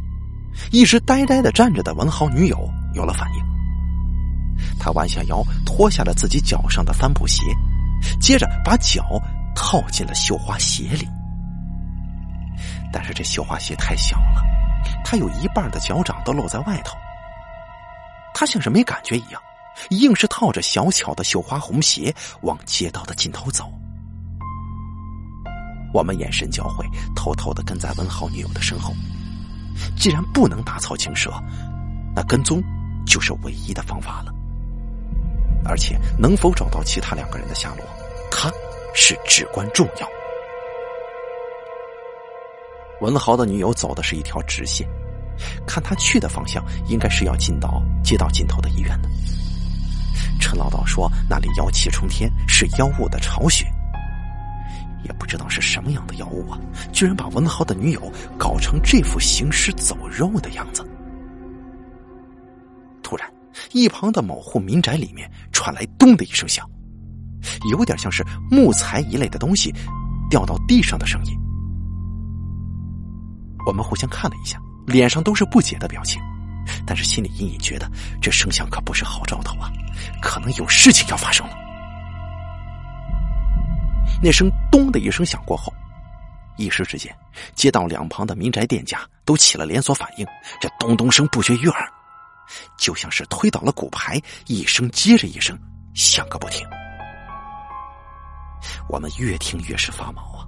[0.71, 3.45] 一直呆呆的站着的文豪女友有了反应。
[4.79, 7.43] 他弯下腰，脱下了自己脚上的帆布鞋，
[8.19, 9.03] 接着把脚
[9.55, 11.07] 套进了绣花鞋里。
[12.91, 14.43] 但是这绣花鞋太小了，
[15.03, 16.97] 他有一半的脚掌都露在外头。
[18.33, 19.41] 他像是没感觉一样，
[19.89, 23.71] 硬是套着小巧的绣花红鞋往街道的尽头走。
[25.93, 26.85] 我们眼神交汇，
[27.15, 28.93] 偷偷的跟在文豪女友的身后。
[29.97, 31.31] 既然不能打草惊蛇，
[32.15, 32.61] 那跟踪
[33.05, 34.33] 就是唯一的方法了。
[35.65, 37.85] 而且能否找到其他两个人的下落，
[38.29, 38.51] 他
[38.93, 40.07] 是至关重要。
[43.01, 44.87] 文豪的女友走的是一条直线，
[45.65, 49.09] 看他去的方向，应该是要进到街道尽头的医院的。
[50.45, 53.65] 陈老道说那里妖气冲天，是妖物的巢穴，
[55.03, 56.59] 也不知道是什么样的妖物啊，
[56.93, 60.87] 居然把文豪的女友搞成这副行尸走肉的样子。
[63.01, 63.27] 突然，
[63.71, 66.63] 一旁的某户民宅里面传来“咚”的一声响，
[67.71, 69.73] 有点像是木材一类的东西
[70.29, 71.35] 掉到地上的声音。
[73.65, 76.21] 我们互相看了一下，脸上都是不解的表情，
[76.85, 77.89] 但是心里隐隐觉得
[78.21, 79.71] 这声响可不是好兆头啊，
[80.21, 81.53] 可能有事情要发生了。
[84.21, 85.73] 那声“咚”的一声响过后，
[86.57, 87.15] 一时之间，
[87.53, 90.25] 街道两旁的民宅店家都起了连锁反应，
[90.61, 91.87] 这咚咚声不绝于耳，
[92.77, 95.57] 就像是推倒了骨牌，一声接着一声
[95.93, 96.65] 响个不停。
[98.87, 100.47] 我们越听越是发毛啊！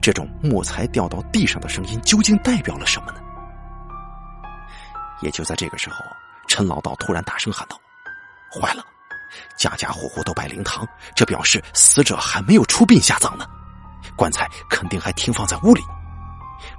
[0.00, 3.20] 这种木材掉到地上的声音究竟代表了什么呢？
[5.22, 5.96] 也就在这个时候，
[6.46, 7.80] 陈老道突然大声喊道
[8.60, 8.84] ：“坏了！
[9.56, 13.46] 家家户户都摆灵堂，这表示死者还没有出殡下葬呢。
[14.16, 15.82] 棺材肯定还停放在屋里。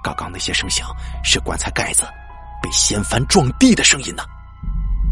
[0.04, 0.88] 刚刚那些声响
[1.24, 2.04] 是棺材盖子
[2.62, 4.24] 被掀翻撞地的声音呢！”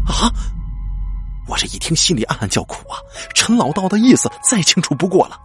[0.08, 0.30] 啊！
[1.46, 2.96] 我这一听，心里暗暗叫苦啊！
[3.34, 5.38] 陈老道的意思再清楚不过了，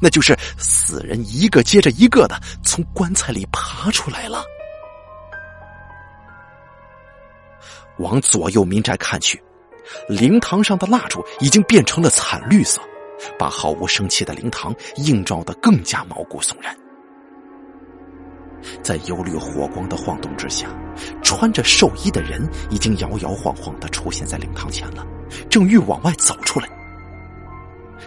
[0.00, 4.44] 那就是死人一个接着一个的从棺材里爬出来了。
[7.98, 9.42] 往左右民宅看去，
[10.08, 12.80] 灵堂上的蜡烛已经变成了惨绿色，
[13.38, 16.76] 把毫无生气的灵堂映照的更加毛骨悚然。
[18.82, 20.68] 在幽绿火光的晃动之下，
[21.22, 25.06] 穿着寿衣的人已经摇摇晃晃的出现在灵堂前了，
[25.50, 26.68] 正欲往外走出来。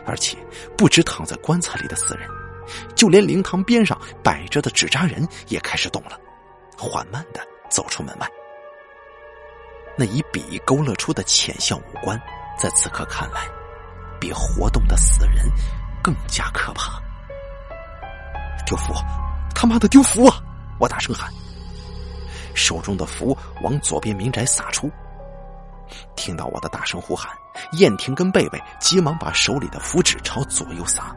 [0.06, 0.38] 而且，
[0.76, 2.28] 不止躺在棺材里的死人，
[2.95, 6.20] 就连灵堂边上摆着的纸扎人也开始动了，
[6.78, 8.28] 缓慢的走出门外。
[9.98, 12.22] 那一笔勾勒出的浅笑五官，
[12.57, 13.41] 在此刻看来，
[14.19, 15.52] 比活动的死人
[16.03, 17.02] 更加可怕。
[18.65, 18.94] 丢符！
[19.56, 20.38] 他妈的丢符啊！
[20.80, 21.34] 我大声喊，
[22.53, 24.88] 手中的符往左边民宅撒出。
[26.15, 27.32] 听到我的大声呼喊，
[27.80, 31.15] 燕婷跟贝贝急忙把手里的符纸朝左右撒。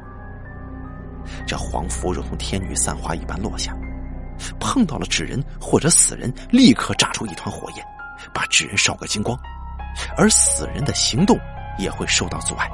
[1.46, 3.76] 这黄符如同天女散花一般落下，
[4.58, 7.84] 碰到了纸人或者死人，立刻炸出一团火焰，
[8.32, 9.38] 把纸人烧个精光，
[10.16, 11.38] 而死人的行动
[11.78, 12.70] 也会受到阻碍。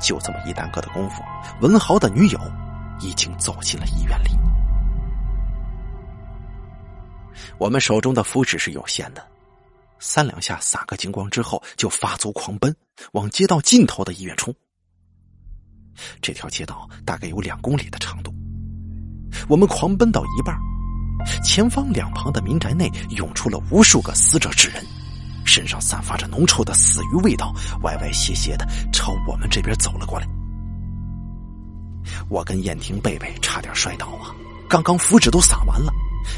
[0.00, 1.22] 就这么一耽搁的功夫，
[1.60, 2.40] 文豪的女友。
[3.02, 4.38] 已经走进了医院里。
[7.56, 9.26] 我们手中的符纸是有限的，
[9.98, 12.76] 三两下撒个精光之后，就发足狂奔
[13.12, 14.54] 往街道尽头的医院冲。
[16.20, 18.34] 这条街道大概有两公里的长度。
[19.48, 20.54] 我们狂奔到一半，
[21.42, 24.84] 前方两旁的民宅内涌出了无数个死者之人，
[25.44, 30.26] 身上散发着浓臭的死鱼味道，歪歪斜斜的朝我们这边走了过来。
[32.28, 34.34] 我跟燕婷、贝贝差点摔倒啊！
[34.68, 35.92] 刚刚符纸都撒完了，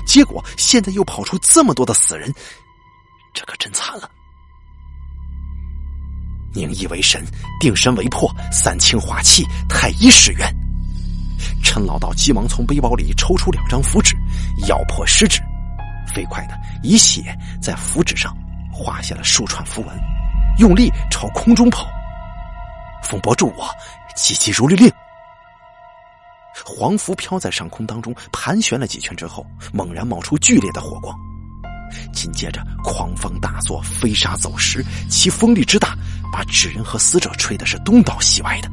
[0.06, 2.32] 结果现在又跑出这么多的死人，
[3.34, 4.10] 这可真惨了！
[6.54, 7.24] 凝意为神，
[7.60, 10.54] 定神为魄，三清化气，太医使愿。
[11.62, 14.14] 陈老道急忙从背包里抽出两张符纸，
[14.68, 15.40] 咬破食指，
[16.06, 18.36] 飞快的以血在符纸上
[18.72, 19.98] 画下了数串符文，
[20.58, 21.88] 用力朝空中跑。
[23.02, 23.68] 风伯助我，
[24.14, 24.90] 急急如律令。
[26.64, 31.16] 黄符飘在上空当中盘旋了几圈之后，猛然冒出剧烈的火光，
[32.12, 35.96] 紧接着狂风大作，飞沙走石，其风力之大，
[36.32, 38.70] 把纸人和死者吹的是东倒西歪的。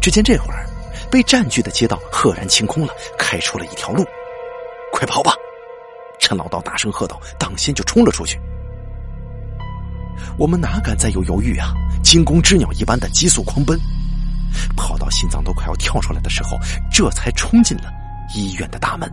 [0.00, 0.67] 只见这会儿，
[1.10, 4.04] 被占据的街道赫然清空了，开出了一条路。
[4.92, 5.32] 快跑吧！
[6.18, 8.38] 陈老道大声喝道，当先就冲了出去。
[10.36, 11.72] 我们哪敢再有犹豫啊！
[12.02, 13.78] 惊弓之鸟一般的急速狂奔，
[14.76, 16.58] 跑到心脏都快要跳出来的时候，
[16.90, 17.90] 这才冲进了
[18.34, 19.12] 医院的大门。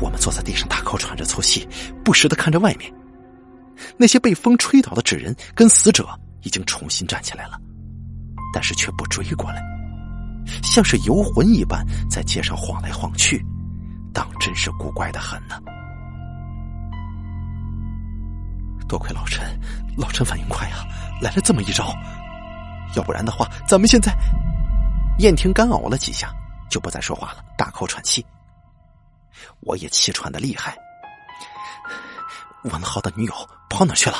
[0.00, 1.68] 我们坐在地上大口喘着粗气，
[2.02, 2.92] 不时的看着外面。
[3.96, 6.08] 那些被风吹倒的纸人跟死者
[6.42, 7.58] 已经重新站起来了，
[8.52, 9.62] 但是却不追过来，
[10.62, 13.44] 像是游魂一般在街上晃来晃去，
[14.12, 15.60] 当真是古怪的很呢。
[18.88, 19.58] 多亏老陈，
[19.96, 20.82] 老陈反应快啊，
[21.22, 21.94] 来了这么一招，
[22.96, 24.12] 要不然的话，咱们现在……
[25.18, 26.32] 燕婷干呕了几下，
[26.68, 28.24] 就不再说话了，大口喘气。
[29.60, 30.76] 我也气喘的厉害。
[32.64, 33.34] 文浩的女友
[33.68, 34.16] 跑哪去了？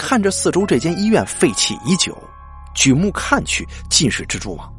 [0.00, 2.16] 看着四周这间医院废弃已久，
[2.74, 4.72] 举目看去尽是蜘蛛网，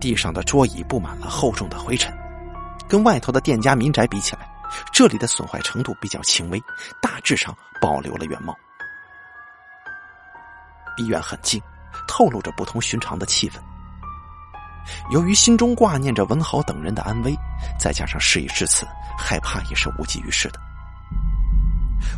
[0.00, 2.16] 地上的桌椅布满了厚重的灰尘，
[2.88, 4.48] 跟外头的店家民宅比起来。
[4.92, 6.62] 这里的损坏程度比较轻微，
[7.02, 8.56] 大致上保留了原貌。
[10.98, 11.60] 医院很静，
[12.06, 13.56] 透露着不同寻常的气氛。
[15.10, 17.34] 由于心中挂念着文豪等人的安危，
[17.76, 18.86] 再加上事已至此，
[19.18, 20.60] 害怕也是无济于事的。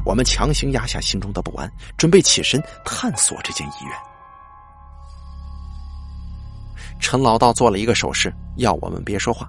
[0.04, 3.94] 我们强行压下心中的不安，准备起身探索这间医院。
[7.00, 9.48] 陈老道做了一个手势，要我们别说话，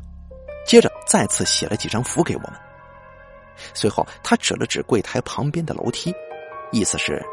[0.65, 2.53] 接着再次写了几张符给我们。
[3.73, 6.13] 随后他指了指柜台旁边的楼梯，
[6.71, 7.23] 意思是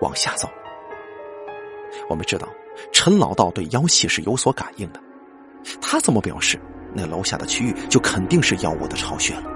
[0.00, 0.48] 往下走。
[2.08, 2.46] 我们知道
[2.92, 5.00] 陈老道对妖气是有所感应的，
[5.80, 6.60] 他这么表示，
[6.94, 9.55] 那楼下的区域就肯定是妖物的巢穴了。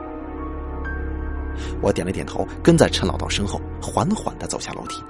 [1.83, 5.03] 我点了点头，跟在陈老道身后，缓缓的走下楼梯。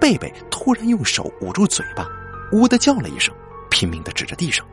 [0.00, 2.06] 贝贝突然用手捂住嘴巴，
[2.52, 3.34] 呜的叫了一声，
[3.70, 4.66] 拼命的指着地上。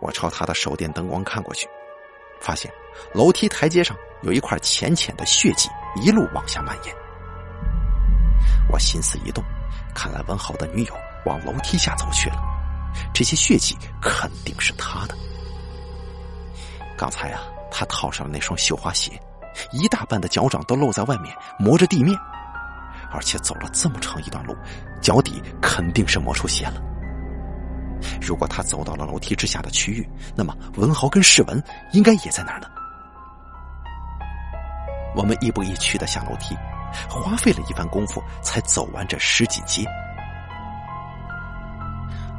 [0.00, 1.68] 我朝他的手电灯光看过去，
[2.40, 2.72] 发现
[3.12, 5.68] 楼梯台阶上有一块浅浅的血迹，
[6.02, 6.94] 一路往下蔓延。
[8.70, 9.44] 我心思一动，
[9.94, 10.94] 看来文豪的女友
[11.26, 12.36] 往楼梯下走去了，
[13.12, 15.14] 这些血迹肯定是他的。
[16.96, 19.12] 刚才啊，他套上了那双绣花鞋，
[19.72, 22.18] 一大半的脚掌都露在外面，磨着地面，
[23.10, 24.56] 而且走了这么长一段路，
[25.00, 26.80] 脚底肯定是磨出血了。
[28.20, 32.66] 如果他走到了楼梯之下的区域，那么文豪跟世文应该也在那儿呢。
[35.14, 36.56] 我们亦步亦趋的下楼梯，
[37.08, 39.84] 花费了一番功夫才走完这十几阶。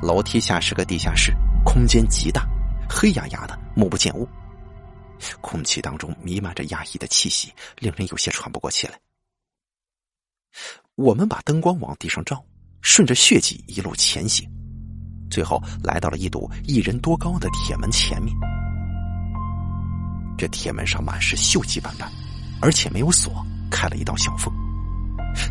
[0.02, 1.32] 楼梯下是个地下室，
[1.64, 2.44] 空间极大，
[2.90, 4.28] 黑压压的，目不见物，
[5.42, 9.00] 空气当中弥漫着压抑的气息，令人有些喘不过气来。
[10.96, 12.44] 我们把灯光往地上照，
[12.82, 14.50] 顺着血迹一路前行。
[15.30, 18.36] 最后来到了一堵一人多高的铁门前面，
[20.38, 22.12] 这铁门上满是锈迹斑斑，
[22.62, 23.34] 而且没有锁，
[23.72, 24.54] 开了一道小缝，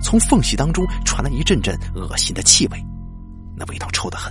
[0.02, 2.78] 从缝隙当中传来一阵阵恶心的气味，
[3.56, 4.30] 那味道臭得很。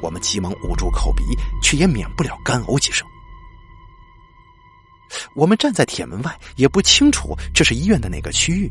[0.00, 1.24] 我们急忙捂住口鼻，
[1.60, 3.06] 却也免不了干呕几声。
[5.34, 8.70] 我们站在铁门外，也不清楚这是医院的哪个区域，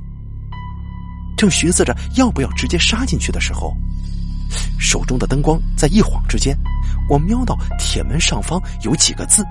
[1.38, 3.74] 正寻思着要不要直接杀进去的时候。
[4.80, 6.58] 手中的灯光在一晃之间，
[7.10, 9.46] 我瞄到铁门上方有几个字，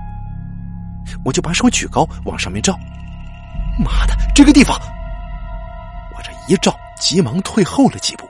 [1.24, 2.76] 我就把手举高往上面照。
[3.78, 4.76] 妈的，这个地方！
[6.16, 8.28] 我这一照，急忙退后了几步。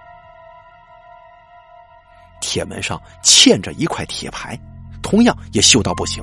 [2.41, 4.59] 铁门上嵌着一块铁牌，
[5.01, 6.23] 同样也锈到不行。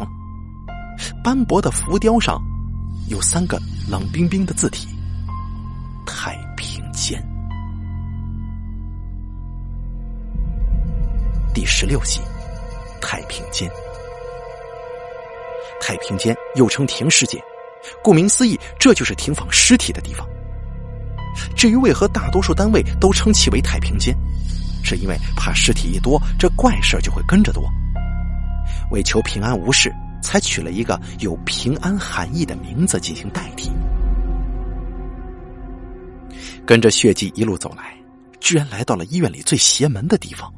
[1.23, 2.41] 斑驳的浮雕上
[3.07, 3.59] 有三个
[3.89, 4.87] 冷冰冰的字体：
[6.05, 7.21] 太平间。
[11.53, 12.19] 第十六集，
[13.01, 13.69] 太平间。
[15.81, 17.41] 太平间又称停尸间，
[18.03, 20.27] 顾名思义，这就是停放尸体的地方。
[21.55, 24.17] 至于为何大多数单位都称其为太平间，
[24.83, 27.63] 是因为怕尸体一多，这怪事就会跟着多。
[28.89, 29.93] 为求平安无事，
[30.25, 33.71] 才取了一个有平安含义的名字进行代替。
[36.65, 37.95] 跟着血迹一路走来，
[38.39, 40.51] 居然来到了医院里最邪门的地方。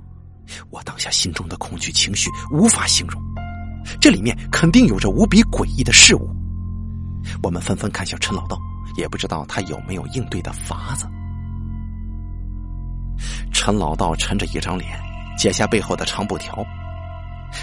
[0.70, 3.22] 我当下心中的恐惧情绪无法形容，
[4.00, 6.30] 这里面肯定有着无比诡异的事物。
[7.44, 8.58] 我们纷纷看向陈老道，
[8.96, 11.06] 也不知道他有没有应对的法子。
[13.52, 14.98] 陈老道沉着一张脸，
[15.38, 16.66] 解下背后的长布条，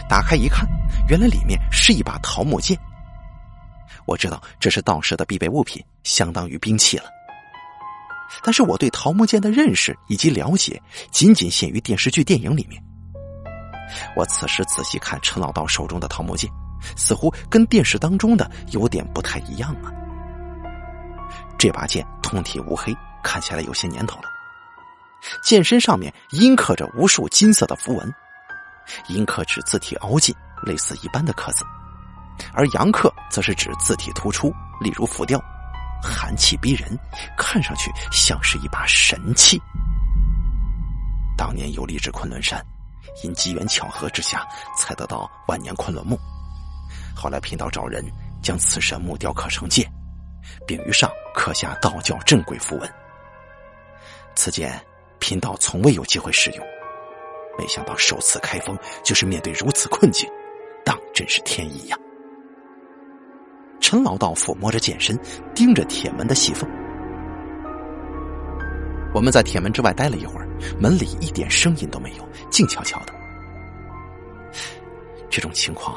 [0.09, 0.67] 打开一看，
[1.09, 2.79] 原来里面是一把桃木剑。
[4.07, 7.05] 我知道这是道士的必备物品，相当于兵器了。
[8.43, 10.81] 但是我对桃木剑的认识以及了解，
[11.11, 12.83] 仅仅限于电视剧、电影里面。
[14.17, 16.51] 我此时仔细看陈老道手中的桃木剑，
[16.97, 19.93] 似乎跟电视当中的有点不太一样啊。
[21.57, 24.29] 这把剑通体乌黑，看起来有些年头了。
[25.43, 28.15] 剑身上面阴刻着无数金色的符文，
[29.09, 31.65] 阴刻指字体凹进，类似一般的刻字；
[32.53, 35.41] 而阳刻则是指字体突出，例如浮雕。
[36.03, 36.99] 寒气逼人，
[37.37, 39.59] 看上去像是一把神器。
[41.37, 42.63] 当年游历至昆仑山，
[43.23, 44.47] 因机缘巧合之下，
[44.77, 46.19] 才得到万年昆仑木。
[47.17, 48.05] 后来贫道找人
[48.43, 49.91] 将此神木雕刻成剑，
[50.67, 52.95] 并于上刻下道教镇鬼符文。
[54.35, 54.79] 此剑
[55.19, 56.67] 贫道从未有机会使用，
[57.59, 60.29] 没想到首次开封就是面对如此困境，
[60.85, 61.97] 当真是天意呀！
[63.81, 65.19] 陈老道抚摸着剑身，
[65.55, 66.69] 盯着铁门的细缝。
[69.15, 70.49] 我们在铁门之外待了一会儿，
[70.81, 73.15] 门里一点声音都没有，静悄悄的。
[75.31, 75.97] 这种情况，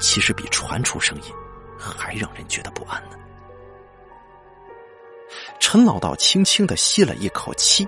[0.00, 1.24] 其实比传出声音
[1.78, 3.16] 还让人觉得不安呢。
[5.58, 7.86] 陈老道轻轻的吸了一口气，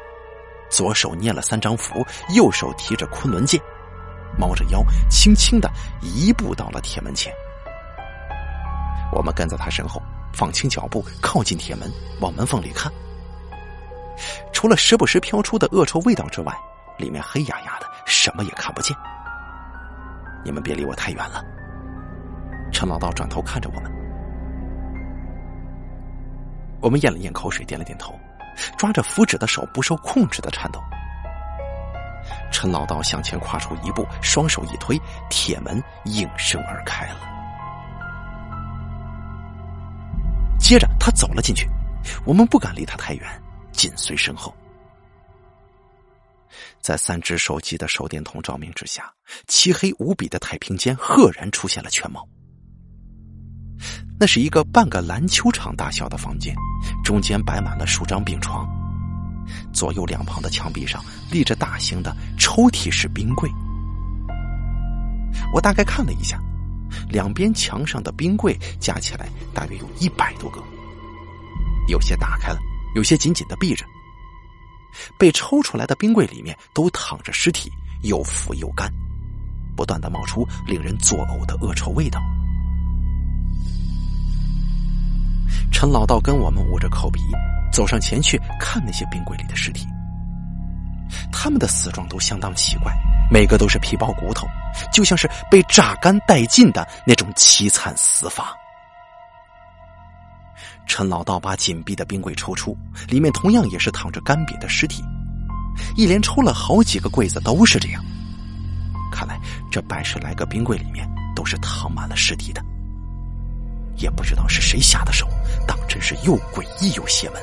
[0.70, 3.60] 左手捏了三张符，右手提着昆仑剑，
[4.38, 5.70] 猫着腰，轻轻的
[6.00, 7.32] 移步到了铁门前。
[9.12, 10.00] 我们跟在他身后，
[10.32, 11.90] 放轻脚步，靠近铁门，
[12.20, 12.90] 往门缝里看。
[14.52, 16.56] 除了时不时飘出的恶臭味道之外，
[16.96, 18.96] 里面黑压压的，什么也看不见。
[20.44, 21.44] 你们别离我太远了。
[22.72, 23.90] 陈老道转头看着我们，
[26.80, 28.14] 我们咽了咽口水，点了点头，
[28.76, 30.80] 抓着符纸的手不受控制的颤抖。
[32.52, 37.20] 陈老道向前跨出一步，双手一推，铁门应声而开了。
[40.58, 41.68] 接着他走了进去，
[42.24, 43.42] 我们不敢离他太远，
[43.72, 44.54] 紧随身后。
[46.80, 49.12] 在三只手机的手电筒照明之下，
[49.46, 52.26] 漆黑无比的太平间赫然出现了全貌。
[54.20, 56.54] 那是一个半个篮球场大小的房间，
[57.02, 58.68] 中间摆满了数张病床，
[59.72, 63.50] 左右两旁的墙壁上立着大型的抽屉式冰柜。
[65.54, 66.38] 我大概看了一下，
[67.08, 70.62] 两边墙上的冰柜加起来大约有一百多个，
[71.88, 72.58] 有些打开了，
[72.94, 73.86] 有些紧紧的闭着。
[75.16, 77.72] 被抽出来的冰柜里面都躺着尸体，
[78.02, 78.92] 又腐又干，
[79.74, 82.20] 不断的冒出令人作呕的恶臭味道。
[85.70, 87.20] 陈老道跟我们捂着口鼻，
[87.72, 89.86] 走上前去看那些冰柜里的尸体。
[91.32, 92.92] 他们的死状都相当奇怪，
[93.30, 94.46] 每个都是皮包骨头，
[94.92, 98.54] 就像是被榨干殆尽的那种凄惨死法。
[100.86, 102.76] 陈老道把紧闭的冰柜抽出，
[103.08, 105.02] 里面同样也是躺着干瘪的尸体，
[105.96, 108.04] 一连抽了好几个柜子都是这样。
[109.12, 109.38] 看来
[109.70, 112.62] 这百十来个冰柜里面都是躺满了尸体的，
[114.00, 115.26] 也不知道是谁下的手，
[115.66, 117.40] 当真是又诡异又邪门。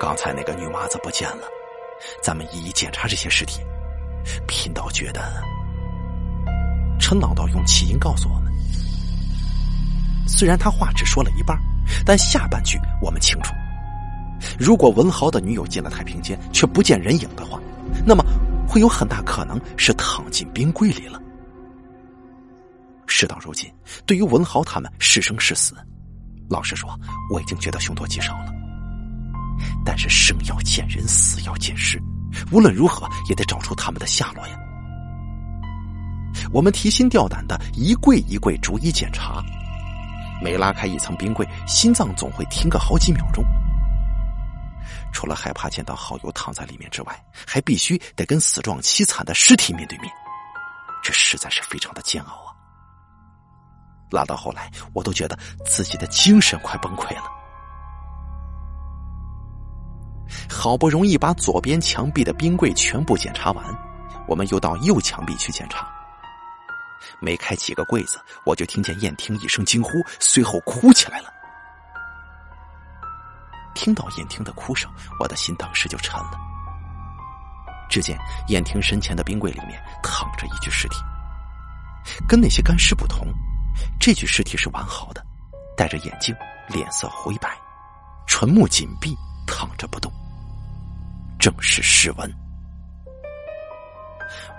[0.00, 1.44] 刚才那个女娃子不见了，
[2.22, 3.60] 咱们一一检查这些尸体。
[4.46, 5.20] 贫道觉得，
[7.00, 8.52] 陈老道用气音告诉我们。
[10.26, 11.58] 虽然他话只说了一半，
[12.04, 13.52] 但下半句我们清楚。
[14.58, 17.58] 如果文豪的女友进了太平间却不见人影的话，
[18.04, 18.24] 那么
[18.68, 21.20] 会有很大可能是躺进冰柜里了。
[23.08, 23.72] 事到如今，
[24.06, 25.74] 对于文豪他们是生是死，
[26.48, 26.96] 老实说，
[27.30, 28.52] 我已经觉得凶多吉少了。
[29.84, 32.00] 但是生要见人，死要见尸，
[32.52, 34.56] 无论如何也得找出他们的下落呀。
[36.52, 39.42] 我们提心吊胆的一柜一柜逐一检查。
[40.40, 43.44] 每拉开一层冰柜，心脏总会停个好几秒钟。
[45.12, 50.12] 除了害怕见到好友躺在里面之外，还必须得跟死状凄惨的尸体面对面，
[51.02, 52.47] 这实在是非常的煎熬！
[54.10, 57.24] 拉到后来，我都觉得自己的精神快崩溃了。
[60.50, 63.64] 好不容易把左边墙壁的冰柜全部检查完，
[64.26, 65.88] 我们又到右墙壁去检查。
[67.20, 69.90] 没开几个柜子，我就听见燕婷一声惊呼，
[70.20, 71.32] 随后哭起来了。
[73.74, 74.90] 听到燕婷的哭声，
[75.20, 76.32] 我的心当时就沉了。
[77.88, 78.18] 只见
[78.48, 80.96] 燕婷身前的冰柜里面躺着一具尸体，
[82.28, 83.26] 跟那些干尸不同，
[84.00, 85.24] 这具尸体是完好的，
[85.76, 86.34] 戴着眼镜，
[86.68, 87.56] 脸色灰白，
[88.26, 90.12] 唇目紧闭，躺着不动，
[91.38, 92.32] 正是诗文。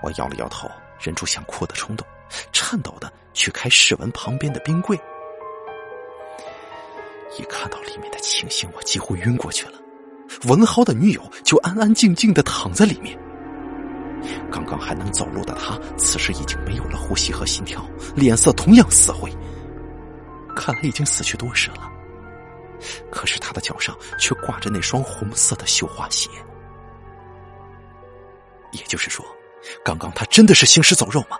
[0.02, 0.68] 我摇了摇头，
[0.98, 2.06] 忍住想哭的冲动。
[2.52, 4.96] 颤抖的去开世文旁边的冰柜，
[7.36, 9.72] 一看到里面的情形，我几乎晕过去了。
[10.44, 13.18] 文豪的女友就安安静静的躺在里面，
[14.50, 17.84] 刚刚还能走路的他，此时已经没有了呼吸和心跳，
[18.14, 19.30] 脸色同样死灰，
[20.56, 21.90] 看来已经死去多时了。
[23.10, 26.30] 可是他的脚上却挂着那双红色的绣花鞋，
[28.72, 29.24] 也就是说，
[29.84, 31.36] 刚刚他真的是行尸走肉吗？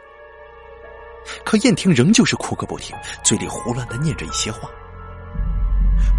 [1.44, 4.69] 可燕婷仍旧是哭个不停，嘴里胡乱的念着一些话。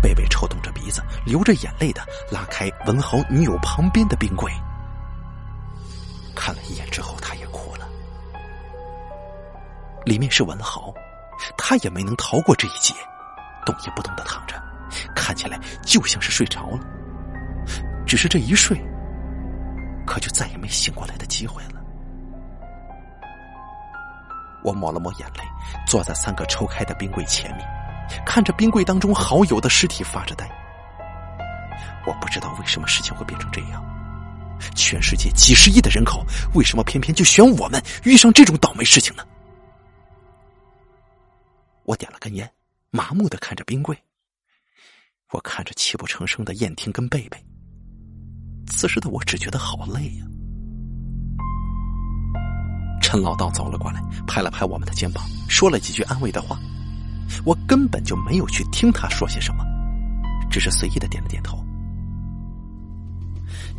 [0.01, 2.01] 贝贝抽动着鼻子，流着眼泪的
[2.31, 4.51] 拉开文豪女友旁边的冰柜，
[6.41, 7.88] 看了一眼之后，他也哭了。
[10.03, 10.91] 里面是文豪，
[11.55, 12.95] 他也没能逃过这一劫，
[13.63, 14.59] 动也不动的躺着，
[15.15, 16.80] 看起来就像是睡着了。
[18.07, 18.76] 只是这一睡，
[20.07, 21.80] 可就再也没醒过来的机会了。
[24.63, 25.43] 我抹了抹眼泪，
[25.85, 27.68] 坐在三个抽开的冰柜前面，
[28.26, 30.49] 看着冰柜当中好友的尸体发着呆。
[32.07, 33.80] 我不知道为什么事情会变成这样，
[34.75, 39.23] 全世界几十亿的人口，为什么偏偏就选我们遇上这种倒霉事情呢？
[41.83, 42.49] 我点了根烟，
[42.89, 43.97] 麻木的看着冰柜。
[45.31, 47.38] 我看着泣不成声的燕婷跟贝贝，
[48.67, 50.25] 此时的我只觉得好累呀。
[53.01, 56.59] 陈老道走了过来，拍了拍我们的肩膀，说了几句安慰的话。
[57.45, 59.63] 我根本就没有去听他说些什么，
[60.49, 61.57] 只是随意的点了点头。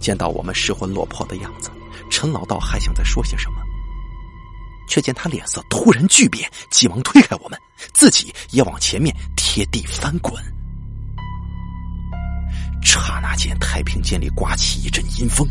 [0.03, 1.71] 见到我们失魂落魄的样子，
[2.11, 3.63] 陈老道还想再说些什么，
[4.89, 7.59] 却见他脸色突然巨变，急忙推开我们，
[7.95, 10.35] 自己也往前面贴地翻滚。
[12.83, 15.49] 刹那间，太平间里刮起一阵阴风，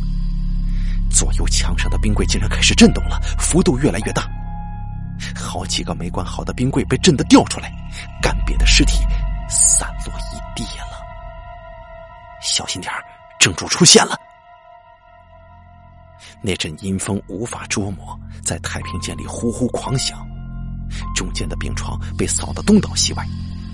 [1.10, 4.30] 左右墙上的冰柜竟然开始震动了，幅度越来越大，
[5.34, 7.72] 好几个没关好的冰柜被震得掉出来，
[8.22, 9.00] 干瘪的尸体
[9.50, 11.02] 散落一地了。
[12.42, 13.02] 小心点儿
[13.40, 14.20] 正主出现了。
[16.44, 20.28] 那阵阴风无法捉摸，在太平间里呼呼狂响，
[21.16, 23.24] 中间的病床被扫得东倒西歪，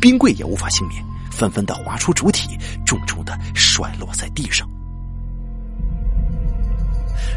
[0.02, 4.68] 冰柜也无法幸免，纷纷的滑出主体，重重的摔落在地上。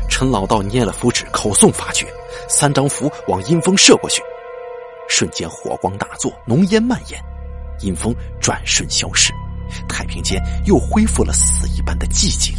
[0.09, 2.07] 陈老道捏了符纸，口诵法诀，
[2.49, 4.21] 三张符往阴风射过去，
[5.09, 7.23] 瞬间火光大作，浓烟蔓延，
[7.81, 9.33] 阴风转瞬消失，
[9.89, 12.53] 太平间又恢复了死一般的寂静。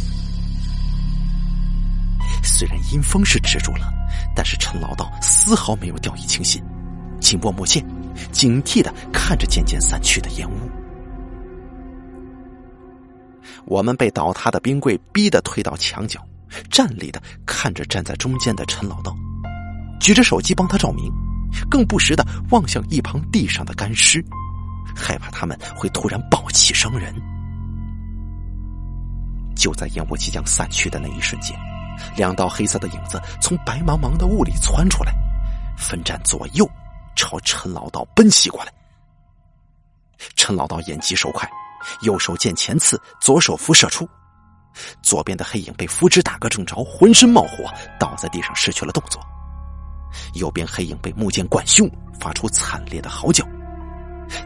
[2.42, 3.92] 虽然阴风是止住了，
[4.34, 6.62] 但是陈老道丝毫没有掉以轻心，
[7.20, 7.84] 紧握木剑，
[8.30, 10.54] 警惕的看着渐渐散去的烟雾。
[13.64, 16.20] 我们被倒塌的冰柜逼得退到墙角，
[16.68, 19.16] 站立的看着站在中间的陈老道，
[20.00, 21.12] 举着手机帮他照明，
[21.70, 24.22] 更不时的望向一旁地上的干尸，
[24.96, 27.14] 害怕他们会突然暴气伤人。
[29.54, 31.56] 就在烟雾即将散去的那一瞬间。
[32.16, 35.14] 两道黑色的影子从白茫茫的雾里窜出来，
[35.76, 36.68] 分站左右，
[37.16, 38.72] 朝陈老道奔袭过来。
[40.36, 41.48] 陈老道眼疾手快，
[42.02, 44.08] 右手剑前刺，左手辐射出，
[45.02, 47.64] 左边的黑影被符纸打个正着，浑身冒火，
[47.98, 49.20] 倒在地上失去了动作；
[50.34, 51.90] 右边黑影被木剑贯胸，
[52.20, 53.44] 发出惨烈的嚎叫，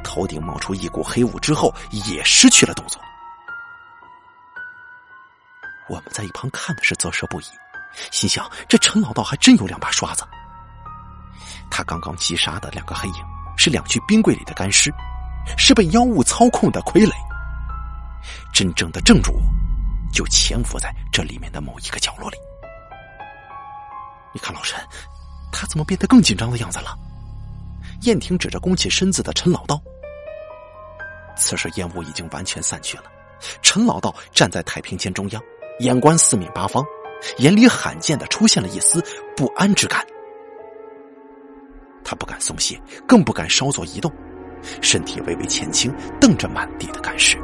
[0.02, 1.72] 头顶冒出一股黑雾之后，
[2.06, 3.00] 也失去了动作。
[5.88, 7.44] 我们在一旁看的是啧舌不已，
[8.10, 10.24] 心想：这陈老道还真有两把刷子。
[11.70, 13.24] 他刚刚击杀的两个黑影，
[13.56, 14.92] 是两具冰柜里的干尸，
[15.56, 17.12] 是被妖物操控的傀儡。
[18.52, 19.40] 真正的正主，
[20.12, 22.36] 就潜伏在这里面的某一个角落里。
[24.32, 24.80] 你看老陈，
[25.52, 26.98] 他怎么变得更紧张的样子了？
[28.02, 29.80] 燕婷指着弓起身子的陈老道。
[31.36, 33.04] 此时烟雾已经完全散去了，
[33.62, 35.42] 陈老道站在太平间中央。
[35.80, 36.84] 眼观四面八方，
[37.38, 39.02] 眼里罕见的出现了一丝
[39.36, 40.04] 不安之感。
[42.04, 44.10] 他不敢松懈，更不敢稍作移动，
[44.80, 47.36] 身体微微前倾，瞪着满地的干尸。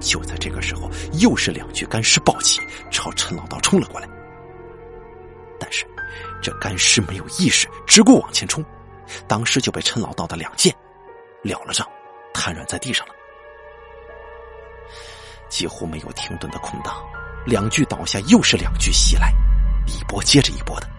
[0.00, 0.88] 就在这个时候，
[1.20, 2.60] 又是两具干尸暴起，
[2.90, 4.08] 朝陈老道冲了过来。
[5.58, 5.84] 但是，
[6.42, 8.64] 这干尸没有意识，只顾往前冲，
[9.26, 10.74] 当时就被陈老道的两剑
[11.42, 11.86] 了了账，
[12.32, 13.14] 瘫软在地上了。
[15.54, 16.96] 几乎没有停顿的空档，
[17.46, 19.32] 两具倒下，又是两具袭来，
[19.86, 20.90] 一波接着一波的。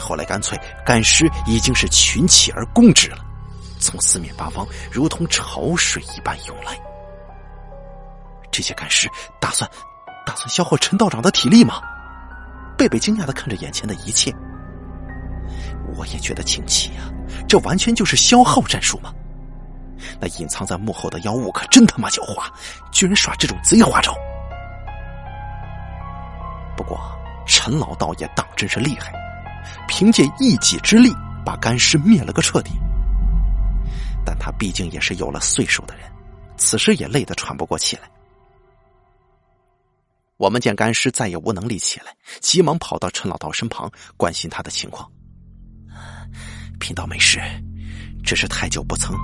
[0.00, 3.18] 后来干脆干尸已经是群起而攻之了，
[3.78, 6.72] 从四面八方如同潮水一般涌来。
[8.50, 9.06] 这些干尸
[9.38, 9.70] 打算
[10.24, 11.82] 打算消耗陈道长的体力吗？
[12.78, 14.34] 贝贝惊讶的看着眼前的一切，
[15.94, 17.02] 我也觉得惊奇呀，
[17.46, 19.12] 这完全就是消耗战术嘛。
[20.20, 22.46] 那隐藏在幕后的妖物可真他妈狡猾，
[22.92, 24.14] 居然耍这种贼花招。
[26.76, 27.00] 不过
[27.46, 29.12] 陈老道也当真是厉害，
[29.88, 31.12] 凭借一己之力
[31.44, 32.72] 把干尸灭了个彻底。
[34.24, 36.10] 但他毕竟也是有了岁数的人，
[36.56, 38.10] 此时也累得喘不过气来。
[40.36, 42.06] 我们见干尸再也无能力起来，
[42.40, 45.08] 急忙跑到陈老道身旁关心他的情况。
[46.80, 47.40] 贫道没事，
[48.24, 49.14] 只是太久不曾。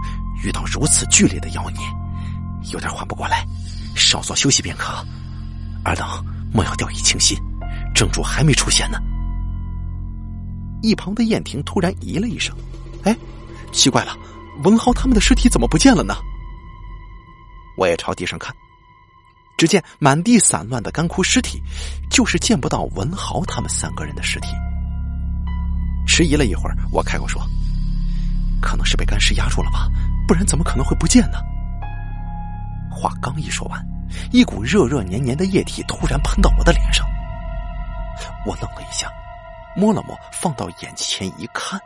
[0.42, 1.80] 遇到如此剧烈的妖孽，
[2.72, 3.44] 有点缓不过来，
[3.94, 5.04] 稍作休息便可。
[5.84, 6.06] 尔等
[6.52, 7.36] 莫要掉以轻心，
[7.94, 8.98] 正主还没出现呢。
[10.82, 12.56] 一旁的燕婷突然咦了一声
[13.04, 13.16] ：“哎，
[13.72, 14.16] 奇怪了，
[14.64, 16.14] 文豪他们的尸体怎么不见了呢？”
[17.76, 18.54] 我也朝地上看，
[19.56, 21.62] 只见满地散乱的干枯尸体，
[22.10, 24.48] 就是见不到文豪他们三个人的尸体。
[26.06, 27.42] 迟疑了一会儿，我开口说
[28.60, 29.88] ：“可能是被干尸压住了吧。”
[30.30, 31.38] 不然怎么可能会不见呢？
[32.88, 33.84] 话刚一说完，
[34.30, 37.04] 一股热热黏黏的液体突然喷到我的脸上。
[38.46, 39.10] 我愣了一下，
[39.74, 41.80] 摸了摸，放到眼前一看，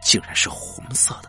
[0.00, 1.28] 竟然是红色的。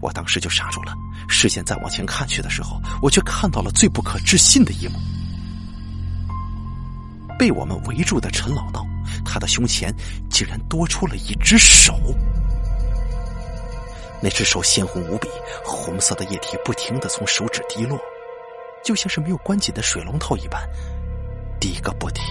[0.00, 0.94] 我当时就傻住了，
[1.28, 4.98] 视线再往前看去的时候，我却看到了最不可置信的一幕：
[7.38, 8.82] 被我们围住的陈老道，
[9.26, 9.94] 他的胸前
[10.30, 12.00] 竟然多出了一只手。
[14.22, 15.28] 那只手鲜红无比，
[15.64, 17.98] 红色的液体不停的从手指滴落，
[18.84, 20.62] 就像是没有关紧的水龙头一般，
[21.58, 22.24] 滴个不停。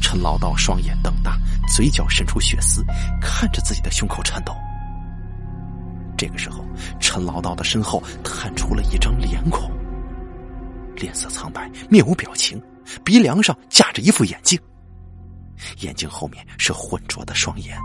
[0.00, 1.36] 陈老道双眼瞪大，
[1.74, 2.84] 嘴角渗出血丝，
[3.20, 4.54] 看着自己的胸口颤抖。
[6.16, 6.64] 这个时候，
[7.00, 9.72] 陈老道的身后探出了一张脸孔，
[10.94, 12.62] 脸色苍白，面无表情，
[13.04, 14.56] 鼻梁上架着一副眼镜，
[15.80, 17.76] 眼睛后面是浑浊的双眼，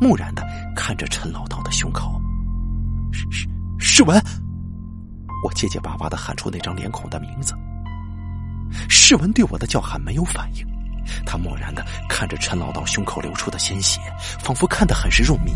[0.00, 2.20] 木然的看着陈老道的胸口。
[3.12, 3.48] 是是
[3.78, 4.20] 世文，
[5.44, 7.54] 我结结巴巴的喊出那张脸孔的名字。
[8.88, 10.66] 世文对我的叫喊没有反应，
[11.24, 14.00] 他漠然的看着陈老道胸口流出的鲜血，
[14.40, 15.52] 仿佛看得很是入迷，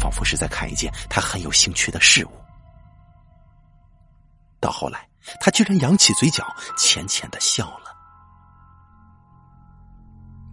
[0.00, 2.30] 仿佛是在看一件他很有兴趣的事物。
[4.58, 5.06] 到后来，
[5.40, 6.44] 他居然扬起嘴角，
[6.76, 7.94] 浅浅的笑了。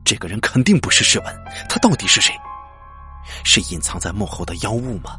[0.05, 2.33] 这个人肯定不是世文，他到底是谁？
[3.43, 5.17] 是隐藏在幕后的妖物吗？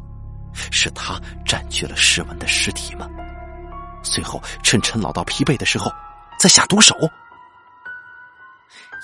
[0.71, 3.09] 是他占据了世文的尸体吗？
[4.03, 5.93] 随后趁陈老道疲惫的时候。
[6.37, 6.95] 在下毒手，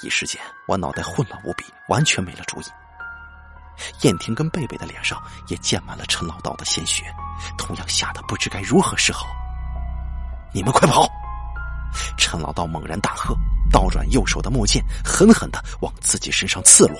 [0.03, 2.65] 一时间我脑袋混乱无比，完全没了主意。
[4.03, 7.05] 燕婷跟贝贝的脸上也溅满了陈老道的鲜血，
[7.57, 9.27] 同样吓得不知该如何是好。
[10.53, 11.09] 你们快跑！
[12.19, 13.35] 陈老道猛然大喝，
[13.71, 16.99] 倒转右手的木剑，狠狠的往自己身上刺落。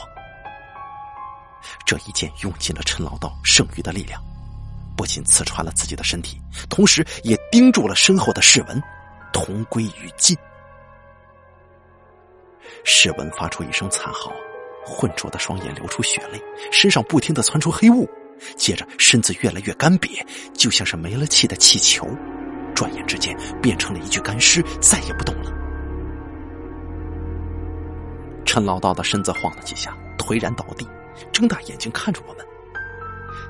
[1.85, 4.23] 这一剑用尽了陈老道剩余的力量，
[4.97, 8.83] 不仅刺穿了自己的身体，同时也盯住了身后的世文。
[9.33, 10.37] 同归于尽。
[12.85, 14.33] 世文发出一声惨嚎，
[14.85, 16.43] 浑浊的双眼流出血泪，
[16.73, 18.11] 身上不停的窜出黑雾，
[18.57, 20.21] 接着身子越来越干瘪，
[20.53, 22.09] 就像是没了气的气球，
[22.75, 25.53] 转眼之间变成了一具干尸，再也不动了。
[28.45, 30.85] 陈老道的身子晃了几下，颓然倒地，
[31.33, 32.47] 睁大眼睛看着我们，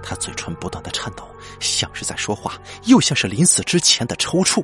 [0.03, 1.29] 他嘴唇不断的颤抖，
[1.61, 4.63] 像是在说话，又像是临死之前的抽搐。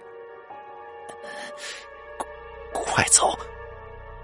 [2.72, 3.38] 快走！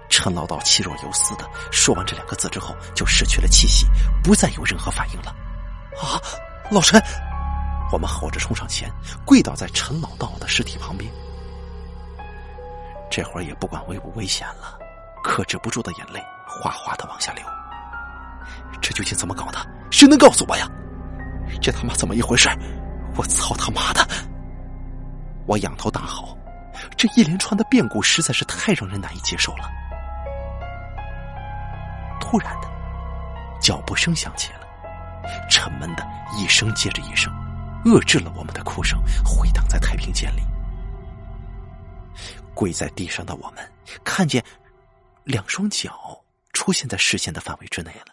[0.09, 3.87] 陈老道气若游丝的说完这两个字之后，就失去了气息，
[4.23, 5.35] 不再有任何反应了。
[5.97, 6.21] 啊，
[6.71, 7.01] 老陈！
[7.91, 8.91] 我们吼着冲上前，
[9.25, 11.11] 跪倒在陈老道的尸体旁边。
[13.11, 14.79] 这会儿也不管危不危险了，
[15.23, 17.45] 克制不住的眼泪哗哗的往下流。
[18.81, 19.59] 这究竟怎么搞的？
[19.91, 20.69] 谁能告诉我呀？
[21.61, 22.49] 这他妈怎么一回事？
[23.15, 24.05] 我操他妈的！
[25.45, 26.37] 我仰头大吼。
[26.97, 29.69] 这一连串的变故实在是太让人难以接受了。
[32.19, 32.67] 突然的，
[33.61, 34.67] 脚步声响起了，
[35.49, 36.05] 沉闷的
[36.35, 37.31] 一声接着一声，
[37.85, 40.41] 遏制了我们的哭声，回荡在太平间里。
[42.55, 43.71] 跪在地上的我们
[44.03, 44.43] 看见
[45.23, 46.19] 两双脚
[46.53, 48.12] 出现在视线的范围之内了，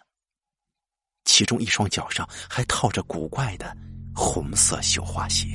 [1.25, 3.75] 其中一双脚上还套着古怪的
[4.13, 5.47] 红色绣花鞋。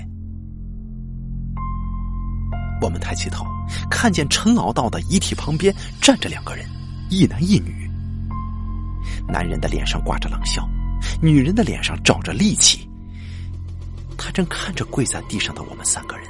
[2.80, 3.44] 我们抬起头，
[3.90, 6.68] 看见陈老道的遗体旁边站着两个人，
[7.10, 7.90] 一男一女。
[9.28, 10.68] 男人的脸上挂着冷笑，
[11.20, 12.88] 女人的脸上罩着戾气。
[14.18, 16.26] 他正看着跪在地上的我们三个人，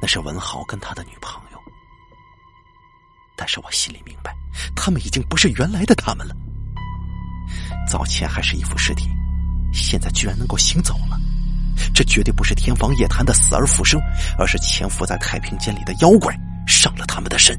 [0.00, 1.58] 那是文豪跟他的女朋友。
[3.36, 4.34] 但是我心里明白，
[4.74, 6.34] 他们已经不是原来的他们了。
[7.88, 9.08] 早前还是一副尸体，
[9.72, 11.18] 现在居然能够行走了。
[11.94, 14.00] 这绝对不是天方夜谭的死而复生，
[14.38, 16.36] 而是潜伏在太平间里的妖怪
[16.66, 17.58] 上了他们的身。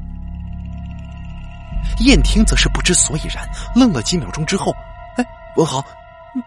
[2.00, 4.72] 燕婷则是不知所以然，愣了几秒钟之后，
[5.16, 5.24] 哎，
[5.56, 5.84] 文豪，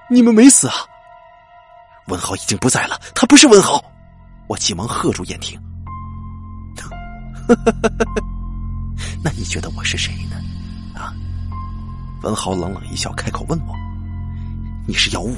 [0.09, 0.75] 你们没死啊？
[2.07, 3.83] 文豪已经不在了，他不是文豪。
[4.47, 5.59] 我急忙喝住燕婷。
[9.23, 10.37] 那你觉得我是谁呢？
[12.23, 13.75] 文豪冷冷一笑，开口问我
[14.87, 15.35] ：“你是妖物？”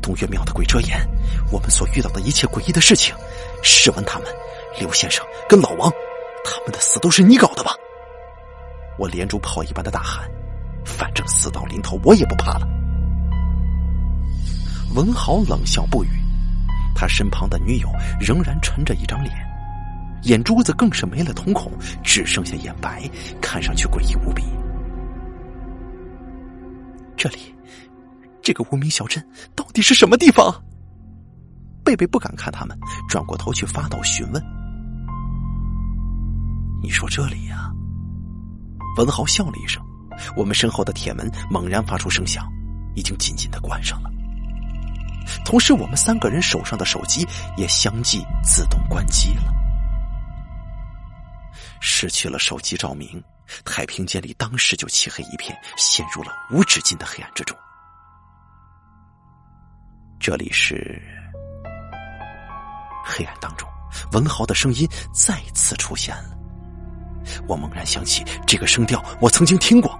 [0.00, 0.96] 东岳庙的鬼遮眼，
[1.50, 3.12] 我们所遇到的一切诡异的事情，
[3.64, 4.28] 试问他们，
[4.78, 5.90] 刘先生跟老王，
[6.44, 7.72] 他们的死都是你搞的吧？
[8.96, 10.30] 我连珠炮一般的大喊
[10.86, 12.68] ：“反正死到临头，我也不怕了。”
[14.94, 16.10] 文豪冷笑不语，
[16.94, 17.88] 他身旁的女友
[18.20, 19.34] 仍然沉着一张脸，
[20.22, 21.72] 眼珠子更是没了瞳孔，
[22.04, 23.02] 只剩下眼白，
[23.42, 24.44] 看上去诡异无比。
[27.18, 27.54] 这里。
[28.40, 29.22] 这个无名小镇
[29.54, 30.50] 到底是什么地方？
[31.84, 32.78] 贝贝不敢看他们，
[33.08, 34.42] 转过头去发抖询问
[36.82, 37.70] ：“你说这里呀？”
[38.96, 39.82] 文豪笑了一声，
[40.36, 42.46] 我们身后的铁门猛然发出声响，
[42.94, 44.10] 已经紧紧的关上了。
[45.44, 47.26] 同时，我们三个人手上的手机
[47.56, 49.52] 也相继自动关机了。
[51.80, 53.22] 失去了手机照明，
[53.64, 57.56] 太平间里当时就漆黑一片，陷入了无止境的黑暗之中。
[60.20, 61.00] 这里是
[63.04, 63.68] 黑暗当中，
[64.12, 66.36] 文豪的声音再次出现了。
[67.46, 69.98] 我猛然想起这个声调，我曾经听过。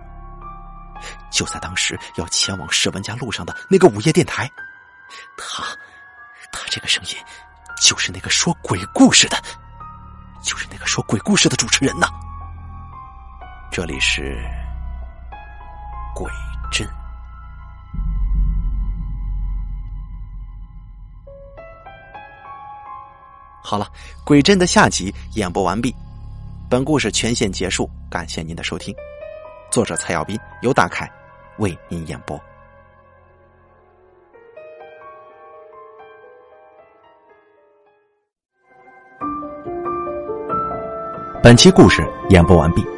[1.30, 4.50] 就在当时要前往石文家路上的那个午夜电台，
[5.36, 5.62] 他，
[6.50, 7.10] 他这个声音，
[7.80, 9.40] 就是那个说鬼故事的，
[10.42, 12.08] 就是那个说鬼故事的主持人呐。
[13.70, 14.36] 这里是
[16.14, 16.28] 鬼
[16.72, 16.88] 镇。
[23.62, 23.86] 好了，
[24.24, 25.94] 鬼镇的下集演播完毕，
[26.68, 28.92] 本故事全线结束，感谢您的收听。
[29.70, 31.08] 作者蔡耀斌，由大凯
[31.58, 32.40] 为您演播。
[41.42, 42.97] 本期故事演播完毕。